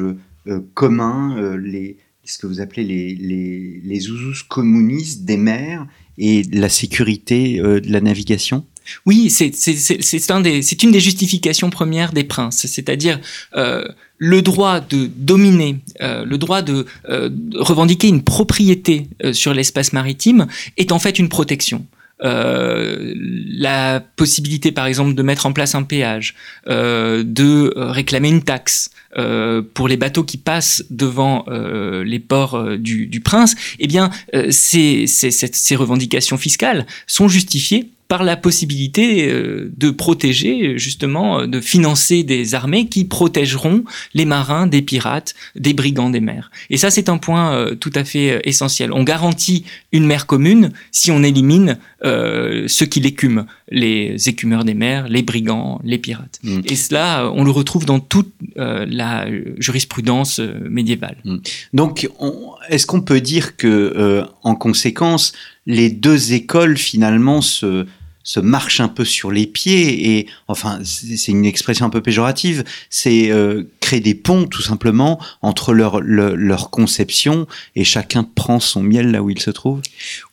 euh, 0.47 0.59
communs, 0.73 1.37
euh, 1.37 1.57
les, 1.57 1.97
ce 2.25 2.37
que 2.37 2.47
vous 2.47 2.61
appelez 2.61 2.83
les, 2.83 3.15
les, 3.15 3.81
les 3.83 4.09
usus 4.09 4.43
communis 4.47 5.17
des 5.21 5.37
mers 5.37 5.85
et 6.17 6.43
la 6.51 6.69
sécurité 6.69 7.59
euh, 7.59 7.79
de 7.79 7.91
la 7.91 8.01
navigation? 8.01 8.65
Oui, 9.05 9.29
c'est 9.29 10.31
un 10.31 10.43
une 10.43 10.91
des 10.91 10.99
justifications 10.99 11.69
premières 11.69 12.13
des 12.13 12.23
princes, 12.23 12.65
c'est-à-dire 12.65 13.19
le 13.53 14.41
droit 14.41 14.79
de 14.79 15.07
dominer, 15.15 15.77
le 15.99 16.35
droit 16.37 16.63
de 16.63 16.87
revendiquer 17.53 18.07
une 18.07 18.23
propriété 18.23 19.07
sur 19.33 19.53
l'espace 19.53 19.93
maritime 19.93 20.47
est 20.77 20.91
en 20.91 20.97
fait 20.97 21.19
une 21.19 21.29
protection. 21.29 21.85
Euh, 22.23 23.13
la 23.15 23.99
possibilité, 24.15 24.71
par 24.71 24.85
exemple, 24.85 25.15
de 25.15 25.23
mettre 25.23 25.45
en 25.45 25.53
place 25.53 25.75
un 25.75 25.83
péage, 25.83 26.35
euh, 26.67 27.23
de 27.25 27.73
réclamer 27.75 28.29
une 28.29 28.43
taxe 28.43 28.91
euh, 29.17 29.61
pour 29.73 29.89
les 29.89 29.97
bateaux 29.97 30.23
qui 30.23 30.37
passent 30.37 30.85
devant 30.89 31.43
euh, 31.49 32.01
les 32.05 32.19
ports 32.19 32.55
euh, 32.55 32.77
du, 32.77 33.07
du, 33.07 33.19
prince, 33.19 33.55
eh 33.79 33.87
bien, 33.87 34.09
ces, 34.49 35.05
ces, 35.05 35.75
revendications 35.75 36.37
fiscales 36.37 36.85
sont 37.07 37.27
justifiées 37.27 37.89
par 38.07 38.23
la 38.23 38.35
possibilité 38.35 39.33
de 39.33 39.89
protéger, 39.89 40.77
justement, 40.77 41.47
de 41.47 41.61
financer 41.61 42.23
des 42.23 42.55
armées 42.55 42.87
qui 42.87 43.05
protégeront 43.05 43.85
les 44.13 44.25
marins 44.25 44.67
des 44.67 44.81
pirates, 44.81 45.33
des 45.55 45.73
brigands 45.73 46.09
des 46.09 46.19
mers. 46.19 46.51
Et 46.69 46.75
ça, 46.75 46.89
c'est 46.89 47.07
un 47.07 47.17
point 47.17 47.73
tout 47.79 47.91
à 47.95 48.03
fait 48.03 48.41
essentiel. 48.43 48.91
On 48.91 49.03
garantit 49.03 49.63
une 49.93 50.05
mer 50.05 50.25
commune 50.25 50.71
si 50.91 51.09
on 51.09 51.23
élimine 51.23 51.77
ceux 52.03 52.85
qui 52.85 52.99
l'écument, 52.99 53.45
les 53.69 54.29
écumeurs 54.29 54.63
des 54.63 54.73
mers, 54.73 55.07
les 55.07 55.21
brigands, 55.21 55.79
les 55.83 55.97
pirates. 55.97 56.39
Mm. 56.43 56.61
Et 56.65 56.75
cela, 56.75 57.31
on 57.33 57.43
le 57.43 57.51
retrouve 57.51 57.85
dans 57.85 57.99
toute 57.99 58.33
la 58.55 59.27
jurisprudence 59.57 60.39
médiévale. 60.39 61.17
Mm. 61.23 61.37
Donc, 61.73 62.09
est-ce 62.69 62.85
qu'on 62.85 63.01
peut 63.01 63.21
dire 63.21 63.55
que, 63.55 64.23
en 64.43 64.55
conséquence, 64.55 65.33
les 65.65 65.89
deux 65.89 66.33
écoles 66.33 66.77
finalement 66.77 67.41
se 67.41 67.85
se 68.23 68.39
marche 68.39 68.79
un 68.79 68.87
peu 68.87 69.05
sur 69.05 69.31
les 69.31 69.47
pieds 69.47 70.17
et 70.17 70.27
enfin 70.47 70.79
c'est 70.83 71.31
une 71.31 71.45
expression 71.45 71.85
un 71.85 71.89
peu 71.89 72.01
péjorative 72.01 72.63
c'est 72.89 73.31
euh, 73.31 73.63
créer 73.79 73.99
des 73.99 74.15
ponts 74.15 74.45
tout 74.45 74.61
simplement 74.61 75.19
entre 75.41 75.73
leur, 75.73 76.01
leur 76.01 76.69
conception 76.69 77.47
et 77.75 77.83
chacun 77.83 78.23
prend 78.23 78.59
son 78.59 78.83
miel 78.83 79.11
là 79.11 79.23
où 79.23 79.29
il 79.29 79.39
se 79.39 79.49
trouve? 79.49 79.81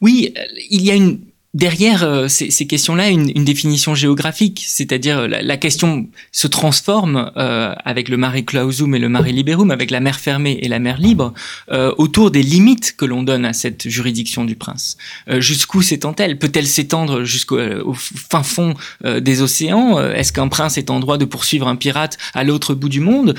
Oui 0.01 0.35
il 0.71 0.83
y 0.83 0.91
a 0.91 0.95
une 0.95 1.21
derrière 1.59 2.05
euh, 2.05 2.29
ces, 2.29 2.67
questions-là 2.67 3.09
une, 3.09 3.45
définition 3.45 3.95
géographique, 3.95 4.65
c'est-à-dire 4.67 5.27
la, 5.27 5.43
la, 5.43 5.57
question 5.57 6.07
se 6.31 6.47
transforme 6.47 7.33
euh, 7.37 7.75
avec 7.85 8.09
le 8.09 8.17
mare 8.17 8.37
clausum 8.47 8.95
et 8.95 9.01
le 9.01 9.09
mare 9.09 9.25
liberum, 9.25 9.73
avec 9.73 9.91
la 9.91 9.99
mer 9.99 10.21
fermée 10.21 10.59
et 10.63 10.69
la 10.69 10.79
mer 10.79 10.99
libre, 10.99 11.35
euh, 11.73 11.93
autour 11.99 12.31
des 12.31 12.43
limites 12.43 12.95
que 12.97 13.05
l'on 13.05 13.25
donne 13.25 13.45
à 13.45 13.53
cette 13.53 13.89
juridiction 13.89 14.45
du 14.45 14.55
prince. 14.55 14.97
Euh, 15.29 15.41
jusqu'où 15.41 15.83
s'étend-elle? 15.83 16.39
Peut-elle 16.39 16.69
s'étendre 16.69 17.25
jusqu'au 17.25 17.59
euh, 17.59 17.93
fin 17.95 18.45
fond 18.45 18.75
des 19.05 19.43
océans? 19.43 19.99
Est-ce 19.99 20.33
qu'un 20.33 20.49
prince 20.49 20.79
est 20.79 20.91
en 20.91 21.01
droit 21.01 21.19
de 21.19 21.25
poursuivre 21.25 21.67
un 21.67 21.77
pirate 21.77 22.19
à 22.35 22.45
l'autre 22.45 22.75
bout 22.75 22.89
du 22.89 23.01
monde? 23.01 23.35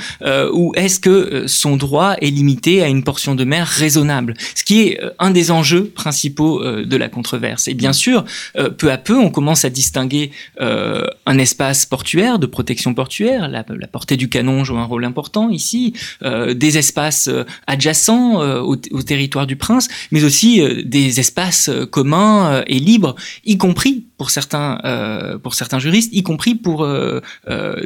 Ou 0.54 0.74
est-ce 0.76 1.00
que 1.00 1.46
son 1.48 1.78
droit 1.78 2.16
est 2.22 2.30
limité 2.30 2.82
à 2.82 2.88
une 2.88 3.04
portion 3.04 3.36
de 3.36 3.44
mer 3.44 3.68
raisonnable? 3.68 4.34
Ce 4.56 4.64
qui 4.64 4.82
est 4.82 5.00
un 5.20 5.32
des 5.32 5.52
enjeux 5.52 5.86
principaux 5.86 6.64
de 6.64 6.98
la 6.98 7.10
controverse. 7.10 7.68
Et 7.68 7.74
bien 7.74 7.94
sûr, 7.94 8.09
euh, 8.58 8.70
peu 8.70 8.92
à 8.92 8.98
peu, 8.98 9.18
on 9.18 9.30
commence 9.30 9.66
à 9.66 9.70
distinguer 9.70 10.32
euh, 10.62 11.06
un 11.26 11.38
espace 11.38 11.86
portuaire, 11.86 12.40
de 12.40 12.46
protection 12.46 12.94
portuaire. 12.94 13.48
La, 13.48 13.64
portée 13.88 14.18
du 14.18 14.30
canon 14.30 14.64
joue 14.64 14.78
un 14.78 14.84
rôle 14.84 15.06
important 15.06 15.50
ici. 15.50 15.94
Euh, 16.24 16.54
des 16.54 16.78
espaces 16.78 17.30
adjacents 17.68 18.40
au, 18.62 18.76
territoire 18.76 19.48
du 19.48 19.56
prince, 19.56 19.88
mais 20.12 20.24
aussi 20.24 20.62
des 20.86 21.20
espaces 21.20 21.70
communs 21.92 22.64
et 22.68 22.80
libres, 22.80 23.16
y 23.46 23.58
compris 23.58 24.06
pour 24.18 24.30
certains, 24.30 24.80
pour 25.42 25.54
certains 25.54 25.80
juristes, 25.80 26.10
y 26.14 26.24
compris 26.24 26.56
pour 26.56 26.88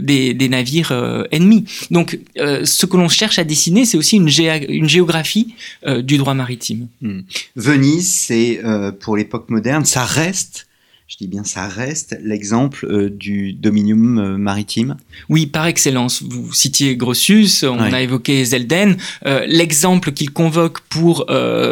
des, 0.02 0.48
navires 0.50 1.26
ennemis. 1.32 1.66
Donc, 1.92 2.20
ce 2.36 2.86
que 2.86 2.98
l'on 2.98 3.10
cherche 3.10 3.40
à 3.40 3.44
dessiner, 3.44 3.86
c'est 3.86 3.98
aussi 3.98 4.18
une, 4.18 4.28
géographie 4.28 5.56
du 6.00 6.18
droit 6.18 6.34
maritime. 6.34 6.88
Hmm. 7.02 7.22
Venise, 7.56 8.10
c'est 8.10 8.62
pour 9.00 9.16
l'époque 9.16 9.50
moderne, 9.50 9.86
ça 9.86 10.03
reste 10.06 10.66
je 11.13 11.17
dis 11.19 11.28
bien 11.28 11.43
ça 11.43 11.67
reste 11.67 12.17
l'exemple 12.23 12.88
euh, 12.89 13.08
du 13.08 13.54
dominium 13.54 14.17
euh, 14.17 14.38
maritime 14.39 14.97
Oui, 15.30 15.45
par 15.45 15.67
excellence. 15.67 16.23
Vous 16.23 16.52
citiez 16.54 16.95
Grotius, 16.95 17.62
on 17.62 17.80
a 17.80 18.02
évoqué 18.02 18.43
Zelden. 18.43 18.97
Euh, 19.28 19.45
l'exemple 19.47 20.12
qu'il 20.12 20.32
convoque 20.32 20.80
pour 20.89 21.28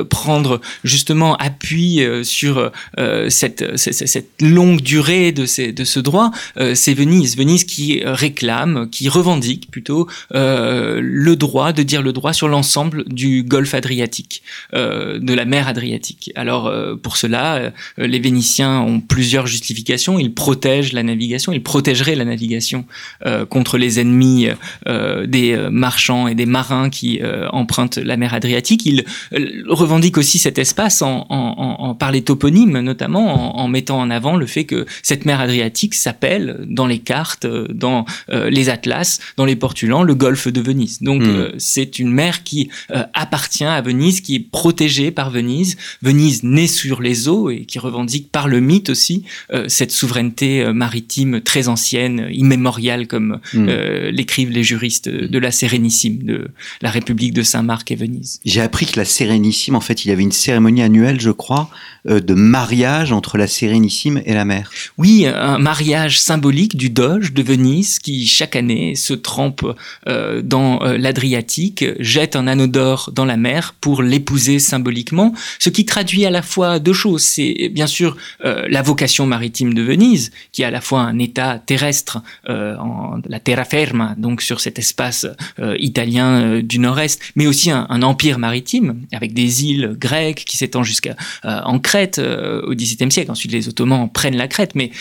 prendre 0.10 0.62
justement 0.84 1.36
appui 1.38 2.02
sur 2.24 2.72
cette, 3.30 3.78
cette, 3.78 4.42
longue 4.42 4.82
durée 4.82 5.32
de, 5.32 5.46
ces, 5.46 5.72
de 5.72 5.84
ce 5.84 6.00
droit, 6.00 6.32
c'est 6.74 6.94
Venise. 6.94 7.38
Venise 7.38 7.64
qui 7.64 8.02
réclame, 8.04 8.90
qui 8.90 9.10
revendique 9.10 9.70
plutôt 9.72 10.08
le 10.32 11.34
droit 11.36 11.74
de 11.74 11.84
dire 11.84 12.02
le 12.02 12.14
droit 12.14 12.34
sur 12.34 12.48
l'ensemble 12.48 13.06
du 13.08 13.44
golfe 13.44 13.74
adriatique, 13.74 14.44
de 14.74 15.34
la 15.34 15.46
mer 15.46 15.68
Adriatique. 15.68 16.32
Alors 16.36 16.72
pour 17.02 17.18
cela, 17.18 17.72
les 17.98 18.20
Vénitiens 18.20 18.82
ont 18.82 19.00
plusieurs 19.00 19.31
justifications. 19.40 20.20
Il 20.20 20.34
protège 20.34 20.94
la 20.94 21.04
navigation, 21.04 21.52
il 21.52 21.64
protégerait 21.64 22.16
la 22.16 22.26
navigation 22.26 22.86
euh, 23.26 23.46
contre 23.46 23.78
les 23.78 24.00
ennemis 24.00 24.48
euh, 24.88 25.26
des 25.26 25.54
euh, 25.54 25.70
marchands 25.70 26.28
et 26.28 26.36
des 26.36 26.46
marins 26.46 26.90
qui 26.90 27.22
empruntent 27.52 27.98
la 27.98 28.18
mer 28.18 28.34
Adriatique. 28.34 28.86
Il 28.86 29.06
revendique 29.68 30.18
aussi 30.18 30.40
cet 30.40 30.58
espace 30.58 31.02
en, 31.02 31.26
en, 31.30 31.96
par 31.96 32.12
les 32.12 32.22
toponymes, 32.22 32.80
notamment 32.80 33.58
en, 33.60 33.68
mettant 33.68 34.00
en 34.00 34.10
avant 34.10 34.36
le 34.36 34.46
fait 34.46 34.66
que 34.66 34.86
cette 35.04 35.26
mer 35.26 35.40
Adriatique 35.40 35.94
s'appelle 35.94 36.66
dans 36.68 36.88
les 36.88 37.00
cartes, 37.00 37.46
dans 37.46 38.06
les 38.30 38.70
atlas, 38.70 39.20
dans 39.38 39.46
les 39.46 39.56
portulans, 39.56 40.04
le 40.04 40.16
golfe 40.16 40.48
de 40.48 40.62
Venise. 40.62 41.02
Donc 41.02 41.22
hmm. 41.22 41.52
c'est 41.58 42.00
une 42.00 42.12
mer 42.12 42.44
qui 42.44 42.70
appartient 43.14 43.66
à 43.66 43.82
Venise, 43.82 44.22
qui 44.22 44.36
est 44.36 44.52
protégée 44.52 45.12
par 45.12 45.30
Venise. 45.30 45.78
Venise 46.02 46.44
née 46.44 46.68
sur 46.68 47.02
les 47.02 47.28
eaux 47.28 47.50
et 47.50 47.66
qui 47.66 47.80
revendique 47.80 48.32
par 48.32 48.48
le 48.48 48.60
mythe 48.60 48.90
aussi 48.90 49.11
euh, 49.54 49.66
cette 49.68 49.92
souveraineté 49.92 50.62
euh, 50.62 50.74
maritime 50.74 51.42
très 51.42 51.68
ancienne, 51.68 52.28
immémoriale, 52.32 53.08
comme 53.08 53.40
hmm. 53.54 53.68
euh, 53.70 54.12
l'écrivent 54.12 54.52
les 54.52 54.64
juristes 54.64 55.10
de 55.10 55.40
la 55.40 55.52
Sérénissime, 55.52 56.24
de 56.24 56.48
la 56.82 56.92
République 56.92 57.34
de 57.34 57.44
Saint-Marc 57.44 57.92
et 57.92 57.96
Venise. 57.96 58.40
J'ai 58.46 58.62
appris 58.62 58.86
que 58.86 59.00
la 59.00 59.06
Sérénissime, 59.06 59.76
en 59.76 59.82
fait, 59.82 60.06
il 60.06 60.10
y 60.10 60.12
avait 60.12 60.24
une 60.24 60.32
cérémonie 60.32 60.82
annuelle, 60.82 61.20
je 61.20 61.32
crois, 61.32 61.70
de 62.06 62.34
mariage 62.34 63.12
entre 63.12 63.38
la 63.38 63.48
Sérénissime 63.48 64.22
et 64.26 64.34
la 64.34 64.46
mer. 64.46 64.72
Oui, 64.98 65.26
un 65.28 65.58
mariage 65.58 66.20
symbolique 66.20 66.76
du 66.76 66.90
Doge 66.90 67.34
de 67.34 67.44
Venise 67.44 68.00
qui 68.00 68.26
chaque 68.26 68.56
année 68.56 68.96
se 68.96 69.14
trempe 69.14 69.66
dans 70.08 70.80
l'Adriatique, 70.80 71.86
jette 72.00 72.36
un 72.36 72.48
anneau 72.48 72.68
d'or 72.68 73.12
dans 73.14 73.26
la 73.26 73.38
mer 73.38 73.76
pour 73.80 74.02
l'épouser 74.02 74.60
symboliquement, 74.60 75.34
ce 75.60 75.70
qui 75.70 75.86
traduit 75.86 76.26
à 76.26 76.30
la 76.30 76.42
fois 76.42 76.80
deux 76.80 76.94
choses. 76.94 77.22
C'est 77.22 77.70
bien 77.72 77.88
sûr 77.88 78.18
la 78.44 78.82
vocation 78.82 79.26
maritime 79.26 79.74
de 79.74 79.82
Venise, 79.82 80.32
qui 80.52 80.62
est 80.64 80.66
à 80.66 80.72
la 80.72 80.82
fois 80.82 81.02
un 81.02 81.20
État 81.20 81.60
terrestre, 81.60 82.22
euh, 82.50 82.76
en, 82.78 83.20
la 83.28 83.40
terraferma, 83.40 84.16
donc 84.18 84.42
sur 84.42 84.60
cet 84.62 84.80
espace 84.80 85.26
euh, 85.60 85.76
italien 85.80 86.42
euh, 86.42 86.62
du 86.62 86.80
nord-est, 86.80 87.22
mais 87.36 87.48
aussi 87.48 87.72
un, 87.72 88.02
empire 88.02 88.40
maritime, 88.40 89.02
avec 89.12 89.34
des 89.34 89.66
îles 89.66 89.96
grecques 90.00 90.44
qui 90.46 90.58
s'étendent 90.58 90.86
jusqu'à 90.86 91.16
en 91.44 91.78
Crète 91.92 92.20
au 92.20 92.74
XVIIe 92.74 93.12
siècle. 93.12 93.32
Ensuite, 93.32 93.52
les 93.52 93.68
Ottomans 93.68 94.10
prennent 94.10 94.38
la 94.38 94.48
Crète, 94.48 94.76
mais 94.76 94.92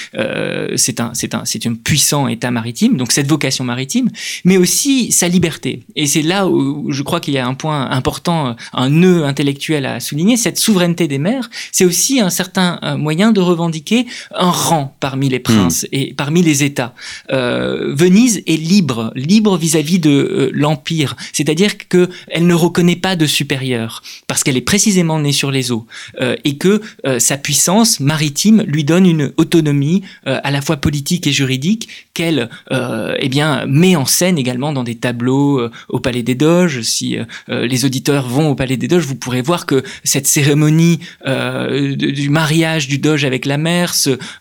c'est 0.75 0.99
un, 0.99 1.13
c'est 1.15 1.35
un, 1.35 1.45
c'est 1.45 1.67
un 1.67 1.75
puissant 1.75 2.27
État 2.27 2.51
maritime, 2.51 2.97
donc 2.97 3.13
cette 3.13 3.29
vocation 3.29 3.63
maritime, 3.63 4.09
mais 4.45 4.57
aussi 4.57 5.13
sa 5.13 5.29
liberté. 5.29 5.85
Et 5.95 6.07
c'est 6.07 6.23
là 6.23 6.49
où 6.49 6.91
je 6.91 7.03
crois 7.05 7.21
qu'il 7.21 7.35
y 7.35 7.39
a 7.39 7.47
un 7.47 7.55
point 7.55 7.89
important, 7.91 8.57
un 8.73 8.91
nœud 8.91 9.25
intellectuel 9.25 9.87
à 9.87 10.01
souligner, 10.01 10.37
cette 10.37 10.59
souveraineté 10.59 11.07
des 11.07 11.19
mers, 11.19 11.49
c'est 11.71 11.85
aussi 11.85 12.21
un 12.21 12.31
certain 12.31 12.81
moyen 12.97 13.31
de 13.31 13.41
revendiquer 13.41 14.07
un 14.35 14.51
rang 14.51 14.97
parmi 15.01 15.29
les 15.29 15.39
princes 15.39 15.85
hmm. 15.85 15.95
et 15.95 16.15
parmi 16.15 16.43
les 16.43 16.65
États. 16.65 16.95
Euh, 17.31 17.95
Venise 17.95 18.43
est 18.47 18.57
libre, 18.57 19.13
libre 19.15 19.57
vis-à-vis 19.57 19.99
de 19.99 20.11
euh, 20.11 20.51
l'empire, 20.53 21.17
c'est-à-dire 21.33 21.77
que 21.89 22.09
elle 22.29 22.47
ne 22.47 22.55
reconnaît 22.55 22.97
pas 22.97 23.17
de 23.17 23.27
supérieur 23.27 24.03
parce 24.27 24.45
qu'elle 24.45 24.57
est 24.57 24.63
précisément 24.63 25.19
née 25.19 25.33
sur 25.33 25.51
les 25.51 25.73
eaux 25.73 25.87
euh, 26.21 26.37
et 26.45 26.57
que 26.57 26.80
sa 27.19 27.37
puissance 27.37 28.01
maritime 28.01 28.63
lui 28.63 28.85
donne 28.85 29.07
une 29.07 29.33
autonomie 29.37 30.03
à 30.25 30.51
la 30.51 30.61
fois 30.63 30.77
politique 30.77 31.27
et 31.27 31.33
juridique 31.33 31.89
qu'elle 32.15 32.49
eh 32.71 33.29
bien 33.29 33.67
met 33.67 33.97
en 33.97 34.05
scène 34.05 34.39
également 34.39 34.73
dans 34.73 34.85
des 34.85 34.97
tableaux 34.97 35.69
au 35.89 36.01
Palais 36.01 36.23
des 36.23 36.35
Doges. 36.35 36.83
Si 36.83 37.17
les 37.49 37.85
auditeurs 37.85 38.29
vont 38.29 38.51
au 38.51 38.55
Palais 38.55 38.77
des 38.77 38.89
Doges, 38.89 39.07
vous 39.07 39.15
pourrez 39.15 39.43
voir 39.43 39.67
que 39.67 39.83
cette 40.05 40.27
cérémonie 40.27 41.01
du 41.25 42.31
mariage 42.31 42.89
du 42.89 42.99
Doge 42.99 43.25
avec 43.25 43.47
la 43.47 43.59
mer 43.59 43.95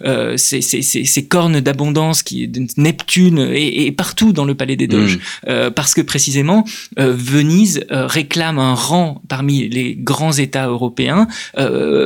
euh, 0.06 0.38
ces, 0.38 1.28
cornes 1.28 1.60
d'abondance 1.60 2.24
qui 2.24 2.50
Neptune 2.78 3.50
et, 3.54 3.92
partout 3.92 4.34
dans 4.34 4.46
le 4.46 4.56
palais 4.56 4.76
des 4.76 4.88
Doges, 4.88 5.18
mm. 5.18 5.22
euh, 5.50 5.72
parce 5.72 5.94
que 5.94 6.02
précisément 6.02 6.66
euh, 6.98 7.14
Venise 7.14 7.86
réclame 7.90 8.60
un 8.60 8.74
rang 8.74 9.22
parmi 9.28 9.68
les 9.70 9.96
grands 9.96 10.32
États 10.34 10.68
européens, 10.68 11.28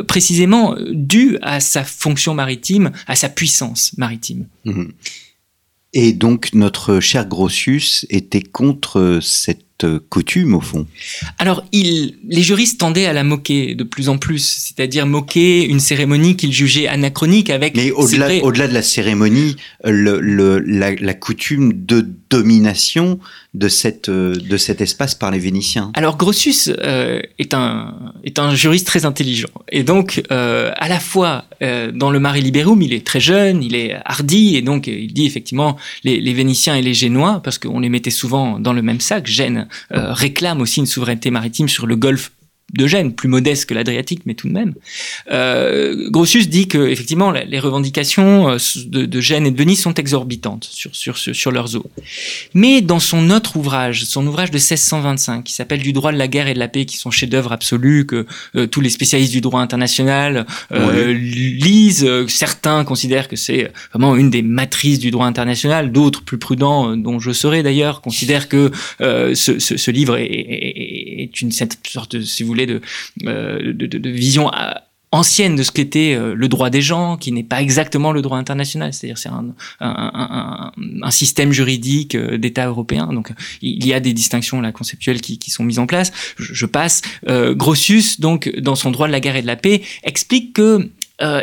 précisément 0.07 0.75
dû 0.91 1.37
à 1.41 1.59
sa 1.59 1.83
fonction 1.83 2.33
maritime, 2.33 2.91
à 3.07 3.15
sa 3.15 3.29
puissance 3.29 3.93
maritime. 3.97 4.45
Mm. 4.65 4.85
Et 5.93 6.13
donc 6.13 6.49
notre 6.53 6.99
cher 6.99 7.27
Grotius 7.27 8.05
était 8.09 8.41
contre 8.41 9.19
cette 9.21 9.63
coutume 10.09 10.55
au 10.55 10.61
fond 10.61 10.87
Alors, 11.39 11.63
il, 11.71 12.15
les 12.27 12.41
juristes 12.41 12.79
tendaient 12.79 13.05
à 13.05 13.13
la 13.13 13.23
moquer 13.23 13.75
de 13.75 13.83
plus 13.83 14.09
en 14.09 14.17
plus, 14.17 14.39
c'est-à-dire 14.39 15.05
moquer 15.05 15.65
une 15.65 15.79
cérémonie 15.79 16.35
qu'ils 16.35 16.53
jugeaient 16.53 16.87
anachronique 16.87 17.49
avec. 17.49 17.75
Mais 17.75 17.91
au-delà, 17.91 18.43
au-delà 18.43 18.67
de 18.67 18.73
la 18.73 18.81
cérémonie, 18.81 19.55
le, 19.83 20.19
le, 20.19 20.59
la, 20.59 20.95
la, 20.95 21.13
coutume 21.13 21.73
de 21.73 22.07
domination 22.33 23.19
de, 23.53 23.67
cette, 23.67 24.09
euh, 24.09 24.35
de 24.35 24.57
cet 24.57 24.81
espace 24.81 25.13
par 25.13 25.29
les 25.29 25.39
Vénitiens. 25.39 25.91
Alors 25.93 26.17
Grotius 26.17 26.69
euh, 26.69 27.21
est, 27.37 27.53
un, 27.53 27.93
est 28.23 28.39
un 28.39 28.55
juriste 28.55 28.87
très 28.87 29.05
intelligent. 29.05 29.53
Et 29.71 29.83
donc, 29.83 30.23
euh, 30.31 30.71
à 30.85 30.87
la 30.89 30.99
fois 30.99 31.45
euh, 31.61 31.91
dans 31.91 32.09
le 32.09 32.19
Mare 32.19 32.39
Liberum, 32.49 32.81
il 32.81 32.93
est 32.93 33.05
très 33.05 33.19
jeune, 33.19 33.61
il 33.61 33.75
est 33.75 33.95
hardi, 34.05 34.55
et 34.57 34.63
donc 34.63 34.87
il 34.87 35.13
dit 35.13 35.25
effectivement 35.25 35.77
les, 36.03 36.19
les 36.19 36.33
Vénitiens 36.33 36.75
et 36.75 36.81
les 36.81 36.95
Génois, 36.95 37.41
parce 37.43 37.57
qu'on 37.59 37.79
les 37.79 37.89
mettait 37.89 38.17
souvent 38.23 38.59
dans 38.59 38.73
le 38.73 38.81
même 38.81 38.99
sac, 38.99 39.27
Gênes 39.27 39.67
réclament 39.91 40.61
aussi 40.61 40.79
une 40.79 40.87
souveraineté 40.87 41.29
maritime 41.29 41.69
sur 41.69 41.85
le 41.85 41.95
golfe 41.95 42.31
de 42.73 42.87
Gênes, 42.87 43.13
plus 43.13 43.29
modeste 43.29 43.67
que 43.67 43.73
l'Adriatique, 43.73 44.21
mais 44.25 44.33
tout 44.33 44.47
de 44.47 44.53
même. 44.53 44.73
Euh, 45.31 46.09
Grotius 46.09 46.49
dit 46.49 46.67
que 46.67 46.77
effectivement 46.87 47.31
les 47.31 47.59
revendications 47.59 48.49
euh, 48.49 48.57
de, 48.85 49.05
de, 49.05 49.21
Gênes 49.21 49.45
et 49.45 49.51
de 49.51 49.57
Venise 49.57 49.81
sont 49.81 49.93
exorbitantes 49.93 50.67
sur, 50.71 50.95
sur, 50.95 51.17
sur, 51.17 51.51
leurs 51.51 51.75
eaux. 51.75 51.85
Mais 52.53 52.81
dans 52.81 52.99
son 52.99 53.29
autre 53.29 53.57
ouvrage, 53.57 54.05
son 54.05 54.25
ouvrage 54.25 54.49
de 54.49 54.57
1625, 54.57 55.43
qui 55.43 55.53
s'appelle 55.53 55.81
Du 55.81 55.93
droit 55.93 56.11
de 56.11 56.17
la 56.17 56.27
guerre 56.27 56.47
et 56.47 56.53
de 56.53 56.59
la 56.59 56.67
paix, 56.67 56.85
qui 56.85 56.97
sont 56.97 57.11
chefs-d'œuvre 57.11 57.51
absolus, 57.51 58.05
que 58.05 58.25
euh, 58.55 58.65
tous 58.65 58.81
les 58.81 58.89
spécialistes 58.89 59.31
du 59.31 59.41
droit 59.41 59.61
international 59.61 60.45
euh, 60.71 61.13
lisent, 61.13 62.09
certains 62.27 62.83
considèrent 62.83 63.27
que 63.27 63.35
c'est 63.35 63.71
vraiment 63.91 64.15
une 64.15 64.29
des 64.29 64.41
matrices 64.41 64.99
du 64.99 65.11
droit 65.11 65.27
international, 65.27 65.91
d'autres 65.91 66.23
plus 66.23 66.37
prudents, 66.39 66.97
dont 66.97 67.19
je 67.19 67.31
serai 67.31 67.61
d'ailleurs, 67.61 68.01
considèrent 68.01 68.49
que 68.49 68.71
ce, 68.99 69.59
ce, 69.59 69.77
ce, 69.77 69.91
livre 69.91 70.17
est, 70.17 70.25
est, 70.25 70.82
est 71.21 71.41
une 71.41 71.51
cette 71.51 71.77
sorte, 71.87 72.21
si 72.21 72.43
vous 72.43 72.47
voulez, 72.47 72.79
euh, 73.25 73.73
de, 73.73 73.85
de, 73.85 74.09
vision 74.09 74.53
euh, 74.53 74.73
ancienne 75.11 75.55
de 75.55 75.63
ce 75.63 75.71
qu'était 75.71 76.15
euh, 76.15 76.33
le 76.35 76.47
droit 76.47 76.69
des 76.69 76.81
gens, 76.81 77.17
qui 77.17 77.31
n'est 77.31 77.43
pas 77.43 77.61
exactement 77.61 78.11
le 78.11 78.21
droit 78.21 78.37
international, 78.37 78.93
c'est-à-dire 78.93 79.17
c'est 79.17 79.29
un, 79.29 81.11
système 81.11 81.51
juridique 81.51 82.17
d'État 82.17 82.65
européen. 82.65 83.07
Donc 83.13 83.31
il 83.61 83.85
y 83.85 83.93
a 83.93 83.99
des 83.99 84.13
distinctions 84.13 84.61
là 84.61 84.71
conceptuelles 84.71 85.21
qui, 85.21 85.37
qui 85.37 85.51
sont 85.51 85.63
mises 85.63 85.79
en 85.79 85.85
place. 85.85 86.11
Je, 86.37 86.65
passe. 86.65 87.01
Euh, 87.29 87.53
Grotius, 87.53 88.19
donc 88.19 88.49
dans 88.57 88.75
son 88.75 88.89
droit 88.89 89.05
de 89.07 89.11
la 89.11 89.19
guerre 89.19 89.35
et 89.35 89.43
de 89.43 89.47
la 89.47 89.55
paix, 89.55 89.83
explique 90.03 90.53
que 90.53 90.89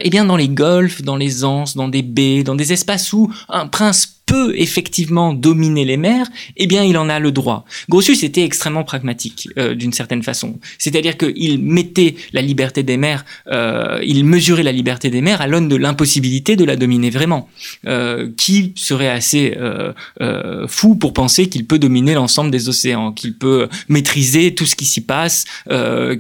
eh 0.02 0.10
bien 0.10 0.26
dans 0.26 0.36
les 0.36 0.48
golfs, 0.48 1.00
dans 1.00 1.16
les 1.16 1.42
anses, 1.44 1.74
dans 1.74 1.88
des 1.88 2.02
baies, 2.02 2.42
dans 2.42 2.54
des 2.54 2.74
espaces 2.74 3.14
où 3.14 3.32
un 3.48 3.66
prince 3.66 4.19
peut 4.30 4.54
effectivement 4.56 5.34
dominer 5.34 5.84
les 5.84 5.96
mers, 5.96 6.28
eh 6.56 6.68
bien 6.68 6.84
il 6.84 6.96
en 6.96 7.08
a 7.08 7.18
le 7.18 7.32
droit. 7.32 7.64
Grotius 7.88 8.22
était 8.22 8.44
extrêmement 8.44 8.84
pragmatique 8.84 9.48
euh, 9.58 9.74
d'une 9.74 9.92
certaine 9.92 10.22
façon. 10.22 10.60
C'est-à-dire 10.78 11.16
qu'il 11.16 11.60
mettait 11.60 12.14
la 12.32 12.40
liberté 12.40 12.84
des 12.84 12.96
mers, 12.96 13.24
euh, 13.48 13.98
il 14.06 14.24
mesurait 14.24 14.62
la 14.62 14.70
liberté 14.70 15.10
des 15.10 15.20
mers 15.20 15.40
à 15.40 15.48
l'aune 15.48 15.68
de 15.68 15.74
l'impossibilité 15.74 16.54
de 16.54 16.64
la 16.64 16.76
dominer 16.76 17.10
vraiment. 17.10 17.48
Euh, 17.86 18.30
qui 18.36 18.72
serait 18.76 19.08
assez 19.08 19.56
fou 20.68 20.94
pour 20.94 21.12
penser 21.12 21.48
qu'il 21.48 21.66
peut 21.66 21.78
dominer 21.78 22.14
l'ensemble 22.14 22.52
des 22.52 22.68
océans, 22.68 23.10
qu'il 23.12 23.36
peut 23.36 23.68
maîtriser 23.88 24.54
tout 24.54 24.66
ce 24.66 24.76
qui 24.76 24.84
s'y 24.84 25.00
passe, 25.00 25.44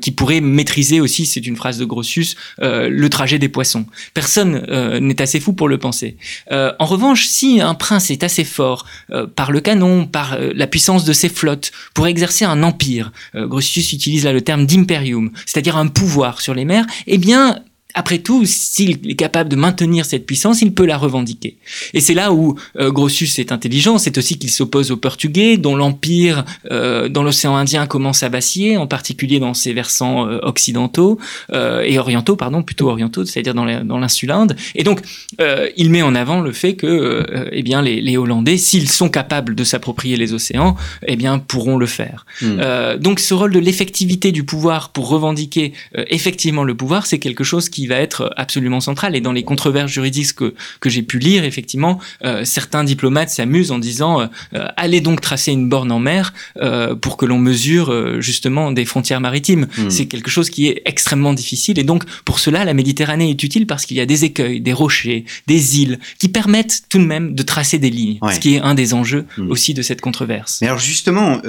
qui 0.00 0.10
pourrait 0.10 0.40
maîtriser 0.40 1.00
aussi, 1.00 1.26
c'est 1.26 1.46
une 1.46 1.56
phrase 1.56 1.78
de 1.78 1.84
Grotius, 1.84 2.34
le 2.58 3.08
trajet 3.08 3.38
des 3.38 3.48
poissons. 3.48 3.86
Personne 4.14 4.66
n'est 5.00 5.22
assez 5.22 5.38
fou 5.40 5.52
pour 5.52 5.68
le 5.68 5.78
penser. 5.78 6.16
en 6.50 6.84
revanche, 6.84 7.26
si 7.26 7.60
un 7.60 7.74
prince 7.74 7.99
c'est 8.00 8.24
assez 8.24 8.44
fort 8.44 8.86
euh, 9.10 9.26
par 9.26 9.52
le 9.52 9.60
canon, 9.60 10.06
par 10.06 10.34
euh, 10.34 10.52
la 10.54 10.66
puissance 10.66 11.04
de 11.04 11.12
ses 11.12 11.28
flottes, 11.28 11.70
pour 11.94 12.06
exercer 12.06 12.44
un 12.44 12.62
empire. 12.62 13.12
Euh, 13.34 13.46
Grotius 13.46 13.92
utilise 13.92 14.24
là 14.24 14.32
le 14.32 14.40
terme 14.40 14.66
d'imperium, 14.66 15.30
c'est-à-dire 15.46 15.76
un 15.76 15.86
pouvoir 15.86 16.40
sur 16.40 16.54
les 16.54 16.64
mers. 16.64 16.86
Eh 17.06 17.18
bien, 17.18 17.60
après 17.94 18.18
tout, 18.18 18.44
s'il 18.44 18.98
est 19.08 19.14
capable 19.14 19.48
de 19.48 19.56
maintenir 19.56 20.04
cette 20.04 20.26
puissance, 20.26 20.62
il 20.62 20.72
peut 20.72 20.86
la 20.86 20.96
revendiquer. 20.96 21.56
Et 21.94 22.00
c'est 22.00 22.14
là 22.14 22.32
où 22.32 22.56
euh, 22.78 22.90
Grossus 22.90 23.30
est 23.38 23.52
intelligent, 23.52 23.98
c'est 23.98 24.18
aussi 24.18 24.38
qu'il 24.38 24.50
s'oppose 24.50 24.90
aux 24.90 24.96
Portugais, 24.96 25.56
dont 25.56 25.76
l'empire 25.76 26.44
euh, 26.70 27.08
dans 27.08 27.22
l'océan 27.22 27.56
Indien 27.56 27.86
commence 27.86 28.22
à 28.22 28.28
vaciller, 28.28 28.76
en 28.76 28.86
particulier 28.86 29.38
dans 29.38 29.54
ses 29.54 29.72
versants 29.72 30.28
euh, 30.28 30.38
occidentaux 30.42 31.18
euh, 31.52 31.82
et 31.82 31.98
orientaux, 31.98 32.36
pardon, 32.36 32.62
plutôt 32.62 32.88
orientaux, 32.88 33.24
c'est-à-dire 33.24 33.54
dans 33.54 33.98
l'insulinde. 33.98 34.56
Et 34.74 34.84
donc, 34.84 35.00
euh, 35.40 35.68
il 35.76 35.90
met 35.90 36.02
en 36.02 36.14
avant 36.14 36.40
le 36.40 36.52
fait 36.52 36.74
que, 36.74 37.48
eh 37.52 37.62
bien, 37.62 37.82
les, 37.82 38.00
les 38.00 38.16
Hollandais, 38.16 38.56
s'ils 38.56 38.88
sont 38.88 39.08
capables 39.08 39.54
de 39.54 39.64
s'approprier 39.64 40.16
les 40.16 40.32
océans, 40.32 40.76
eh 41.06 41.16
bien, 41.16 41.38
pourront 41.38 41.76
le 41.76 41.86
faire. 41.86 42.26
Hmm. 42.42 42.60
donc, 42.98 43.20
ce 43.20 43.34
rôle 43.34 43.52
de 43.52 43.58
l'effectivité 43.58 44.32
du 44.32 44.44
pouvoir 44.44 44.90
pour 44.90 45.08
revendiquer 45.08 45.72
effectivement 46.08 46.64
le 46.64 46.74
pouvoir, 46.74 47.06
c'est 47.06 47.18
quelque 47.18 47.44
chose 47.44 47.68
qui 47.68 47.79
va 47.86 47.96
être 47.96 48.32
absolument 48.36 48.80
central. 48.80 49.16
Et 49.16 49.20
dans 49.20 49.32
les 49.32 49.42
controverses 49.42 49.90
juridiques 49.90 50.34
que, 50.34 50.54
que 50.80 50.90
j'ai 50.90 51.02
pu 51.02 51.18
lire, 51.18 51.44
effectivement, 51.44 51.98
euh, 52.24 52.44
certains 52.44 52.84
diplomates 52.84 53.30
s'amusent 53.30 53.70
en 53.70 53.78
disant 53.78 54.20
euh, 54.20 54.66
allez 54.76 55.00
donc 55.00 55.20
tracer 55.20 55.52
une 55.52 55.68
borne 55.68 55.92
en 55.92 55.98
mer 55.98 56.32
euh, 56.58 56.94
pour 56.94 57.16
que 57.16 57.26
l'on 57.26 57.38
mesure 57.38 58.20
justement 58.20 58.72
des 58.72 58.84
frontières 58.84 59.20
maritimes. 59.20 59.66
Hmm. 59.78 59.90
C'est 59.90 60.06
quelque 60.06 60.30
chose 60.30 60.50
qui 60.50 60.68
est 60.68 60.82
extrêmement 60.84 61.32
difficile. 61.32 61.78
Et 61.78 61.84
donc, 61.84 62.04
pour 62.24 62.38
cela, 62.38 62.64
la 62.64 62.74
Méditerranée 62.74 63.30
est 63.30 63.42
utile 63.42 63.66
parce 63.66 63.86
qu'il 63.86 63.96
y 63.96 64.00
a 64.00 64.06
des 64.06 64.24
écueils, 64.24 64.60
des 64.60 64.72
rochers, 64.72 65.24
des 65.46 65.80
îles 65.80 65.98
qui 66.18 66.28
permettent 66.28 66.82
tout 66.88 66.98
de 66.98 67.04
même 67.04 67.34
de 67.34 67.42
tracer 67.42 67.78
des 67.78 67.90
lignes, 67.90 68.18
ce 68.32 68.40
qui 68.40 68.54
est 68.54 68.60
un 68.60 68.74
des 68.74 68.94
enjeux 68.94 69.26
hmm. 69.36 69.50
aussi 69.50 69.74
de 69.74 69.82
cette 69.82 70.00
controverse. 70.00 70.58
Mais 70.60 70.68
alors 70.68 70.78
justement, 70.78 71.40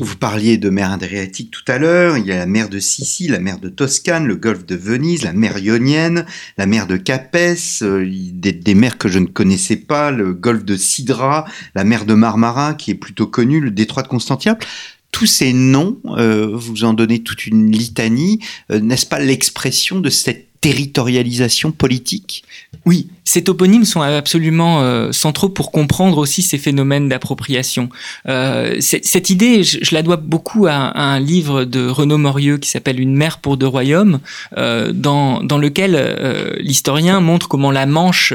vous 0.00 0.16
parliez 0.16 0.58
de 0.58 0.68
mer 0.68 0.92
Adriatique 0.92 1.50
tout 1.50 1.64
à 1.68 1.78
l'heure, 1.78 2.18
il 2.18 2.26
y 2.26 2.32
a 2.32 2.36
la 2.36 2.46
mer 2.46 2.68
de 2.68 2.78
Sicile, 2.78 3.32
la 3.32 3.38
mer 3.38 3.58
de 3.58 3.68
Toscane, 3.68 4.26
le 4.26 4.36
golfe 4.36 4.66
de 4.66 4.74
Venise, 4.74 5.24
la 5.24 5.32
mer 5.32 5.58
Ionienne, 5.58 6.26
la 6.58 6.66
mer 6.66 6.86
de 6.86 6.96
Capès, 6.96 7.82
euh, 7.82 8.06
des, 8.32 8.74
mers 8.74 8.98
que 8.98 9.08
je 9.08 9.18
ne 9.18 9.26
connaissais 9.26 9.76
pas, 9.76 10.10
le 10.10 10.34
golfe 10.34 10.64
de 10.64 10.76
Sidra, 10.76 11.46
la 11.74 11.84
mer 11.84 12.04
de 12.04 12.14
Marmara 12.14 12.74
qui 12.74 12.90
est 12.90 12.96
plutôt 12.96 13.26
connue, 13.26 13.60
le 13.60 13.70
détroit 13.70 14.02
de 14.02 14.08
Constantinople. 14.08 14.66
Tous 15.12 15.26
ces 15.26 15.54
noms, 15.54 15.98
euh, 16.18 16.50
vous 16.52 16.84
en 16.84 16.92
donnez 16.92 17.22
toute 17.22 17.46
une 17.46 17.72
litanie, 17.72 18.40
euh, 18.70 18.80
n'est-ce 18.80 19.06
pas 19.06 19.18
l'expression 19.18 20.00
de 20.00 20.10
cette 20.10 20.45
territorialisation 20.66 21.70
politique? 21.70 22.44
Oui, 22.84 23.08
ces 23.24 23.42
toponymes 23.42 23.84
sont 23.84 24.00
absolument 24.00 24.82
euh, 24.82 25.10
centraux 25.10 25.48
pour 25.48 25.72
comprendre 25.72 26.18
aussi 26.18 26.42
ces 26.42 26.58
phénomènes 26.58 27.08
d'appropriation. 27.08 27.88
Euh, 28.28 28.76
cette 28.80 29.30
idée, 29.30 29.64
je, 29.64 29.92
la 29.92 30.02
dois 30.02 30.16
beaucoup 30.16 30.66
à, 30.66 30.96
un 30.96 31.18
livre 31.18 31.64
de 31.64 31.88
Renaud 31.88 32.18
Morieux 32.18 32.58
qui 32.58 32.70
s'appelle 32.70 33.00
Une 33.00 33.14
mer 33.14 33.38
pour 33.38 33.56
deux 33.56 33.66
royaumes, 33.66 34.20
euh, 34.56 34.92
dans, 34.92 35.42
dans 35.42 35.58
lequel 35.58 36.56
l'historien 36.60 37.20
montre 37.20 37.48
comment 37.48 37.70
la 37.70 37.86
Manche, 37.86 38.34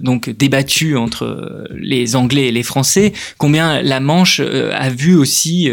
donc 0.00 0.30
débattue 0.30 0.96
entre 0.96 1.66
les 1.74 2.16
Anglais 2.16 2.48
et 2.48 2.52
les 2.52 2.62
Français, 2.62 3.12
combien 3.38 3.82
la 3.82 4.00
Manche 4.00 4.40
a 4.40 4.90
vu 4.90 5.16
aussi 5.16 5.70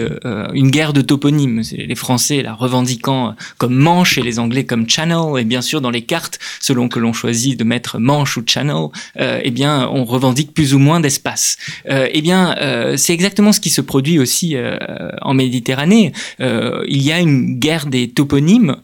une 0.54 0.70
guerre 0.70 0.94
de 0.94 1.02
toponymes. 1.02 1.62
Les 1.72 1.96
Français 1.96 2.42
la 2.42 2.54
revendiquant 2.54 3.36
comme 3.58 3.76
Manche 3.76 4.18
et 4.18 4.22
les 4.22 4.40
Anglais 4.40 4.66
comme 4.66 4.90
Channel, 4.90 5.45
bien 5.46 5.62
sûr 5.62 5.82
dans 5.82 5.92
les 5.92 6.02
cartes, 6.02 6.40
selon 6.60 6.90
que 6.90 7.00
l'on 7.00 7.14
choisit 7.14 7.58
de 7.58 7.64
mettre 7.64 8.00
Manche 8.00 8.38
ou 8.38 8.44
Channel, 8.46 8.88
euh, 9.20 9.40
eh 9.44 9.52
bien, 9.52 9.90
on 9.92 10.04
revendique 10.04 10.54
plus 10.54 10.74
ou 10.74 10.80
moins 10.80 11.00
d'espace. 11.00 11.58
Euh, 11.90 12.08
eh 12.12 12.22
bien, 12.22 12.56
euh, 12.60 12.98
c'est 12.98 13.14
exactement 13.14 13.52
ce 13.52 13.60
qui 13.60 13.70
se 13.70 13.82
produit 13.82 14.20
aussi 14.20 14.56
euh, 14.56 14.78
en 15.22 15.34
Méditerranée. 15.34 16.14
Il 16.40 17.02
y 17.02 17.12
a 17.12 17.20
une 17.20 17.60
guerre 17.60 17.86
des 17.88 18.10
toponymes 18.10 18.78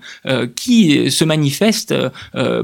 qui 0.56 1.12
se 1.12 1.24
manifeste 1.24 1.94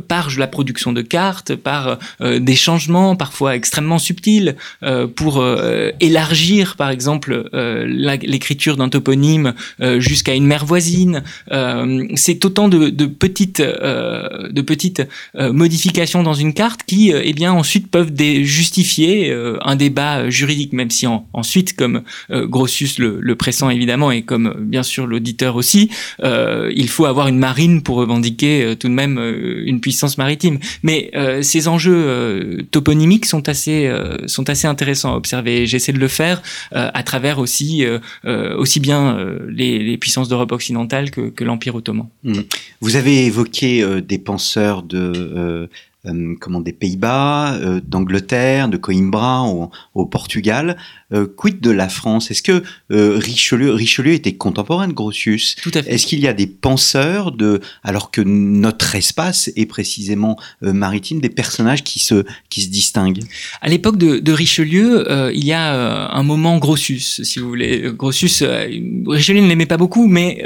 par 0.07 0.29
la 0.37 0.47
production 0.47 0.91
de 0.93 1.01
cartes, 1.01 1.55
par 1.55 1.97
des 2.21 2.55
changements 2.55 3.15
parfois 3.15 3.55
extrêmement 3.55 3.99
subtils 3.99 4.55
pour 5.15 5.45
élargir, 5.99 6.75
par 6.75 6.89
exemple, 6.89 7.49
l'écriture 7.53 8.77
d'un 8.77 8.89
toponyme 8.89 9.53
jusqu'à 9.97 10.33
une 10.33 10.45
mer 10.45 10.65
voisine. 10.65 11.23
c'est 12.15 12.45
autant 12.45 12.67
de 12.67 13.05
petites, 13.05 13.63
de 13.87 14.61
petites 14.61 15.03
modifications 15.35 16.23
dans 16.23 16.33
une 16.33 16.53
carte 16.53 16.81
qui, 16.85 17.13
euh, 17.13 17.21
eh 17.23 17.33
bien, 17.33 17.53
ensuite 17.53 17.89
peuvent 17.89 18.11
justifier 18.43 19.29
euh, 19.29 19.57
un 19.61 19.75
débat 19.75 20.19
euh, 20.19 20.29
juridique, 20.29 20.73
même 20.73 20.89
si 20.89 21.05
ensuite, 21.33 21.75
comme 21.75 22.01
Grossus 22.29 22.99
le, 22.99 23.19
le, 23.21 23.35
pressent 23.35 23.69
évidemment 23.71 24.11
et 24.11 24.21
comme 24.21 24.55
bien 24.59 24.83
sûr 24.83 25.07
l'auditeur 25.07 25.55
aussi, 25.55 25.89
il 26.23 26.89
faut 26.89 27.05
avoir 27.05 27.27
une 27.27 27.37
marine 27.37 27.81
pour 27.81 27.97
revendiquer 27.97 28.75
tout 28.79 28.87
de 28.87 28.93
même 28.93 29.17
une 29.65 29.79
puissance 29.79 30.17
maritime. 30.17 30.59
Mais 30.83 31.11
ces 31.41 31.67
enjeux 31.67 32.65
toponymiques 32.71 33.25
sont 33.25 33.47
assez 33.47 33.89
sont 34.25 34.49
assez 34.49 34.67
intéressants 34.67 35.13
à 35.13 35.17
observer. 35.17 35.65
J'essaie 35.65 35.93
de 35.93 35.99
le 35.99 36.07
faire 36.07 36.41
à 36.71 37.03
travers 37.03 37.39
aussi 37.39 37.85
aussi 38.25 38.79
bien 38.79 39.17
les, 39.49 39.97
puissances 39.97 40.29
d'Europe 40.29 40.51
occidentale 40.51 41.11
que, 41.11 41.29
que 41.29 41.43
l'Empire 41.43 41.75
ottoman. 41.75 42.07
Mmh. 42.23 42.41
Vous 42.81 42.95
avez 42.95 43.25
évoqué 43.25 43.66
des 44.01 44.19
penseurs 44.19 44.83
de 44.83 45.69
euh, 46.07 46.35
comment 46.39 46.61
des 46.61 46.73
Pays-Bas, 46.73 47.55
euh, 47.55 47.81
d'Angleterre, 47.83 48.69
de 48.69 48.77
Coimbra 48.77 49.43
au 49.93 50.05
Portugal. 50.05 50.77
Euh, 51.13 51.25
quid 51.25 51.61
de 51.61 51.71
la 51.71 51.89
France? 51.89 52.31
Est-ce 52.31 52.41
que 52.41 52.63
Richelieu, 52.89 53.73
Richelieu 53.73 54.13
était 54.13 54.33
contemporain 54.33 54.87
de 54.87 54.93
Grotius? 54.93 55.55
Tout 55.61 55.71
à 55.73 55.83
fait. 55.83 55.93
Est-ce 55.93 56.05
qu'il 56.05 56.19
y 56.19 56.27
a 56.27 56.33
des 56.33 56.47
penseurs 56.47 57.31
de, 57.31 57.61
alors 57.83 58.11
que 58.11 58.21
notre 58.21 58.95
espace 58.95 59.49
est 59.55 59.65
précisément 59.65 60.37
maritime, 60.61 61.21
des 61.21 61.29
personnages 61.29 61.83
qui 61.83 61.99
se 61.99 62.25
qui 62.49 62.61
se 62.61 62.69
distinguent? 62.69 63.23
À 63.61 63.69
l'époque 63.69 63.97
de, 63.97 64.19
de, 64.19 64.31
Richelieu, 64.31 65.05
il 65.33 65.45
y 65.45 65.53
a 65.53 66.09
un 66.11 66.23
moment 66.23 66.57
Grotius, 66.57 67.21
si 67.23 67.39
vous 67.39 67.47
voulez. 67.47 67.91
Grotius, 67.95 68.43
Richelieu 69.07 69.41
ne 69.41 69.47
l'aimait 69.47 69.65
pas 69.65 69.77
beaucoup, 69.77 70.07
mais 70.07 70.41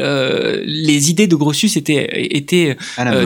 les 0.65 1.09
idées 1.09 1.27
de 1.27 1.35
Grotius 1.35 1.77
étaient 1.77 2.07
étaient 2.35 2.77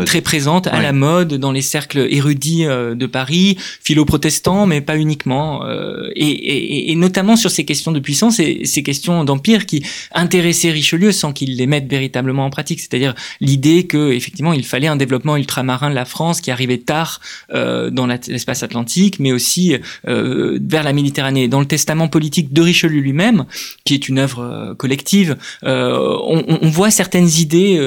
très 0.05 0.21
présentes 0.21 0.67
à 0.67 0.81
la 0.81 0.93
mode 0.93 1.35
dans 1.35 1.51
les 1.51 1.61
cercles 1.61 2.07
érudits 2.09 2.65
euh, 2.65 2.95
de 2.95 3.05
Paris, 3.05 3.57
philo-protestants, 3.83 4.65
mais 4.65 4.81
pas 4.81 4.97
uniquement, 4.97 5.65
euh, 5.65 6.09
et, 6.15 6.27
et, 6.27 6.91
et, 6.91 6.95
notamment 6.95 7.24
sur 7.35 7.49
ces 7.49 7.65
questions 7.65 7.91
de 7.91 7.99
puissance 7.99 8.39
et 8.39 8.65
ces 8.65 8.83
questions 8.83 9.23
d'empire 9.23 9.65
qui 9.65 9.83
intéressaient 10.13 10.69
Richelieu 10.69 11.11
sans 11.11 11.33
qu'il 11.33 11.57
les 11.57 11.65
mette 11.65 11.89
véritablement 11.89 12.45
en 12.45 12.51
pratique, 12.51 12.79
c'est-à-dire 12.79 13.15
l'idée 13.41 13.87
que 13.87 14.11
effectivement 14.11 14.53
il 14.53 14.63
fallait 14.63 14.87
un 14.87 14.95
développement 14.95 15.35
ultramarin 15.35 15.89
de 15.89 15.95
la 15.95 16.05
France 16.05 16.41
qui 16.41 16.51
arrivait 16.51 16.77
tard 16.77 17.19
euh, 17.53 17.89
dans 17.89 18.05
l'espace 18.05 18.61
atlantique, 18.61 19.19
mais 19.19 19.31
aussi 19.31 19.75
euh, 20.07 20.59
vers 20.61 20.83
la 20.83 20.93
Méditerranée. 20.93 21.47
Dans 21.47 21.59
le 21.59 21.65
testament 21.65 22.07
politique 22.07 22.53
de 22.53 22.61
Richelieu 22.61 22.99
lui-même, 22.99 23.45
qui 23.83 23.95
est 23.95 24.07
une 24.07 24.19
œuvre 24.19 24.75
collective, 24.77 25.37
on, 25.63 26.43
on, 26.47 26.69
voit 26.69 26.91
certaines 26.91 27.29
idées 27.39 27.79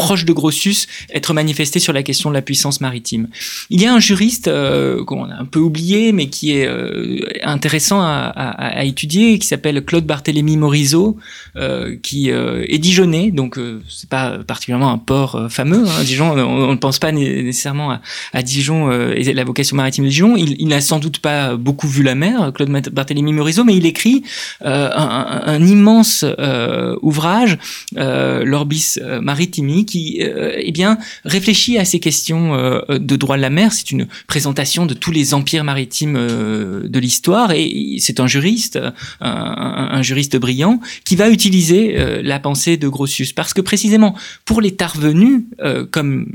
proche 0.00 0.24
de 0.24 0.32
Grossus 0.32 0.86
être 1.12 1.34
manifesté 1.34 1.78
sur 1.78 1.92
la 1.92 2.02
question 2.02 2.30
de 2.30 2.34
la 2.34 2.40
puissance 2.40 2.80
maritime. 2.80 3.28
Il 3.68 3.82
y 3.82 3.86
a 3.86 3.92
un 3.92 4.00
juriste 4.00 4.48
euh, 4.48 5.04
qu'on 5.04 5.24
a 5.24 5.34
un 5.34 5.44
peu 5.44 5.58
oublié, 5.58 6.12
mais 6.12 6.28
qui 6.28 6.56
est 6.56 6.66
euh, 6.66 7.20
intéressant 7.42 8.00
à, 8.00 8.84
étudier, 8.84 9.38
qui 9.38 9.46
s'appelle 9.46 9.84
Claude 9.84 10.06
Barthélemy 10.06 10.56
Morisot, 10.56 11.18
euh, 11.56 11.96
qui 12.02 12.30
euh, 12.30 12.64
est 12.66 12.78
dijonnais, 12.78 13.30
donc 13.30 13.58
c'est 13.88 14.08
pas 14.08 14.38
particulièrement 14.38 14.90
un 14.90 14.98
port 14.98 15.48
fameux. 15.50 15.84
Hein, 15.86 16.04
Dijon, 16.04 16.32
on, 16.32 16.72
ne 16.72 16.76
pense 16.76 16.98
pas 16.98 17.12
nécessairement 17.12 17.98
à, 18.32 18.42
Dijon 18.42 18.90
et 18.90 19.34
la 19.34 19.44
vocation 19.44 19.76
maritime 19.76 20.04
de 20.04 20.10
Dijon. 20.10 20.36
Il, 20.36 20.68
n'a 20.68 20.80
sans 20.80 20.98
doute 20.98 21.18
pas 21.18 21.56
beaucoup 21.56 21.88
vu 21.88 22.02
la 22.02 22.14
mer, 22.14 22.52
Claude 22.54 22.70
Barthélemy 22.70 23.34
Morisot, 23.34 23.64
mais 23.64 23.76
il 23.76 23.84
écrit 23.84 24.22
un, 24.62 25.42
un, 25.46 25.66
immense 25.66 26.24
ouvrage, 27.02 27.58
l'Orbis 27.96 28.96
Maritimi, 29.20 29.84
qui 29.90 30.22
euh, 30.22 30.52
eh 30.56 30.70
bien 30.70 30.98
réfléchit 31.24 31.76
à 31.76 31.84
ces 31.84 31.98
questions 31.98 32.54
euh, 32.54 32.80
de 32.98 33.16
droit 33.16 33.36
de 33.36 33.42
la 33.42 33.50
mer. 33.50 33.72
C'est 33.72 33.90
une 33.90 34.06
présentation 34.28 34.86
de 34.86 34.94
tous 34.94 35.10
les 35.10 35.34
empires 35.34 35.64
maritimes 35.64 36.16
euh, 36.16 36.88
de 36.88 36.98
l'histoire 36.98 37.50
et 37.52 37.96
c'est 37.98 38.20
un 38.20 38.28
juriste, 38.28 38.78
un, 39.20 40.02
juriste 40.02 40.36
brillant, 40.36 40.80
qui 41.04 41.16
va 41.16 41.28
utiliser 41.28 42.22
la 42.22 42.38
pensée 42.38 42.76
de 42.76 42.88
Grotius 42.88 43.32
parce 43.32 43.52
que 43.52 43.60
précisément 43.60 44.14
pour 44.44 44.60
les 44.60 44.72
tarvenus, 44.72 45.42
comme 45.90 46.26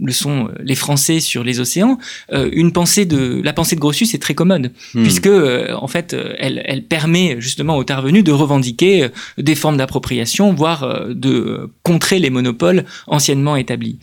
le 0.00 0.12
sont 0.12 0.48
les 0.62 0.74
Français 0.74 1.20
sur 1.20 1.42
les 1.42 1.58
océans, 1.60 1.98
une 2.30 2.72
pensée 2.72 3.04
de 3.04 3.40
la 3.42 3.52
pensée 3.52 3.74
de 3.74 3.80
Grotius 3.80 4.14
est 4.14 4.18
très 4.18 4.34
commode 4.34 4.72
hmm. 4.94 5.02
puisque 5.02 5.28
en 5.28 5.88
fait 5.88 6.14
elle, 6.38 6.62
elle 6.64 6.84
permet 6.84 7.36
justement 7.40 7.76
aux 7.76 7.84
tarvenus 7.84 8.22
de 8.22 8.32
revendiquer 8.32 9.08
des 9.38 9.54
formes 9.54 9.76
d'appropriation, 9.76 10.52
voire 10.52 11.08
de 11.08 11.70
contrer 11.82 12.18
les 12.18 12.30
monopoles 12.30 12.84
anciennement 13.06 13.56
établie. 13.56 13.98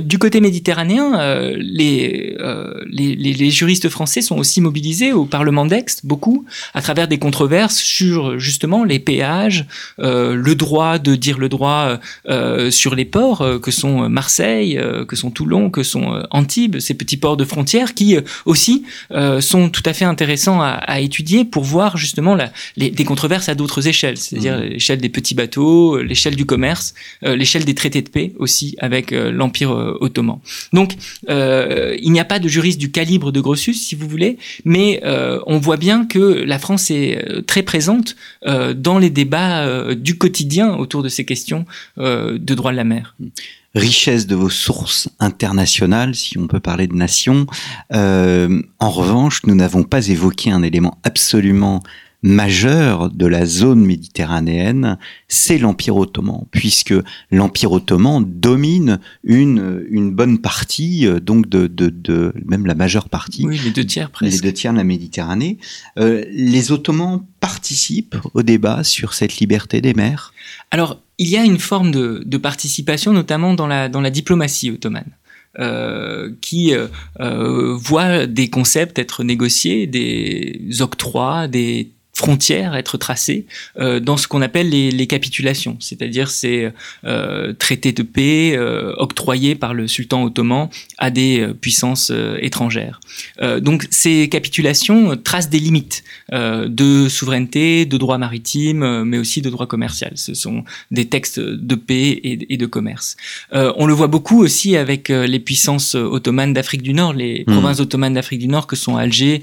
du 0.00 0.18
côté 0.18 0.40
méditerranéen, 0.40 1.52
les, 1.56 2.36
les, 2.90 3.14
les, 3.16 3.50
juristes 3.50 3.88
français 3.88 4.22
sont 4.22 4.36
aussi 4.38 4.60
mobilisés 4.60 5.12
au 5.12 5.24
Parlement 5.24 5.66
d'Aix, 5.66 5.86
beaucoup, 6.04 6.44
à 6.74 6.82
travers 6.82 7.08
des 7.08 7.18
controverses 7.18 7.78
sur 7.78 8.38
justement 8.38 8.84
les 8.84 8.98
péages, 8.98 9.66
le 9.98 10.54
droit 10.54 10.98
de 10.98 11.14
dire 11.14 11.38
le 11.38 11.48
droit 11.48 11.98
sur 12.70 12.94
les 12.94 13.04
ports 13.04 13.44
que 13.62 13.70
sont 13.70 14.08
Marseille, 14.08 14.80
que 15.08 15.16
sont 15.16 15.30
Toulon, 15.30 15.70
que 15.70 15.82
sont 15.82 16.22
Antibes, 16.30 16.78
ces 16.78 16.94
petits 16.94 17.16
ports 17.16 17.36
de 17.36 17.44
frontières 17.44 17.94
qui 17.94 18.16
aussi 18.44 18.84
sont 19.40 19.68
tout 19.68 19.82
à 19.84 19.92
fait 19.92 20.04
intéressants 20.04 20.60
à, 20.60 20.70
à 20.70 21.00
étudier 21.00 21.44
pour 21.44 21.64
voir 21.64 21.96
justement 21.96 22.34
la, 22.34 22.52
les, 22.76 22.90
des 22.90 23.04
controverses 23.04 23.48
à 23.48 23.54
d'autres 23.54 23.88
échelles, 23.88 24.16
c'est-à-dire 24.16 24.58
mmh. 24.58 24.62
l'échelle 24.62 25.00
des 25.00 25.08
petits 25.08 25.34
bateaux, 25.34 26.00
l'échelle 26.00 26.36
du 26.36 26.46
commerce, 26.46 26.94
euh, 27.24 27.36
l'échelle 27.36 27.64
des 27.64 27.74
traités 27.74 28.02
de 28.02 28.08
paix 28.08 28.25
aussi 28.38 28.76
avec 28.78 29.12
euh, 29.12 29.30
l'Empire 29.30 29.72
euh, 29.72 29.96
ottoman. 30.00 30.38
Donc 30.72 30.94
il 31.28 32.12
n'y 32.12 32.20
a 32.20 32.24
pas 32.24 32.38
de 32.38 32.48
juriste 32.48 32.78
du 32.78 32.90
calibre 32.90 33.32
de 33.32 33.40
Grossus, 33.40 33.74
si 33.74 33.94
vous 33.94 34.08
voulez, 34.08 34.38
mais 34.64 35.02
on 35.46 35.58
voit 35.58 35.76
bien 35.76 36.06
que 36.06 36.18
la 36.18 36.58
France 36.58 36.90
est 36.90 37.44
très 37.46 37.62
présente 37.62 38.16
dans 38.44 38.98
les 38.98 39.10
débats 39.10 39.94
du 39.94 40.16
quotidien 40.18 40.74
autour 40.76 41.02
de 41.02 41.08
ces 41.08 41.24
questions 41.24 41.64
de 41.98 42.54
droit 42.54 42.72
de 42.72 42.76
la 42.76 42.84
mer 42.84 43.14
richesse 43.76 44.26
de 44.26 44.34
vos 44.34 44.50
sources 44.50 45.08
internationales, 45.20 46.14
si 46.14 46.38
on 46.38 46.46
peut 46.46 46.60
parler 46.60 46.86
de 46.86 46.94
nation. 46.94 47.46
Euh, 47.92 48.62
en 48.80 48.90
revanche, 48.90 49.42
nous 49.44 49.54
n'avons 49.54 49.84
pas 49.84 50.08
évoqué 50.08 50.50
un 50.50 50.62
élément 50.62 50.98
absolument 51.02 51.82
majeur 52.22 53.10
de 53.10 53.26
la 53.26 53.46
zone 53.46 53.84
méditerranéenne, 53.84 54.98
c'est 55.28 55.58
l'Empire 55.58 55.96
ottoman, 55.96 56.44
puisque 56.50 56.94
l'Empire 57.30 57.72
ottoman 57.72 58.24
domine 58.26 58.98
une, 59.22 59.84
une 59.90 60.10
bonne 60.10 60.38
partie, 60.38 61.06
euh, 61.06 61.20
donc 61.20 61.48
de, 61.48 61.66
de, 61.66 61.88
de 61.88 62.32
même 62.44 62.66
la 62.66 62.74
majeure 62.74 63.08
partie, 63.08 63.46
oui, 63.46 63.60
les 63.64 63.70
deux 63.70 63.84
tiers 63.84 64.10
presque. 64.10 64.32
les 64.32 64.40
deux 64.40 64.52
tiers 64.52 64.72
de 64.72 64.78
la 64.78 64.84
Méditerranée. 64.84 65.58
Euh, 65.98 66.24
les 66.30 66.72
Ottomans 66.72 67.24
participent 67.40 68.16
au 68.34 68.42
débat 68.42 68.82
sur 68.82 69.14
cette 69.14 69.38
liberté 69.38 69.80
des 69.80 69.94
mers. 69.94 70.32
Alors, 70.70 71.00
il 71.18 71.28
y 71.28 71.36
a 71.36 71.44
une 71.44 71.58
forme 71.58 71.90
de, 71.90 72.22
de 72.26 72.36
participation, 72.38 73.12
notamment 73.12 73.54
dans 73.54 73.66
la, 73.66 73.88
dans 73.88 74.00
la 74.00 74.10
diplomatie 74.10 74.70
ottomane. 74.70 75.12
Euh, 75.58 76.34
qui 76.42 76.74
euh 76.74 77.74
voit 77.78 78.26
des 78.26 78.50
concepts 78.50 78.98
être 78.98 79.24
négociés, 79.24 79.86
des 79.86 80.60
octrois, 80.80 81.48
des 81.48 81.92
frontières 82.16 82.74
être 82.74 82.96
tracées 82.96 83.44
euh, 83.78 84.00
dans 84.00 84.16
ce 84.16 84.26
qu'on 84.26 84.40
appelle 84.40 84.70
les, 84.70 84.90
les 84.90 85.06
capitulations, 85.06 85.76
c'est-à-dire 85.80 86.30
ces 86.30 86.70
euh, 87.04 87.52
traités 87.52 87.92
de 87.92 88.02
paix 88.02 88.54
euh, 88.56 88.94
octroyés 88.96 89.54
par 89.54 89.74
le 89.74 89.86
sultan 89.86 90.24
ottoman 90.24 90.70
à 90.96 91.10
des 91.10 91.46
puissances 91.60 92.10
étrangères. 92.40 93.00
Donc 93.60 93.86
ces 93.90 94.28
capitulations 94.30 95.16
tracent 95.16 95.50
des 95.50 95.58
limites 95.58 96.04
de 96.32 97.08
souveraineté, 97.08 97.86
de 97.86 97.96
droit 97.98 98.18
maritime, 98.18 99.04
mais 99.04 99.18
aussi 99.18 99.42
de 99.42 99.50
droit 99.50 99.66
commercial. 99.66 100.12
Ce 100.14 100.34
sont 100.34 100.64
des 100.90 101.06
textes 101.06 101.38
de 101.40 101.74
paix 101.74 102.08
et, 102.08 102.54
et 102.54 102.56
de 102.56 102.66
commerce. 102.66 103.16
on 103.52 103.86
le 103.86 103.94
voit 103.94 104.06
beaucoup 104.06 104.42
aussi 104.42 104.76
avec 104.76 105.08
les 105.08 105.40
puissances 105.40 105.94
ottomanes 105.94 106.52
d'Afrique 106.52 106.82
du 106.82 106.94
Nord, 106.94 107.12
les 107.12 107.44
mmh. 107.46 107.52
provinces 107.52 107.80
ottomanes 107.80 108.14
d'Afrique 108.14 108.40
du 108.40 108.48
Nord 108.48 108.66
que 108.66 108.76
sont 108.76 108.96
Alger, 108.96 109.42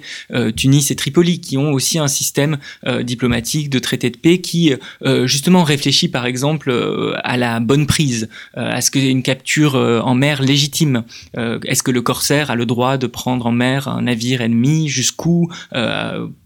Tunis 0.55 0.91
et 0.91 0.95
Tripoli, 0.95 1.39
qui 1.39 1.57
ont 1.57 1.71
aussi 1.71 1.99
un 1.99 2.07
système 2.07 2.57
euh, 2.85 3.03
diplomatique, 3.03 3.69
de 3.69 3.79
traité 3.79 4.09
de 4.09 4.17
paix, 4.17 4.39
qui 4.39 4.73
euh, 5.05 5.27
justement 5.27 5.63
réfléchit 5.63 6.07
par 6.07 6.25
exemple 6.25 6.69
euh, 6.69 7.13
à 7.23 7.37
la 7.37 7.59
bonne 7.59 7.85
prise, 7.85 8.29
à 8.55 8.81
ce 8.81 8.91
qu'il 8.91 9.03
y 9.03 9.07
ait 9.07 9.11
une 9.11 9.23
capture 9.23 9.75
en 9.75 10.15
mer 10.15 10.41
légitime. 10.41 11.03
Est-ce 11.35 11.83
que 11.83 11.91
le 11.91 12.01
corsaire 12.01 12.51
a 12.51 12.55
le 12.55 12.65
droit 12.65 12.97
de 12.97 13.07
prendre 13.07 13.45
en 13.45 13.51
mer 13.51 13.87
un 13.87 14.03
navire 14.03 14.41
ennemi, 14.41 14.87
jusqu'où, 14.87 15.49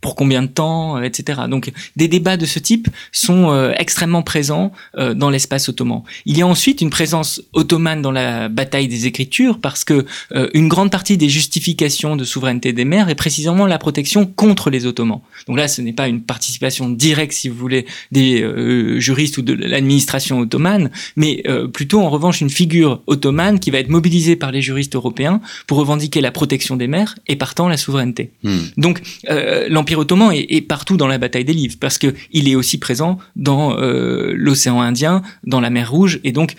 pour 0.02 0.16
combien 0.16 0.27
de 0.28 0.48
temps, 0.48 1.02
etc. 1.02 1.42
Donc 1.50 1.72
des 1.96 2.08
débats 2.08 2.38
de 2.38 2.46
ce 2.46 2.60
type 2.60 2.90
sont 3.12 3.72
extrêmement 3.78 4.22
présents 4.22 4.72
dans 5.16 5.30
l'espace 5.30 5.70
ottoman. 5.70 6.04
Il 6.26 6.38
y 6.38 6.42
a 6.42 6.48
ensuite 6.48 6.82
une 6.82 6.90
présence 6.90 7.42
ottomane 7.54 8.02
dans 8.02 8.12
la 8.12 8.50
bataille 8.50 8.88
des 8.88 9.08
Écritures 9.08 9.60
parce 9.60 9.84
que 9.84 10.06
une 10.54 10.68
grande 10.68 10.92
partie 10.92 11.18
des 11.18 11.30
justifications 11.30 12.16
de 12.16 12.24
souveraineté 12.24 12.74
des 12.74 12.86
mers 12.86 13.10
est 13.10 13.16
précisément 13.16 13.66
la 13.66 13.78
protection 13.78 14.26
contre 14.26 14.70
les 14.70 14.86
Ottomans. 14.86 15.22
Donc 15.48 15.58
là, 15.58 15.68
ce 15.68 15.82
n'est 15.82 15.94
pas 15.94 16.08
une 16.08 16.22
participation 16.22 16.90
directe, 16.90 17.34
si 17.34 17.50
vous 17.50 17.58
voulez, 17.58 17.86
des 18.12 18.42
euh, 18.42 19.00
juristes 19.00 19.38
ou 19.38 19.42
de 19.42 19.54
l'administration 19.54 20.40
ottomane, 20.40 20.90
mais 21.16 21.44
euh, 21.48 21.68
plutôt 21.68 22.02
en 22.02 22.10
revanche 22.10 22.42
une 22.42 22.50
figure 22.50 23.02
ottomane 23.08 23.60
qui 23.60 23.72
va 23.72 23.80
être 23.80 23.90
mobilisée 23.90 24.36
par 24.36 24.52
les 24.52 24.62
juristes 24.62 24.96
européens 24.96 25.42
pour 25.68 25.78
revendiquer 25.78 26.22
la 26.22 26.32
protection 26.32 26.76
des 26.76 26.88
mers 26.88 27.16
et 27.28 27.36
partant 27.36 27.68
la 27.68 27.78
souveraineté. 27.78 28.32
Hmm. 28.44 28.58
Donc 28.78 29.02
euh, 29.30 29.68
l'Empire 29.70 30.00
ottoman 30.00 30.17
est, 30.32 30.46
est, 30.50 30.62
partout 30.62 30.98
dans 30.98 31.08
la 31.08 31.18
bataille 31.18 31.46
des 31.46 31.54
livres 31.54 31.76
parce 31.80 31.98
que 31.98 32.14
il 32.32 32.50
est 32.50 32.56
aussi 32.56 32.78
présent 32.78 33.18
dans 33.36 33.76
l'océan 33.78 34.82
Indien, 34.82 35.22
dans 35.44 35.62
la 35.62 35.70
mer 35.70 35.92
Rouge, 35.92 36.20
et 36.24 36.32
donc 36.32 36.56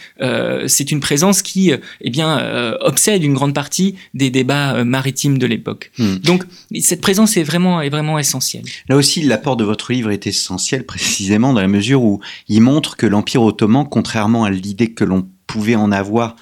c'est 0.67 0.91
une 0.91 1.01
présence 1.01 1.43
qui, 1.43 1.73
eh 2.01 2.11
bien, 2.11 2.75
obsède 2.81 3.23
une 3.23 3.35
grande 3.35 3.55
partie 3.55 3.97
des 4.15 4.31
débats 4.31 4.85
maritimes 4.85 5.39
de 5.39 5.47
l'époque. 5.47 5.91
Hmm. 5.99 6.17
Donc 6.17 6.45
cette 6.81 7.01
présence 7.01 7.37
est 7.37 7.43
vraiment 7.43 7.81
est 7.81 7.91
vraiment 7.91 8.19
essentielle. 8.19 8.65
Là 8.89 8.97
aussi, 8.97 9.23
l'apport 9.23 9.57
de 9.57 9.65
votre 9.65 9.93
livre 9.93 10.11
est 10.11 10.27
essentiel 10.27 10.85
précisément 10.87 11.53
dans 11.53 11.61
la 11.61 11.69
mesure 11.69 12.03
où 12.03 12.21
il 12.49 12.61
montre 12.61 12.97
que 12.97 13.07
l'Empire 13.07 13.43
ottoman, 13.43 13.87
contrairement 13.89 14.45
à 14.45 14.51
l'idée 14.51 14.93
que 14.93 15.05
l'on 15.05 15.27
pouvait 15.47 15.77
en 15.77 15.93
avoir 15.93 16.37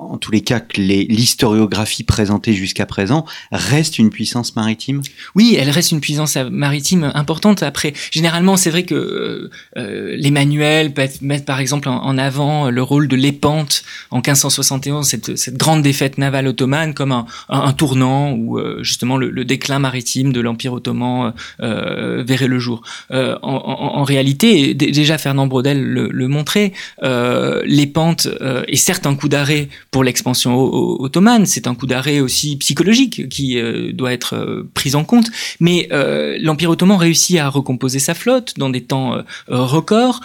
en 0.00 0.16
tous 0.16 0.32
les 0.32 0.40
cas 0.40 0.60
que 0.60 0.80
l'historiographie 0.80 2.04
présentée 2.04 2.54
jusqu'à 2.54 2.86
présent 2.86 3.26
reste 3.52 3.98
une 3.98 4.10
puissance 4.10 4.56
maritime? 4.56 5.02
Oui, 5.34 5.56
elle 5.58 5.70
reste 5.70 5.92
une 5.92 6.00
puissance 6.00 6.36
maritime 6.36 7.10
importante. 7.14 7.62
Après, 7.62 7.92
généralement, 8.10 8.56
c'est 8.56 8.70
vrai 8.70 8.84
que 8.84 8.94
euh, 8.94 9.50
euh 9.76 10.16
les 10.16 10.30
manuels 10.30 10.92
mettent 11.20 11.44
par 11.44 11.60
exemple 11.60 11.88
en, 11.88 12.18
avant 12.18 12.70
le 12.70 12.82
rôle 12.82 13.08
de 13.08 13.16
l'épante 13.16 13.84
en 14.10 14.16
1571, 14.16 15.06
cette, 15.06 15.36
cette, 15.36 15.56
grande 15.56 15.82
défaite 15.82 16.18
navale 16.18 16.46
ottomane 16.48 16.94
comme 16.94 17.12
un, 17.12 17.26
un, 17.48 17.72
tournant 17.72 18.32
où 18.32 18.58
euh, 18.58 18.82
justement 18.82 19.16
le, 19.16 19.30
le, 19.30 19.44
déclin 19.44 19.78
maritime 19.78 20.32
de 20.32 20.40
l'Empire 20.40 20.72
ottoman 20.72 21.32
euh, 21.60 22.22
verrait 22.26 22.48
le 22.48 22.58
jour. 22.58 22.82
En, 23.10 23.36
en, 23.42 23.98
en, 23.98 24.04
réalité, 24.04 24.74
déjà 24.74 25.18
Fernand 25.18 25.46
Braudel 25.46 25.82
le, 25.82 26.08
le 26.08 26.28
montrait, 26.28 26.72
l'épante 27.02 28.28
est 28.68 28.76
certes 28.76 29.06
un 29.06 29.14
coup 29.14 29.28
d'arrêt 29.28 29.68
pour 29.90 30.04
l'expansion 30.04 30.56
ottomane. 31.00 31.46
C'est 31.46 31.66
un 31.66 31.74
coup 31.74 31.86
d'arrêt 31.86 32.20
aussi 32.20 32.56
psychologique 32.56 33.28
qui 33.28 33.58
euh, 33.58 33.92
doit 33.92 34.12
être 34.12 34.34
euh, 34.34 34.68
pris 34.72 34.94
en 34.94 35.04
compte. 35.04 35.30
Mais 35.58 35.88
euh, 35.92 36.38
l'Empire 36.40 36.70
ottoman 36.70 36.96
réussit 36.96 37.38
à 37.38 37.48
recomposer 37.48 37.98
sa 37.98 38.14
flotte 38.14 38.54
dans 38.56 38.70
des 38.70 38.82
temps 38.82 39.16
records 39.48 40.20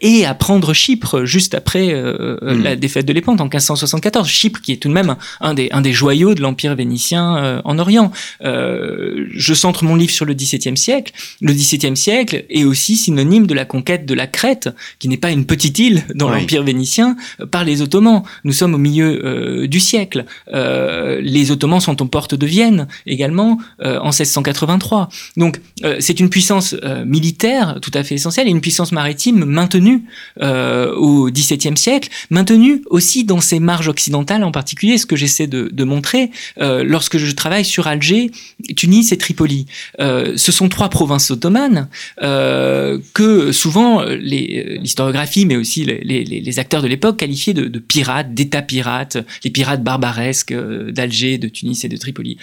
et 0.00 0.24
à 0.24 0.34
prendre 0.34 0.72
Chypre 0.72 1.24
juste 1.24 1.54
après 1.54 1.92
hmm. 1.92 2.62
la 2.62 2.76
défaite 2.76 3.06
de 3.06 3.12
l'Épante 3.12 3.40
en 3.40 3.44
1574. 3.44 4.28
Chypre 4.28 4.60
qui 4.60 4.72
est 4.72 4.76
tout 4.76 4.88
de 4.88 4.94
même 4.94 5.16
un 5.40 5.54
des, 5.54 5.68
un 5.72 5.80
des 5.80 5.92
joyaux 5.92 6.34
de 6.34 6.40
l'Empire 6.40 6.74
vénitien 6.74 7.60
en 7.64 7.78
Orient. 7.78 8.12
je 8.40 9.54
centre 9.54 9.84
mon 9.84 9.96
livre 9.96 10.12
sur 10.12 10.24
le 10.24 10.34
XVIIe 10.34 10.76
siècle. 10.76 11.12
Le 11.40 11.52
XVIIe 11.52 11.96
siècle 11.96 12.44
est 12.48 12.64
aussi 12.64 12.96
synonyme 12.96 13.46
de 13.46 13.54
la 13.54 13.64
conquête 13.64 14.06
de 14.06 14.14
la 14.14 14.26
Crète, 14.26 14.70
qui 14.98 15.08
n'est 15.08 15.16
pas 15.16 15.30
une 15.30 15.46
petite 15.46 15.78
île 15.78 16.04
dans 16.14 16.30
l'Empire 16.30 16.62
vénitien, 16.62 17.16
par 17.50 17.64
les 17.64 17.82
Ottomans. 17.82 18.22
Nous 18.44 18.52
sommes 18.52 18.74
au 18.74 18.78
milieu 18.78 18.91
euh, 19.00 19.66
du 19.66 19.80
siècle. 19.80 20.24
Euh, 20.52 21.20
les 21.22 21.50
Ottomans 21.50 21.80
sont 21.80 22.00
aux 22.02 22.06
portes 22.06 22.34
de 22.34 22.46
Vienne 22.46 22.88
également 23.06 23.58
euh, 23.82 23.98
en 24.00 24.10
1683. 24.10 25.08
Donc 25.36 25.60
c'est 26.00 26.20
une 26.20 26.30
puissance 26.30 26.76
militaire 27.04 27.78
tout 27.82 27.90
à 27.94 28.02
fait 28.04 28.14
essentielle 28.14 28.46
et 28.46 28.50
une 28.50 28.60
puissance 28.60 28.92
maritime 28.92 29.44
maintenue 29.44 30.04
au 30.40 31.30
XVIIe 31.30 31.76
siècle, 31.76 32.08
maintenue 32.30 32.82
aussi 32.88 33.24
dans 33.24 33.40
ses 33.40 33.58
marges 33.58 33.88
occidentales 33.88 34.44
en 34.44 34.52
particulier, 34.52 34.98
ce 34.98 35.06
que 35.06 35.16
j'essaie 35.16 35.46
de, 35.46 35.84
montrer 35.84 36.30
lorsque 36.58 37.18
je 37.18 37.32
travaille 37.32 37.64
sur 37.64 37.86
Alger, 37.86 38.30
Tunis 38.76 39.12
et 39.12 39.18
Tripoli. 39.18 39.66
ce 39.98 40.52
sont 40.52 40.68
trois 40.68 40.88
provinces 40.88 41.30
ottomanes 41.30 41.88
que 42.20 43.52
souvent 43.52 44.02
l'historiographie, 44.04 45.46
mais 45.46 45.56
aussi 45.56 45.84
les 45.84 46.58
acteurs 46.58 46.82
de 46.82 46.88
l'époque 46.88 47.18
qualifiaient 47.18 47.54
de, 47.54 47.66
de 47.66 47.78
pirates, 47.78 48.34
d'états 48.34 48.62
pirates 48.62 48.81
pirates, 48.82 49.18
les 49.44 49.50
pirates 49.50 49.82
barbaresques 49.82 50.54
d'Alger, 50.90 51.38
de 51.38 51.48
Tunis 51.48 51.84
et 51.84 51.88
de 51.88 51.96
Tripoli. 51.96 52.36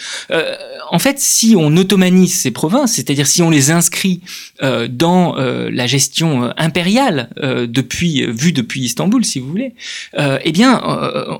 en 0.92 1.00
fait, 1.00 1.20
si 1.20 1.56
on 1.58 1.76
ottomanise 1.76 2.34
ces 2.34 2.52
provinces, 2.52 2.94
c'est-à-dire 2.94 3.28
si 3.28 3.42
on 3.42 3.50
les 3.50 3.72
inscrit 3.72 4.22
dans 4.62 5.36
la 5.36 5.88
gestion 5.88 6.54
impériale 6.58 7.30
depuis 7.68 8.26
vue 8.26 8.54
depuis 8.54 8.82
Istanbul, 8.82 9.26
si 9.26 9.40
vous 9.40 9.50
voulez, 9.50 9.74
eh 10.18 10.52
bien, 10.52 10.82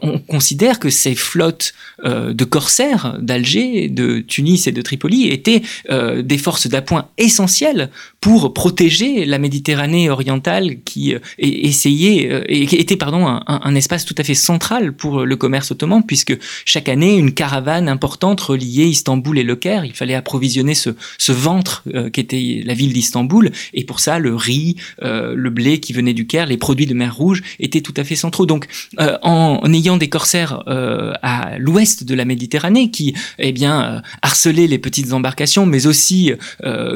on 0.02 0.20
considère 0.20 0.80
que 0.80 0.90
ces 0.90 1.16
flottes 1.16 1.74
de 2.04 2.44
corsaires 2.44 3.18
d'Alger, 3.20 3.88
de 3.90 4.20
Tunis 4.20 4.68
et 4.68 4.72
de 4.72 4.82
Tripoli 4.82 5.28
étaient 5.30 5.62
des 5.90 6.38
forces 6.38 6.68
d'appoint 6.68 7.08
essentielles 7.18 7.90
pour 8.22 8.54
protéger 8.54 9.26
la 9.26 9.38
Méditerranée 9.38 10.10
orientale 10.10 10.82
qui 10.84 11.14
euh, 11.14 11.20
euh, 11.40 12.44
était 12.48 12.98
un, 13.04 13.76
espace 13.76 14.06
tout 14.06 14.16
à 14.18 14.24
fait 14.24 14.36
central 14.36 14.89
pour 14.94 15.26
le 15.26 15.36
commerce 15.36 15.72
ottoman 15.72 16.04
puisque 16.06 16.38
chaque 16.66 16.90
année 16.90 17.16
une 17.18 17.34
caravane 17.34 17.90
importante 17.90 18.42
reliait 18.42 18.88
Istanbul 18.90 19.38
et 19.38 19.44
le 19.44 19.56
Caire. 19.56 19.86
Il 19.86 19.94
fallait 19.94 20.16
approvisionner 20.16 20.74
ce, 20.74 20.92
ce 21.18 21.32
ventre 21.32 21.84
euh, 21.94 22.10
qui 22.10 22.20
était 22.20 22.62
la 22.66 22.74
ville 22.74 22.94
d'Istanbul. 22.94 23.52
Et 23.74 23.84
pour 23.84 24.00
ça 24.00 24.20
le 24.20 24.36
riz 24.36 24.76
le 25.02 25.50
blé 25.50 25.80
qui 25.80 25.94
venait 25.94 26.14
du 26.14 26.28
Caire 26.28 26.46
les 26.46 26.58
produits 26.58 26.86
de 26.86 26.94
mer 26.94 27.16
Rouge 27.16 27.42
étaient 27.60 27.82
tout 27.82 27.94
à 27.98 28.04
fait 28.04 28.16
centraux. 28.16 28.46
Donc 28.46 28.68
en, 28.98 29.60
en, 29.64 29.74
ayant 29.74 29.98
des 29.98 30.10
corsaires 30.10 30.64
à 30.68 31.58
l'ouest 31.58 32.04
de 32.04 32.16
la 32.16 32.26
Méditerranée 32.26 32.92
qui 32.92 33.14
eh 33.38 33.52
bien 33.52 34.02
harcelaient 34.22 34.68
les 34.68 34.78
petites 34.78 35.14
embarcations 35.14 35.66
mais 35.66 35.88
aussi 35.88 36.34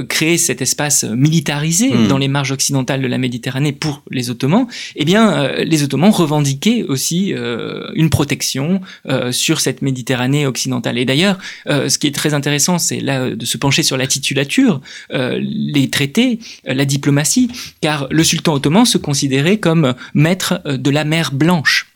créer 0.09 0.37
cet 0.37 0.61
espace 0.61 1.03
militarisé 1.03 1.89
hmm. 1.89 2.07
dans 2.07 2.17
les 2.17 2.27
marges 2.27 2.51
occidentales 2.51 3.01
de 3.01 3.07
la 3.07 3.17
Méditerranée 3.17 3.71
pour 3.71 4.03
les 4.09 4.29
Ottomans, 4.29 4.67
eh 4.95 5.05
bien, 5.05 5.33
euh, 5.33 5.63
les 5.63 5.83
Ottomans 5.83 6.11
revendiquaient 6.11 6.83
aussi 6.83 7.33
euh, 7.33 7.82
une 7.95 8.09
protection 8.09 8.81
euh, 9.07 9.31
sur 9.31 9.59
cette 9.59 9.81
Méditerranée 9.81 10.45
occidentale. 10.45 10.97
Et 10.97 11.05
d'ailleurs, 11.05 11.37
ce 11.67 11.97
qui 11.97 12.07
est 12.07 12.15
très 12.15 12.33
intéressant, 12.33 12.77
c'est 12.77 12.99
là 12.99 13.31
de 13.31 13.45
se 13.45 13.57
pencher 13.57 13.83
sur 13.83 13.97
la 13.97 14.07
titulature, 14.07 14.81
les 15.11 15.89
traités, 15.89 16.39
la 16.65 16.85
diplomatie, 16.85 17.49
car 17.81 18.07
le 18.09 18.23
sultan 18.23 18.53
ottoman 18.53 18.85
se 18.85 18.97
considérait 18.97 19.57
comme 19.57 19.93
maître 20.13 20.61
de 20.65 20.89
la 20.89 21.03
mer 21.03 21.31
Blanche. 21.31 21.92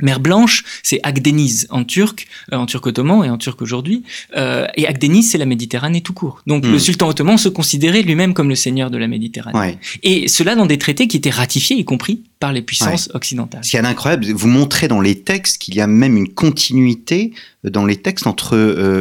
Mer 0.00 0.20
Blanche, 0.20 0.64
c'est 0.82 1.00
Akdeniz 1.02 1.66
en 1.70 1.84
turc, 1.84 2.26
euh, 2.52 2.56
en 2.56 2.66
turc 2.66 2.86
ottoman 2.86 3.24
et 3.24 3.30
en 3.30 3.38
turc 3.38 3.60
aujourd'hui. 3.62 4.04
Euh, 4.36 4.66
et 4.76 4.86
Akdeniz, 4.86 5.30
c'est 5.30 5.38
la 5.38 5.46
Méditerranée 5.46 6.00
tout 6.00 6.12
court. 6.12 6.42
Donc 6.46 6.64
le 6.64 6.76
hmm. 6.76 6.78
sultan 6.78 7.08
ottoman 7.08 7.38
se 7.38 7.48
considérait 7.48 8.02
lui-même 8.02 8.34
comme 8.34 8.48
le 8.48 8.54
seigneur 8.54 8.90
de 8.90 8.98
la 8.98 9.08
Méditerranée. 9.08 9.78
Et 10.02 10.28
cela 10.28 10.54
dans 10.54 10.66
des 10.66 10.78
traités 10.78 11.08
qui 11.08 11.16
étaient 11.16 11.30
ratifiés, 11.30 11.76
y 11.76 11.84
compris 11.84 12.22
par 12.40 12.52
les 12.52 12.62
puissances 12.62 13.10
occidentales. 13.14 13.64
Ce 13.64 13.70
qui 13.70 13.76
est 13.76 13.80
incroyable, 13.80 14.26
vous 14.26 14.48
montrez 14.48 14.86
dans 14.86 15.00
les 15.00 15.20
textes 15.20 15.58
qu'il 15.58 15.74
y 15.74 15.80
a 15.80 15.88
même 15.88 16.16
une 16.16 16.28
continuité 16.28 17.32
euh, 17.64 17.70
dans 17.70 17.84
les 17.84 17.96
textes 17.96 18.26
entre 18.26 18.56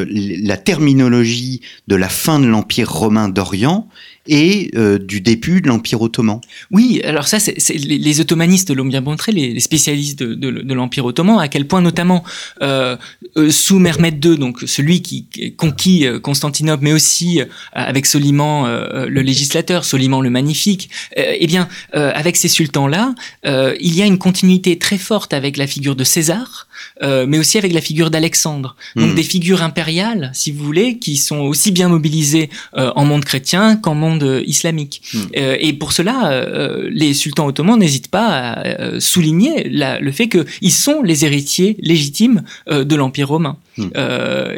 la 0.09 0.57
terminologie 0.57 1.61
de 1.87 1.95
la 1.95 2.09
fin 2.09 2.39
de 2.39 2.47
l'Empire 2.47 2.91
romain 2.91 3.29
d'Orient 3.29 3.87
et 4.27 4.69
euh, 4.75 4.97
du 4.97 5.21
début 5.21 5.61
de 5.61 5.67
l'Empire 5.67 6.01
ottoman. 6.01 6.39
Oui, 6.71 7.01
alors 7.03 7.27
ça, 7.27 7.39
c'est, 7.39 7.57
les, 7.73 7.97
les, 7.97 8.19
ottomanistes 8.19 8.71
l'ont 8.71 8.85
bien 8.85 9.01
montré, 9.01 9.31
les, 9.31 9.53
les 9.53 9.59
spécialistes 9.59 10.19
de, 10.19 10.33
de, 10.33 10.51
de, 10.51 10.73
l'Empire 10.73 11.05
ottoman, 11.05 11.39
à 11.39 11.47
quel 11.47 11.67
point 11.67 11.81
notamment 11.81 12.23
euh, 12.61 12.97
euh 13.37 13.49
sous 13.49 13.79
Mehmed 13.79 14.23
II, 14.23 14.37
donc 14.37 14.59
celui 14.65 15.01
qui 15.01 15.27
conquit 15.57 16.05
euh, 16.05 16.19
Constantinople, 16.19 16.83
mais 16.83 16.93
aussi 16.93 17.41
avec 17.71 18.05
Soliman 18.05 18.67
le 18.67 19.21
législateur, 19.21 19.85
Soliman 19.85 20.21
le 20.21 20.29
magnifique, 20.29 20.89
eh 21.15 21.45
bien, 21.47 21.67
avec 21.93 22.35
ces 22.35 22.47
sultans-là, 22.47 23.13
il 23.45 23.95
y 23.95 24.01
a 24.01 24.05
une 24.05 24.17
continuité 24.17 24.77
très 24.77 24.97
forte 24.97 25.33
avec 25.33 25.57
la 25.57 25.67
figure 25.67 25.95
de 25.95 26.03
César, 26.03 26.67
mais 27.01 27.37
aussi 27.37 27.57
avec 27.57 27.73
la 27.73 27.81
figure 27.81 28.09
d'Alexandre. 28.09 28.75
Donc 28.95 29.11
hmm. 29.11 29.15
des 29.15 29.23
figures 29.23 29.61
impériales, 29.61 30.31
si 30.33 30.51
vous 30.51 30.63
voulez, 30.63 30.97
qui 30.97 31.17
sont 31.17 31.39
aussi 31.39 31.71
bien 31.71 31.89
mobilisées 31.89 32.49
en 32.73 33.05
monde 33.05 33.25
chrétien 33.25 33.75
qu'en 33.75 33.95
monde 33.95 34.16
euh, 34.23 34.43
islamique. 34.45 35.01
Hmm. 35.13 35.19
Euh, 35.37 35.57
et 35.59 35.73
pour 35.73 35.91
cela, 35.91 36.31
euh, 36.31 36.89
les 36.91 37.13
sultans 37.13 37.47
ottomans 37.47 37.77
n'hésitent 37.77 38.09
pas 38.09 38.27
à 38.27 38.99
souligner 38.99 39.69
le 39.69 40.11
fait 40.11 40.29
qu'ils 40.29 40.71
sont 40.71 41.01
les 41.01 41.25
héritiers 41.25 41.77
légitimes 41.79 42.43
de 42.67 42.95
l'Empire 42.95 43.29
romain. 43.29 43.57
Hmm. 43.77 43.89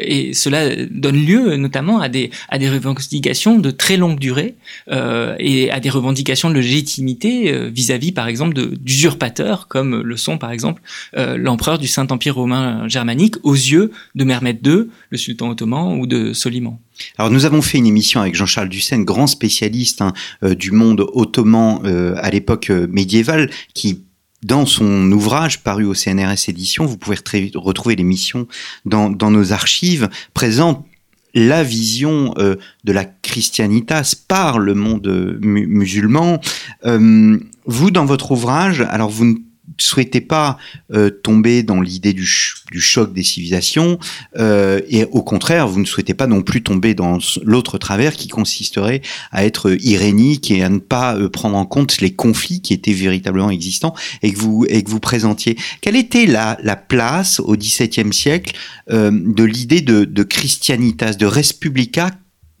et 0.00 0.32
cela 0.32 0.74
donne 0.90 1.26
lieu 1.26 1.56
notamment 1.56 2.00
à 2.00 2.08
des, 2.08 2.30
à 2.48 2.56
des 2.58 2.70
revendications 2.70 3.58
de 3.58 3.70
très 3.70 3.98
longue 3.98 4.18
durée 4.18 4.54
et 4.90 5.70
à 5.70 5.78
des 5.78 5.90
revendications 5.90 6.48
de 6.48 6.54
légitimité 6.54 7.68
vis-à-vis, 7.68 8.12
par 8.12 8.28
exemple, 8.28 8.54
d'usurpateurs, 8.78 9.68
comme 9.68 10.00
le 10.00 10.16
sont, 10.16 10.38
par 10.38 10.52
exemple, 10.52 10.80
l'empereur 11.14 11.78
du 11.78 11.86
Saint-Empire 11.86 12.34
romain 12.34 12.88
germanique 12.88 13.34
aux 13.42 13.54
yeux 13.54 13.90
de 14.14 14.24
Mehmed 14.24 14.66
II, 14.66 14.86
le 15.10 15.18
sultan 15.18 15.50
ottoman, 15.50 16.00
ou 16.00 16.06
de 16.06 16.32
Soliman. 16.32 16.78
Alors 17.18 17.30
nous 17.30 17.44
avons 17.44 17.62
fait 17.62 17.78
une 17.78 17.86
émission 17.86 18.20
avec 18.20 18.34
Jean-Charles 18.34 18.68
Dussen, 18.68 19.04
grand 19.04 19.26
spécialiste 19.26 20.02
hein, 20.02 20.12
euh, 20.42 20.54
du 20.54 20.72
monde 20.72 21.06
ottoman 21.12 21.80
euh, 21.84 22.14
à 22.18 22.30
l'époque 22.30 22.70
euh, 22.70 22.86
médiévale, 22.90 23.50
qui 23.74 24.02
dans 24.42 24.64
son 24.64 25.12
ouvrage 25.12 25.62
paru 25.62 25.84
au 25.84 25.92
CNRS 25.92 26.48
édition, 26.48 26.86
vous 26.86 26.96
pouvez 26.96 27.18
retrouver 27.54 27.94
l'émission 27.94 28.48
dans, 28.86 29.10
nos 29.10 29.52
archives, 29.52 30.08
présente 30.32 30.86
la 31.34 31.62
vision 31.62 32.32
de 32.32 32.92
la 32.92 33.04
christianitas 33.04 34.14
par 34.28 34.58
le 34.58 34.72
monde 34.72 35.38
musulman. 35.42 36.40
vous, 36.82 37.90
dans 37.90 38.06
votre 38.06 38.32
ouvrage, 38.32 38.80
alors 38.80 39.10
vous 39.10 39.26
ne 39.26 39.34
souhaitez 39.82 40.20
pas 40.20 40.58
euh, 40.92 41.10
tomber 41.10 41.62
dans 41.62 41.80
l'idée 41.80 42.12
du, 42.12 42.26
choc 42.26 43.12
des 43.12 43.22
civilisations, 43.22 43.98
euh, 44.36 44.80
et 44.88 45.04
au 45.04 45.22
contraire, 45.22 45.68
vous 45.68 45.80
ne 45.80 45.84
souhaitez 45.84 46.14
pas 46.14 46.26
non 46.26 46.42
plus 46.42 46.62
tomber 46.62 46.94
dans 46.94 47.18
l'autre 47.42 47.78
travers 47.78 48.14
qui 48.14 48.28
consisterait 48.28 49.02
à 49.32 49.44
être 49.44 49.76
irénique 49.82 50.50
et 50.50 50.62
à 50.62 50.68
ne 50.68 50.78
pas 50.78 51.16
euh, 51.16 51.28
prendre 51.28 51.56
en 51.56 51.66
compte 51.66 52.00
les 52.00 52.14
conflits 52.14 52.60
qui 52.60 52.72
étaient 52.72 52.92
véritablement 52.92 53.50
existants 53.50 53.94
et 54.22 54.32
que 54.32 54.38
vous, 54.38 54.66
et 54.68 54.82
que 54.82 54.90
vous 54.90 55.00
présentiez. 55.00 55.56
Quelle 55.80 55.96
était 55.96 56.26
la, 56.26 56.58
la 56.62 56.76
place 56.76 57.40
au 57.40 57.56
XVIIe 57.56 58.12
siècle 58.12 58.54
de 58.88 59.44
l'idée 59.44 59.82
de, 59.82 60.04
de 60.04 60.22
Christianitas, 60.22 61.14
de 61.14 61.26
Respublica 61.26 62.10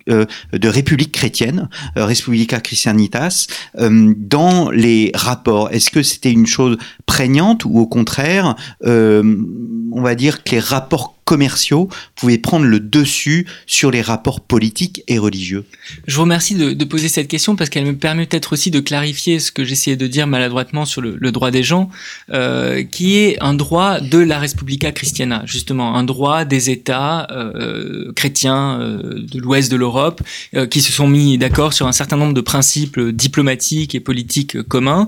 de 0.06 0.68
République 0.68 1.12
chrétienne, 1.12 1.68
euh, 1.96 2.04
Respublica 2.04 2.60
Christianitas, 2.60 3.46
euh, 3.78 4.14
dans 4.16 4.70
les 4.70 5.12
rapports. 5.14 5.70
Est-ce 5.70 5.90
que 5.90 6.02
c'était 6.02 6.32
une 6.32 6.46
chose 6.46 6.78
prégnante 7.06 7.64
ou 7.64 7.78
au 7.78 7.86
contraire, 7.86 8.56
on 8.82 10.02
va 10.02 10.14
dire 10.14 10.44
que 10.44 10.52
les 10.52 10.60
rapports 10.60 11.19
commerciaux 11.30 11.88
pouvaient 12.16 12.38
prendre 12.38 12.66
le 12.66 12.80
dessus 12.80 13.46
sur 13.64 13.92
les 13.92 14.02
rapports 14.02 14.40
politiques 14.40 15.04
et 15.06 15.16
religieux 15.16 15.64
Je 16.08 16.16
vous 16.16 16.22
remercie 16.22 16.56
de, 16.56 16.84
poser 16.84 17.06
cette 17.06 17.28
question 17.28 17.54
parce 17.54 17.70
qu'elle 17.70 17.84
me 17.84 17.94
permet 17.94 18.26
peut-être 18.26 18.52
aussi 18.54 18.72
de 18.72 18.80
clarifier 18.80 19.38
ce 19.38 19.52
que 19.52 19.62
j'essayais 19.62 19.96
de 19.96 20.08
dire 20.08 20.26
maladroitement 20.26 20.84
sur 20.84 21.00
le, 21.00 21.30
droit 21.30 21.52
des 21.52 21.62
gens, 21.62 21.88
euh, 22.32 22.82
qui 22.82 23.16
est 23.16 23.40
un 23.40 23.54
droit 23.54 24.00
de 24.00 24.18
la 24.18 24.40
Respublica 24.40 24.90
Christiana, 24.90 25.42
justement, 25.46 25.94
un 25.94 26.02
droit 26.02 26.44
des 26.44 26.70
États 26.70 27.28
euh, 27.30 28.10
chrétiens 28.16 28.80
euh, 28.80 29.24
de 29.32 29.38
l'ouest 29.38 29.70
de 29.70 29.76
l'Europe 29.76 30.22
qui 30.68 30.80
se 30.80 30.90
sont 30.90 31.06
mis 31.06 31.38
d'accord 31.38 31.72
sur 31.72 31.86
un 31.86 31.92
certain 31.92 32.16
nombre 32.16 32.34
de 32.34 32.40
principes 32.40 32.98
diplomatiques 32.98 33.94
et 33.94 34.00
politiques 34.00 34.60
communs 34.62 35.06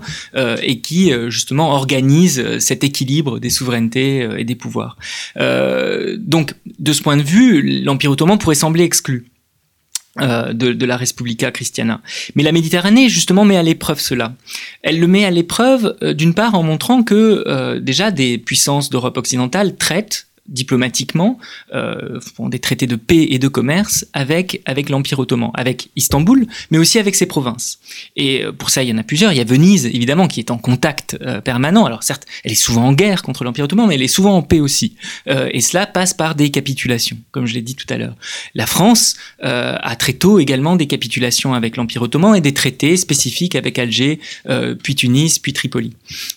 et 0.63 0.79
qui, 0.81 1.11
justement, 1.29 1.73
organisent 1.73 2.59
cet 2.59 2.85
équilibre 2.85 3.41
des 3.41 3.51
souverainetés 3.51 4.29
et 4.39 4.45
des 4.45 4.55
pouvoirs. 4.55 4.97
Donc, 6.19 6.55
de 6.79 6.93
ce 6.93 7.03
point 7.03 7.17
de 7.17 7.23
vue, 7.23 7.83
l'Empire 7.83 8.11
ottoman 8.11 8.39
pourrait 8.39 8.55
sembler 8.55 8.85
exclu. 8.85 9.27
Euh, 10.21 10.53
de, 10.53 10.85
la 10.85 10.99
Respublica 10.99 11.51
Christiana. 11.51 12.03
Mais 12.35 12.43
la 12.43 12.53
Méditerranée, 12.53 13.09
justement, 13.09 13.47
met 13.47 13.57
à 13.57 13.63
l'épreuve 13.63 13.99
cela. 13.99 14.35
Elle 14.83 15.01
le 15.01 15.07
met 15.07 15.25
à 15.25 15.31
l'épreuve, 15.31 15.97
euh, 16.03 16.13
d'une 16.13 16.35
part, 16.35 16.55
en 16.55 16.63
montrant 16.63 17.03
que 17.03 17.45
euh, 17.47 17.81
déjà 17.81 18.11
des 18.11 18.37
puissances 18.37 18.91
d'Europe 18.91 19.17
occidentale 19.17 19.75
traitent 19.75 20.27
diplomatiquement 20.49 21.39
euh, 21.73 22.19
des 22.41 22.59
traités 22.59 22.87
de 22.87 22.97
paix 22.97 23.29
et 23.31 23.39
de 23.39 23.49
commerce 23.49 24.07
avec 24.13 24.61
avec 24.65 24.89
l'Empire 24.89 25.19
ottoman, 25.19 25.51
avec 25.55 25.91
Istanbul, 25.97 26.47
mais 26.71 26.79
aussi 26.79 26.99
avec 26.99 27.15
ses 27.15 27.27
provinces. 27.27 27.79
Et 28.17 28.45
euh, 28.45 28.53
pour 28.53 28.71
ça, 28.71 28.83
il 28.83 28.89
y 28.89 28.93
en 28.93 28.99
a 28.99 29.03
plusieurs. 29.03 29.33
Il 29.33 29.39
y 29.39 29.41
a 29.41 29.45
Venise, 29.45 29.87
évidemment, 29.87 30.29
qui 30.29 30.41
est 30.41 30.51
en 30.51 30.59
contact 30.59 31.17
euh, 31.23 31.41
permanent. 31.41 31.85
Alors 31.85 32.03
certes, 32.03 32.27
elle 32.45 32.53
est 32.53 32.57
souvent 32.57 32.87
en 32.87 32.93
guerre 32.93 33.23
contre 33.23 33.45
l'Empire 33.45 33.65
ottoman, 33.65 33.87
mais 33.89 33.95
elle 33.95 34.03
est 34.03 34.09
souvent 34.09 34.37
en 34.37 34.43
paix 34.43 34.61
aussi. 34.61 34.97
Euh, 35.29 35.49
et 35.53 35.61
cela 35.61 35.87
passe 35.87 36.15
par 36.15 36.35
des 36.35 36.51
capitulations, 36.51 37.19
comme 37.31 37.47
je 37.47 37.55
l'ai 37.55 37.63
dit 37.63 37.77
tout 37.77 37.87
à 37.89 37.97
l'heure. 37.97 38.17
La 38.55 38.67
France 38.67 39.17
a 39.41 39.97
très 39.97 40.13
tôt 40.13 40.39
également 40.39 40.77
des 40.77 40.87
capitulations 40.87 41.55
avec 41.55 41.77
l'Empire 41.77 42.03
ottoman 42.03 42.35
et 42.35 42.41
des 42.41 42.55
traités 42.55 42.97
spécifiques 42.97 43.55
avec 43.55 43.79
Alger, 43.79 44.21
puis 44.83 44.95
Tunis, 44.95 45.39
puis 45.39 45.53
Tripoli. 45.53 45.93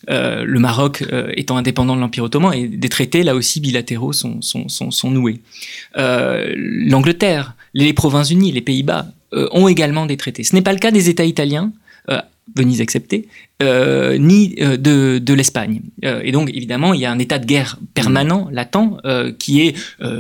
le 0.08 0.58
Maroc 0.58 1.03
étant 1.36 1.58
indépendant 1.58 1.95
de 1.95 2.01
l'Empire 2.01 2.24
ottoman 2.24 2.53
et 2.53 2.68
des 2.68 2.89
traités 2.89 3.24
là 3.24 3.36
aussi 3.36 3.60
bilatéraux 3.60 3.95
sont, 4.12 5.12
noués. 5.12 5.41
Euh, 5.98 6.54
L'Angleterre, 6.56 7.56
les 7.74 7.93
Provinces-Unies, 7.93 8.52
les 8.52 8.62
Pays-Bas 8.62 9.08
euh, 9.34 9.48
ont 9.52 9.68
également 9.68 10.06
des 10.06 10.18
traités. 10.18 10.43
Ce 10.43 10.56
n'est 10.56 10.62
pas 10.62 10.74
le 10.74 10.80
cas 10.80 10.91
des 10.91 11.10
États 11.10 11.26
italiens, 11.26 11.72
Venise 12.54 12.80
acceptée, 12.80 13.28
euh, 13.64 14.18
ni 14.18 14.54
euh, 14.60 14.76
de, 14.76 15.18
de 15.18 15.34
l'Espagne. 15.34 15.80
Euh, 16.04 16.20
et 16.26 16.34
donc, 16.34 16.50
évidemment, 16.54 16.93
il 16.93 17.00
y 17.00 17.06
a 17.06 17.12
un 17.12 17.20
état 17.20 17.39
de 17.39 17.46
guerre 17.46 17.80
permanent, 17.93 18.50
latent, 18.52 19.00
qui 19.39 19.62
est 19.62 19.76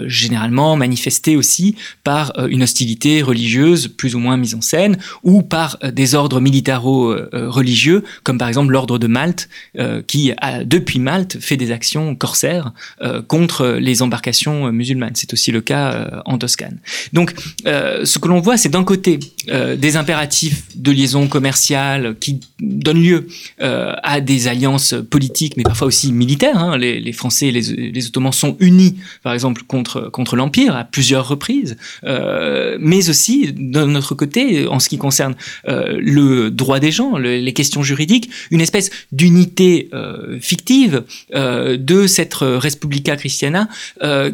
généralement 0.05 0.77
manifesté 0.77 1.35
aussi 1.35 1.75
par 2.03 2.33
une 2.47 2.63
hostilité 2.63 3.21
religieuse 3.21 3.89
plus 3.89 4.15
ou 4.15 4.19
moins 4.19 4.37
mise 4.37 4.55
en 4.55 4.61
scène, 4.61 4.97
ou 5.23 5.41
par 5.41 5.77
des 5.91 6.15
ordres 6.15 6.39
militaro-religieux, 6.39 8.03
comme 8.23 8.37
par 8.37 8.47
exemple 8.47 8.71
l'ordre 8.71 8.97
de 8.97 9.07
Malte, 9.07 9.49
qui, 10.07 10.31
a, 10.39 10.63
depuis 10.63 10.99
Malte, 10.99 11.37
fait 11.39 11.57
des 11.57 11.71
actions 11.71 12.15
corsaires 12.15 12.71
contre 13.27 13.77
les 13.79 14.01
embarcations 14.01 14.71
musulmanes. 14.71 15.15
C'est 15.15 15.33
aussi 15.33 15.51
le 15.51 15.61
cas 15.61 16.21
en 16.25 16.37
Toscane. 16.37 16.79
Donc, 17.11 17.33
ce 17.65 18.19
que 18.19 18.27
l'on 18.27 18.39
voit, 18.39 18.57
c'est 18.57 18.69
d'un 18.69 18.85
côté 18.85 19.19
des 19.47 19.97
impératifs 19.97 20.63
de 20.75 20.91
liaison 20.91 21.27
commerciale 21.27 22.14
qui 22.19 22.39
donnent 22.59 23.01
lieu 23.01 23.27
euh, 23.61 23.93
à 24.03 24.21
des 24.21 24.47
alliances 24.47 24.95
politiques, 25.09 25.57
mais 25.57 25.63
parfois 25.63 25.87
aussi 25.87 26.11
militaires. 26.11 26.57
Hein. 26.57 26.77
Les, 26.77 26.99
les, 26.99 27.13
Français 27.13 27.47
et 27.47 27.51
les, 27.51 27.91
les, 27.91 28.07
Ottomans 28.07 28.31
sont 28.31 28.55
unis, 28.59 28.97
par 29.23 29.33
exemple, 29.33 29.63
contre, 29.67 30.09
contre 30.09 30.35
l'Empire 30.35 30.75
à 30.75 30.83
plusieurs 30.83 31.27
reprises, 31.27 31.77
euh, 32.03 32.77
mais 32.79 33.09
aussi, 33.09 33.53
d'un 33.53 33.95
autre 33.95 34.15
côté, 34.15 34.67
en 34.67 34.79
ce 34.79 34.89
qui 34.89 34.97
concerne 34.97 35.35
euh, 35.67 35.97
le 35.99 36.51
droit 36.51 36.79
des 36.79 36.91
gens, 36.91 37.17
les 37.17 37.53
questions 37.53 37.83
juridiques, 37.83 38.29
une 38.51 38.61
espèce 38.61 38.89
d'unité 39.11 39.89
fictive 40.39 41.03
de 41.33 42.07
cette 42.07 42.35
Respublica 42.35 43.15
Christiana 43.15 43.67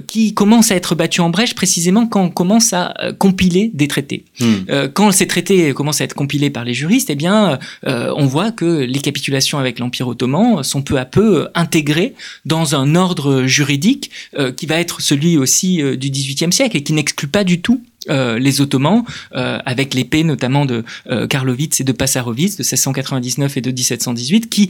qui 0.08 0.34
commence 0.34 0.72
à 0.72 0.76
être 0.76 0.96
battue 0.96 1.22
en 1.22 1.30
brèche 1.30 1.56
précisément 1.56 2.08
quand 2.08 2.24
on 2.24 2.30
commence 2.30 2.74
à 2.74 2.94
compiler 3.18 3.72
des 3.74 3.88
traités. 3.88 4.26
Hmm. 4.40 4.88
quand 4.94 5.12
ces 5.12 5.28
traités 5.28 5.74
commencent 5.74 6.02
à 6.02 6.06
être 6.06 6.14
compilés 6.14 6.50
par 6.50 6.66
les 6.66 6.74
juristes, 6.74 7.10
eh 7.10 7.16
bien, 7.16 7.60
on 7.84 8.26
voit 8.26 8.52
que 8.52 8.66
les 8.66 9.00
capitulations 9.00 9.60
avec 9.60 9.80
l'Empire 9.80 10.08
ottoman 10.08 10.64
sont 10.64 10.82
peu 10.82 10.98
à 10.98 11.06
peu 11.06 11.50
intégrées 11.56 12.14
dans 12.46 12.76
un 12.76 12.96
ordre 12.96 13.44
juridique 13.44 14.12
euh, 14.38 14.52
qui 14.52 14.66
va 14.66 14.80
être 14.80 15.02
celui 15.02 15.38
aussi 15.38 15.82
euh, 15.82 15.96
du 15.96 16.10
XVIIIe 16.10 16.54
siècle 16.54 16.78
et 16.78 16.84
qui 16.84 16.94
n'exclut 16.94 17.28
pas 17.28 17.44
du 17.44 17.62
tout 17.62 17.82
euh, 18.10 18.40
les 18.40 18.62
Ottomans, 18.62 19.04
avec 19.32 19.94
l'épée 19.94 20.24
notamment 20.24 20.66
de 20.66 20.84
Karlovitz 21.30 21.80
et 21.80 21.84
de 21.84 21.92
Passarovitz 21.92 22.58
de 22.58 22.64
1699 22.64 23.58
et 23.58 23.62
de 23.62 23.72
1718, 23.72 24.50
qui 24.50 24.70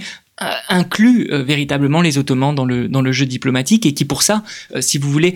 inclut 0.70 1.30
véritablement 1.32 2.02
les 2.02 2.18
Ottomans 2.18 2.56
dans 2.56 2.66
le, 2.66 2.88
dans 2.88 3.02
le 3.02 3.12
jeu 3.12 3.28
diplomatique 3.28 3.86
et 3.86 3.94
qui 3.94 4.06
pour 4.06 4.24
ça, 4.24 4.44
si 4.80 4.98
vous 4.98 5.12
voulez, 5.12 5.36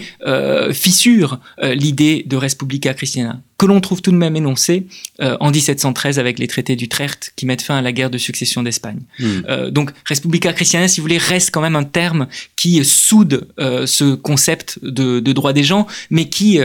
fissure 0.74 1.40
l'idée 1.62 2.24
de 2.26 2.36
Respublica 2.36 2.94
Christiana 2.94 3.40
que 3.58 3.66
l'on 3.66 3.80
trouve 3.80 4.02
tout 4.02 4.12
de 4.12 4.18
même 4.18 4.36
énoncé 4.36 4.86
euh, 5.22 5.38
en 5.40 5.52
1713 5.52 6.20
avec 6.20 6.40
les 6.40 6.48
traités 6.48 6.76
d'Utrecht 6.76 7.32
qui 7.36 7.46
mettent 7.46 7.62
fin 7.62 7.78
à 7.78 7.82
la 7.82 7.92
guerre 7.92 8.10
de 8.10 8.18
succession 8.18 8.64
d'Espagne. 8.64 9.00
Euh, 9.22 9.72
donc, 9.72 9.92
Respublica 10.06 10.52
Christiana, 10.52 10.88
si 10.88 11.00
vous 11.00 11.06
voulez, 11.06 11.18
reste 11.18 11.52
quand 11.52 11.62
même 11.62 11.76
un 11.76 11.84
terme 11.84 12.28
qui 12.56 12.84
soude 12.84 13.48
euh, 13.60 13.86
ce 13.86 14.16
concept 14.16 14.80
de, 14.84 15.20
de, 15.20 15.32
droit 15.32 15.54
des 15.54 15.64
gens, 15.64 15.88
mais 16.10 16.30
qui 16.30 16.60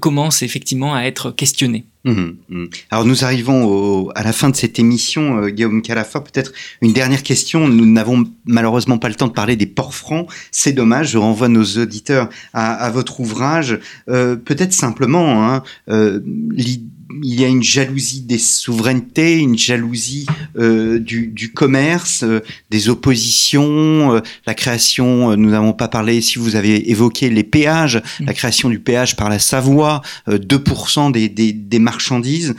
commence 0.00 0.37
effectivement 0.44 0.94
à 0.94 1.02
être 1.02 1.30
questionné. 1.30 1.84
Hmm, 2.04 2.30
hmm. 2.48 2.66
Alors 2.90 3.04
nous 3.04 3.24
arrivons 3.24 4.08
à 4.10 4.22
la 4.22 4.32
fin 4.32 4.50
de 4.50 4.56
cette 4.56 4.78
émission, 4.78 5.46
Guillaume 5.48 5.82
Calafa. 5.82 6.20
Peut-être 6.20 6.52
une 6.80 6.92
dernière 6.92 7.22
question. 7.22 7.68
Nous 7.68 7.86
n'avons 7.86 8.24
malheureusement 8.46 8.98
pas 8.98 9.08
le 9.08 9.14
temps 9.14 9.26
de 9.26 9.32
parler 9.32 9.56
des 9.56 9.66
ports 9.66 9.94
francs. 9.94 10.26
C'est 10.50 10.72
dommage. 10.72 11.10
Je 11.10 11.18
renvoie 11.18 11.48
nos 11.48 11.64
auditeurs 11.64 12.28
à, 12.52 12.90
votre 12.90 13.20
ouvrage. 13.20 13.78
Peut-être 14.06 14.72
simplement, 14.72 15.52
hein, 15.52 15.62
euh, 15.90 16.20
il 17.22 17.40
y 17.40 17.44
a 17.44 17.48
une 17.48 17.62
jalousie 17.62 18.22
des 18.22 18.38
souverainetés, 18.38 19.38
une 19.38 19.56
jalousie 19.58 20.26
euh, 20.58 20.98
du, 20.98 21.52
commerce, 21.54 22.22
euh, 22.22 22.40
des 22.70 22.88
oppositions, 22.88 24.20
la 24.46 24.54
création, 24.54 25.36
nous 25.36 25.50
n'avons 25.50 25.72
pas 25.72 25.88
parlé, 25.88 26.20
si 26.20 26.38
vous 26.38 26.56
avez 26.56 26.90
évoqué 26.90 27.30
les 27.30 27.44
péages, 27.44 28.02
mm. 28.20 28.26
la 28.26 28.34
création 28.34 28.68
du 28.68 28.78
péage 28.78 29.16
par 29.16 29.28
la 29.28 29.38
Savoie, 29.38 30.02
2% 30.28 31.12
des, 31.12 31.28
des, 31.28 31.78
marchandises. 31.78 32.54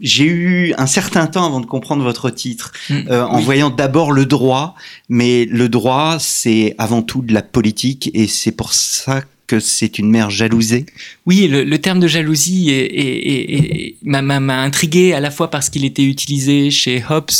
j'ai 0.00 0.24
eu 0.24 0.74
un 0.76 0.86
certain 0.86 1.26
temps 1.26 1.46
avant 1.46 1.60
de 1.60 1.66
comprendre 1.66 2.04
votre 2.04 2.30
titre, 2.30 2.72
mm. 2.90 3.10
en 3.10 3.40
voyant 3.40 3.70
d'abord 3.70 4.12
le 4.12 4.26
droit, 4.26 4.74
mais 5.08 5.46
le 5.46 5.68
droit, 5.68 6.18
c'est 6.20 6.74
avant 6.78 7.02
tout 7.02 7.22
de 7.22 7.34
la 7.34 7.42
politique, 7.42 8.10
et 8.14 8.28
c'est 8.28 8.52
pour 8.52 8.72
ça 8.72 9.22
que 9.22 9.26
c'est 9.60 9.98
une 9.98 10.10
mère 10.10 10.30
jalousée 10.30 10.86
Oui, 11.26 11.46
le, 11.48 11.78
terme 11.78 12.00
de 12.00 12.08
jalousie 12.08 12.70
est, 12.70 13.96
m'a 14.02 14.62
intrigué 14.62 15.12
à 15.12 15.20
la 15.20 15.30
fois 15.30 15.50
parce 15.50 15.70
qu'il 15.70 15.84
était 15.84 16.04
utilisé 16.04 16.70
chez 16.70 17.02
Hobbes, 17.08 17.30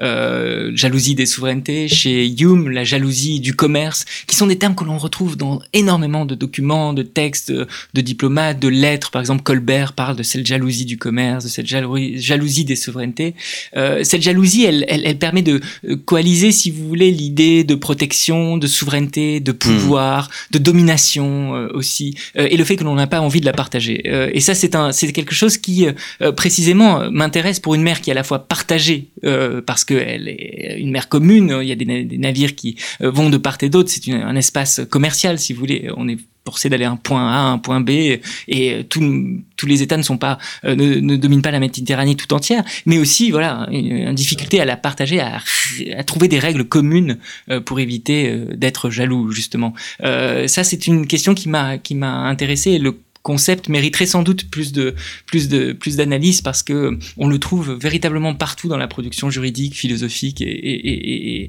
euh, 0.00 0.70
jalousie 0.74 1.14
des 1.14 1.26
souverainetés, 1.26 1.88
chez 1.88 2.28
Hume, 2.40 2.68
la 2.70 2.84
jalousie 2.84 3.40
du 3.40 3.54
commerce, 3.54 4.04
qui 4.26 4.36
sont 4.36 4.46
des 4.46 4.56
termes 4.56 4.74
que 4.74 4.84
l'on 4.84 4.98
retrouve 4.98 5.36
dans 5.36 5.60
énormément 5.72 6.24
de 6.24 6.34
documents, 6.34 6.92
de 6.92 7.02
textes, 7.02 7.52
de 7.52 8.00
diplomates, 8.00 8.58
de 8.58 8.68
lettres. 8.68 9.10
Par 9.10 9.20
exemple, 9.20 9.42
Colbert 9.42 9.92
parle 9.92 10.16
de 10.16 10.22
cette 10.22 10.46
jalousie 10.46 10.84
du 10.84 10.98
commerce, 10.98 11.44
de 11.44 11.48
cette 11.48 11.66
jalousie 11.66 12.64
des 12.64 12.76
souverainetés. 12.76 13.34
Euh, 13.76 14.04
cette 14.04 14.22
jalousie, 14.22 14.64
elle, 14.64 14.84
elle, 14.88 15.18
permet 15.18 15.42
de 15.42 15.60
coaliser, 16.04 16.52
si 16.52 16.70
vous 16.70 16.86
voulez, 16.86 17.10
l'idée 17.10 17.64
de 17.64 17.74
protection, 17.74 18.56
de 18.56 18.66
souveraineté, 18.66 19.40
de 19.40 19.52
pouvoir, 19.52 20.30
de 20.50 20.58
domination 20.58 21.47
euh, 21.54 21.68
aussi, 21.74 22.14
euh, 22.36 22.46
et 22.50 22.56
le 22.56 22.64
fait 22.64 22.76
que 22.76 22.84
l'on 22.84 22.94
n'a 22.94 23.06
pas 23.06 23.20
envie 23.20 23.40
de 23.40 23.46
la 23.46 23.52
partager. 23.52 24.02
Euh, 24.06 24.30
et 24.32 24.40
ça, 24.40 24.54
c'est 24.54 24.74
un, 24.74 24.92
c'est 24.92 25.12
quelque 25.12 25.34
chose 25.34 25.58
qui 25.58 25.86
précisément 26.36 27.10
m'intéresse 27.10 27.60
pour 27.60 27.74
une 27.74 27.82
mer 27.82 28.00
qui 28.00 28.10
est 28.10 28.12
à 28.12 28.14
la 28.14 28.24
fois 28.24 28.40
partagée 28.46 29.08
parce 29.66 29.84
qu'elle 29.84 30.28
est 30.28 30.76
une 30.78 30.90
mer 30.90 31.08
commune. 31.08 31.58
Il 31.62 31.68
y 31.68 31.72
a 31.72 31.74
des, 31.74 32.18
navires 32.18 32.54
qui 32.54 32.76
vont 33.00 33.30
de 33.30 33.36
part 33.36 33.58
et 33.62 33.68
d'autre. 33.68 33.90
C'est 33.90 34.12
un 34.12 34.36
espace 34.36 34.80
commercial, 34.90 35.38
si 35.38 35.52
vous 35.52 35.60
voulez. 35.60 35.90
On 35.96 36.08
est 36.08 36.18
forcé 36.48 36.70
d'aller 36.70 36.86
un 36.86 36.96
point 36.96 37.30
A 37.30 37.40
un 37.40 37.58
point 37.58 37.80
B 37.80 37.90
et 38.48 38.86
tous 38.88 39.66
les 39.66 39.82
États 39.82 39.98
ne 39.98 40.02
sont 40.02 40.16
pas 40.18 40.38
ne, 40.64 40.74
ne, 40.74 41.16
dominent 41.16 41.42
pas 41.42 41.50
la 41.50 41.60
Méditerranée 41.60 42.14
tout 42.14 42.32
entière, 42.32 42.64
mais 42.86 42.98
aussi 42.98 43.30
voilà 43.30 43.66
une, 43.70 44.14
difficulté 44.14 44.60
à 44.60 44.64
la 44.64 44.76
partager, 44.76 45.20
à, 45.20 45.42
trouver 46.04 46.28
des 46.28 46.38
règles 46.38 46.64
communes 46.64 47.18
pour 47.66 47.80
éviter 47.80 48.34
d'être 48.56 48.88
jaloux 48.88 49.30
justement. 49.30 49.74
ça 50.00 50.64
c'est 50.64 50.86
une 50.86 51.06
question 51.06 51.34
qui 51.34 51.48
m'a 51.48 51.76
qui 51.76 51.94
m'a 51.94 52.14
intéressé. 52.28 52.80
Concept 53.22 53.68
mériterait 53.68 54.06
sans 54.06 54.22
doute 54.22 54.50
plus 54.50 54.72
de 54.72 54.94
plus 55.26 55.48
de 55.48 55.72
plus 55.72 55.96
d'analyse 55.96 56.42
parce 56.42 56.62
que 56.62 56.98
on 57.16 57.28
le 57.28 57.38
trouve 57.38 57.72
véritablement 57.72 58.34
partout 58.34 58.68
dans 58.68 58.76
la 58.76 58.88
production 58.88 59.30
juridique, 59.30 59.74
philosophique 59.74 60.40
et, 60.40 61.48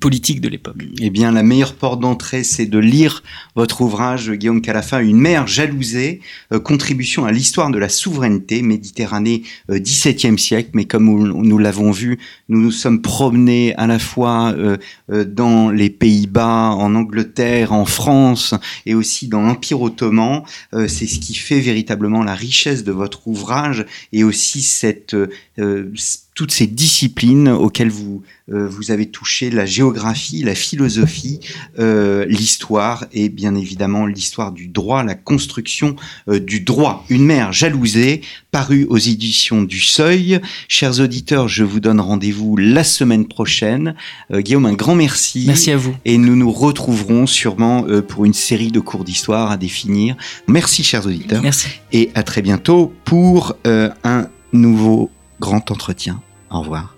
politique 0.00 0.40
de 0.40 0.48
l'époque. 0.48 0.76
Eh 1.00 1.10
bien, 1.10 1.32
la 1.32 1.42
meilleure 1.42 1.74
porte 1.74 2.00
d'entrée, 2.00 2.44
c'est 2.44 2.66
de 2.66 2.78
lire 2.78 3.22
votre 3.54 3.80
ouvrage, 3.80 4.30
Guillaume 4.30 4.60
Calafin, 4.60 5.00
Une 5.00 5.18
mer 5.18 5.46
jalousée, 5.46 6.20
euh, 6.52 6.60
contribution 6.60 7.24
à 7.24 7.32
l'histoire 7.32 7.70
de 7.70 7.78
la 7.78 7.88
souveraineté, 7.88 8.62
Méditerranée 8.62 9.42
euh, 9.70 9.78
XVIIe 9.78 10.38
siècle. 10.38 10.70
Mais 10.74 10.84
comme 10.84 11.06
nous, 11.06 11.58
l'avons 11.58 11.90
vu, 11.90 12.18
nous 12.48 12.60
nous 12.60 12.70
sommes 12.70 13.02
promenés 13.02 13.74
à 13.76 13.86
la 13.86 13.98
fois 13.98 14.54
euh, 14.56 14.76
dans 15.24 15.70
les 15.70 15.90
Pays-Bas, 15.90 16.70
en 16.70 16.94
Angleterre, 16.94 17.72
en 17.72 17.86
France 17.86 18.54
et 18.84 18.94
aussi 18.94 19.28
dans 19.28 19.42
l'Empire 19.42 19.80
ottoman 19.80 20.42
c'est 20.88 21.06
ce 21.06 21.18
qui 21.18 21.34
fait 21.34 21.60
véritablement 21.60 22.22
la 22.22 22.34
richesse 22.34 22.84
de 22.84 22.92
votre 22.92 23.26
ouvrage 23.28 23.86
et 24.12 24.24
aussi 24.24 24.62
cette 24.62 25.14
euh, 25.14 25.92
toutes 26.36 26.52
ces 26.52 26.66
disciplines 26.66 27.48
auxquelles 27.48 27.90
vous 27.90 28.22
euh, 28.52 28.68
vous 28.68 28.92
avez 28.92 29.06
touché 29.06 29.50
la 29.50 29.66
géographie, 29.66 30.44
la 30.44 30.54
philosophie, 30.54 31.40
euh, 31.80 32.26
l'histoire 32.28 33.06
et 33.12 33.28
bien 33.28 33.56
évidemment 33.56 34.06
l'histoire 34.06 34.52
du 34.52 34.68
droit, 34.68 35.02
la 35.02 35.16
construction 35.16 35.96
du 36.28 36.60
droit. 36.60 37.04
Une 37.08 37.24
mère 37.24 37.52
jalousée, 37.52 38.20
parue 38.52 38.84
aux 38.84 38.98
éditions 38.98 39.62
du 39.62 39.80
Seuil. 39.80 40.40
Chers 40.68 41.00
auditeurs, 41.00 41.48
je 41.48 41.64
vous 41.64 41.80
donne 41.80 42.00
rendez-vous 42.00 42.56
la 42.56 42.84
semaine 42.84 43.26
prochaine. 43.26 43.94
Guillaume, 44.30 44.66
un 44.66 44.74
grand 44.74 44.94
merci. 44.94 45.44
Merci 45.46 45.72
à 45.72 45.76
vous. 45.76 45.96
Et 46.04 46.18
nous 46.18 46.36
nous 46.36 46.52
retrouverons 46.52 47.26
sûrement 47.26 47.86
pour 48.06 48.26
une 48.26 48.34
série 48.34 48.70
de 48.70 48.80
cours 48.80 49.04
d'histoire 49.04 49.50
à 49.50 49.56
définir. 49.56 50.16
Merci, 50.46 50.84
chers 50.84 51.06
auditeurs. 51.06 51.42
Merci. 51.42 51.68
Et 51.92 52.10
à 52.14 52.22
très 52.22 52.42
bientôt 52.42 52.92
pour 53.04 53.56
un 53.64 54.28
nouveau 54.52 55.10
grand 55.40 55.70
entretien. 55.70 56.20
Au 56.50 56.60
revoir. 56.60 56.95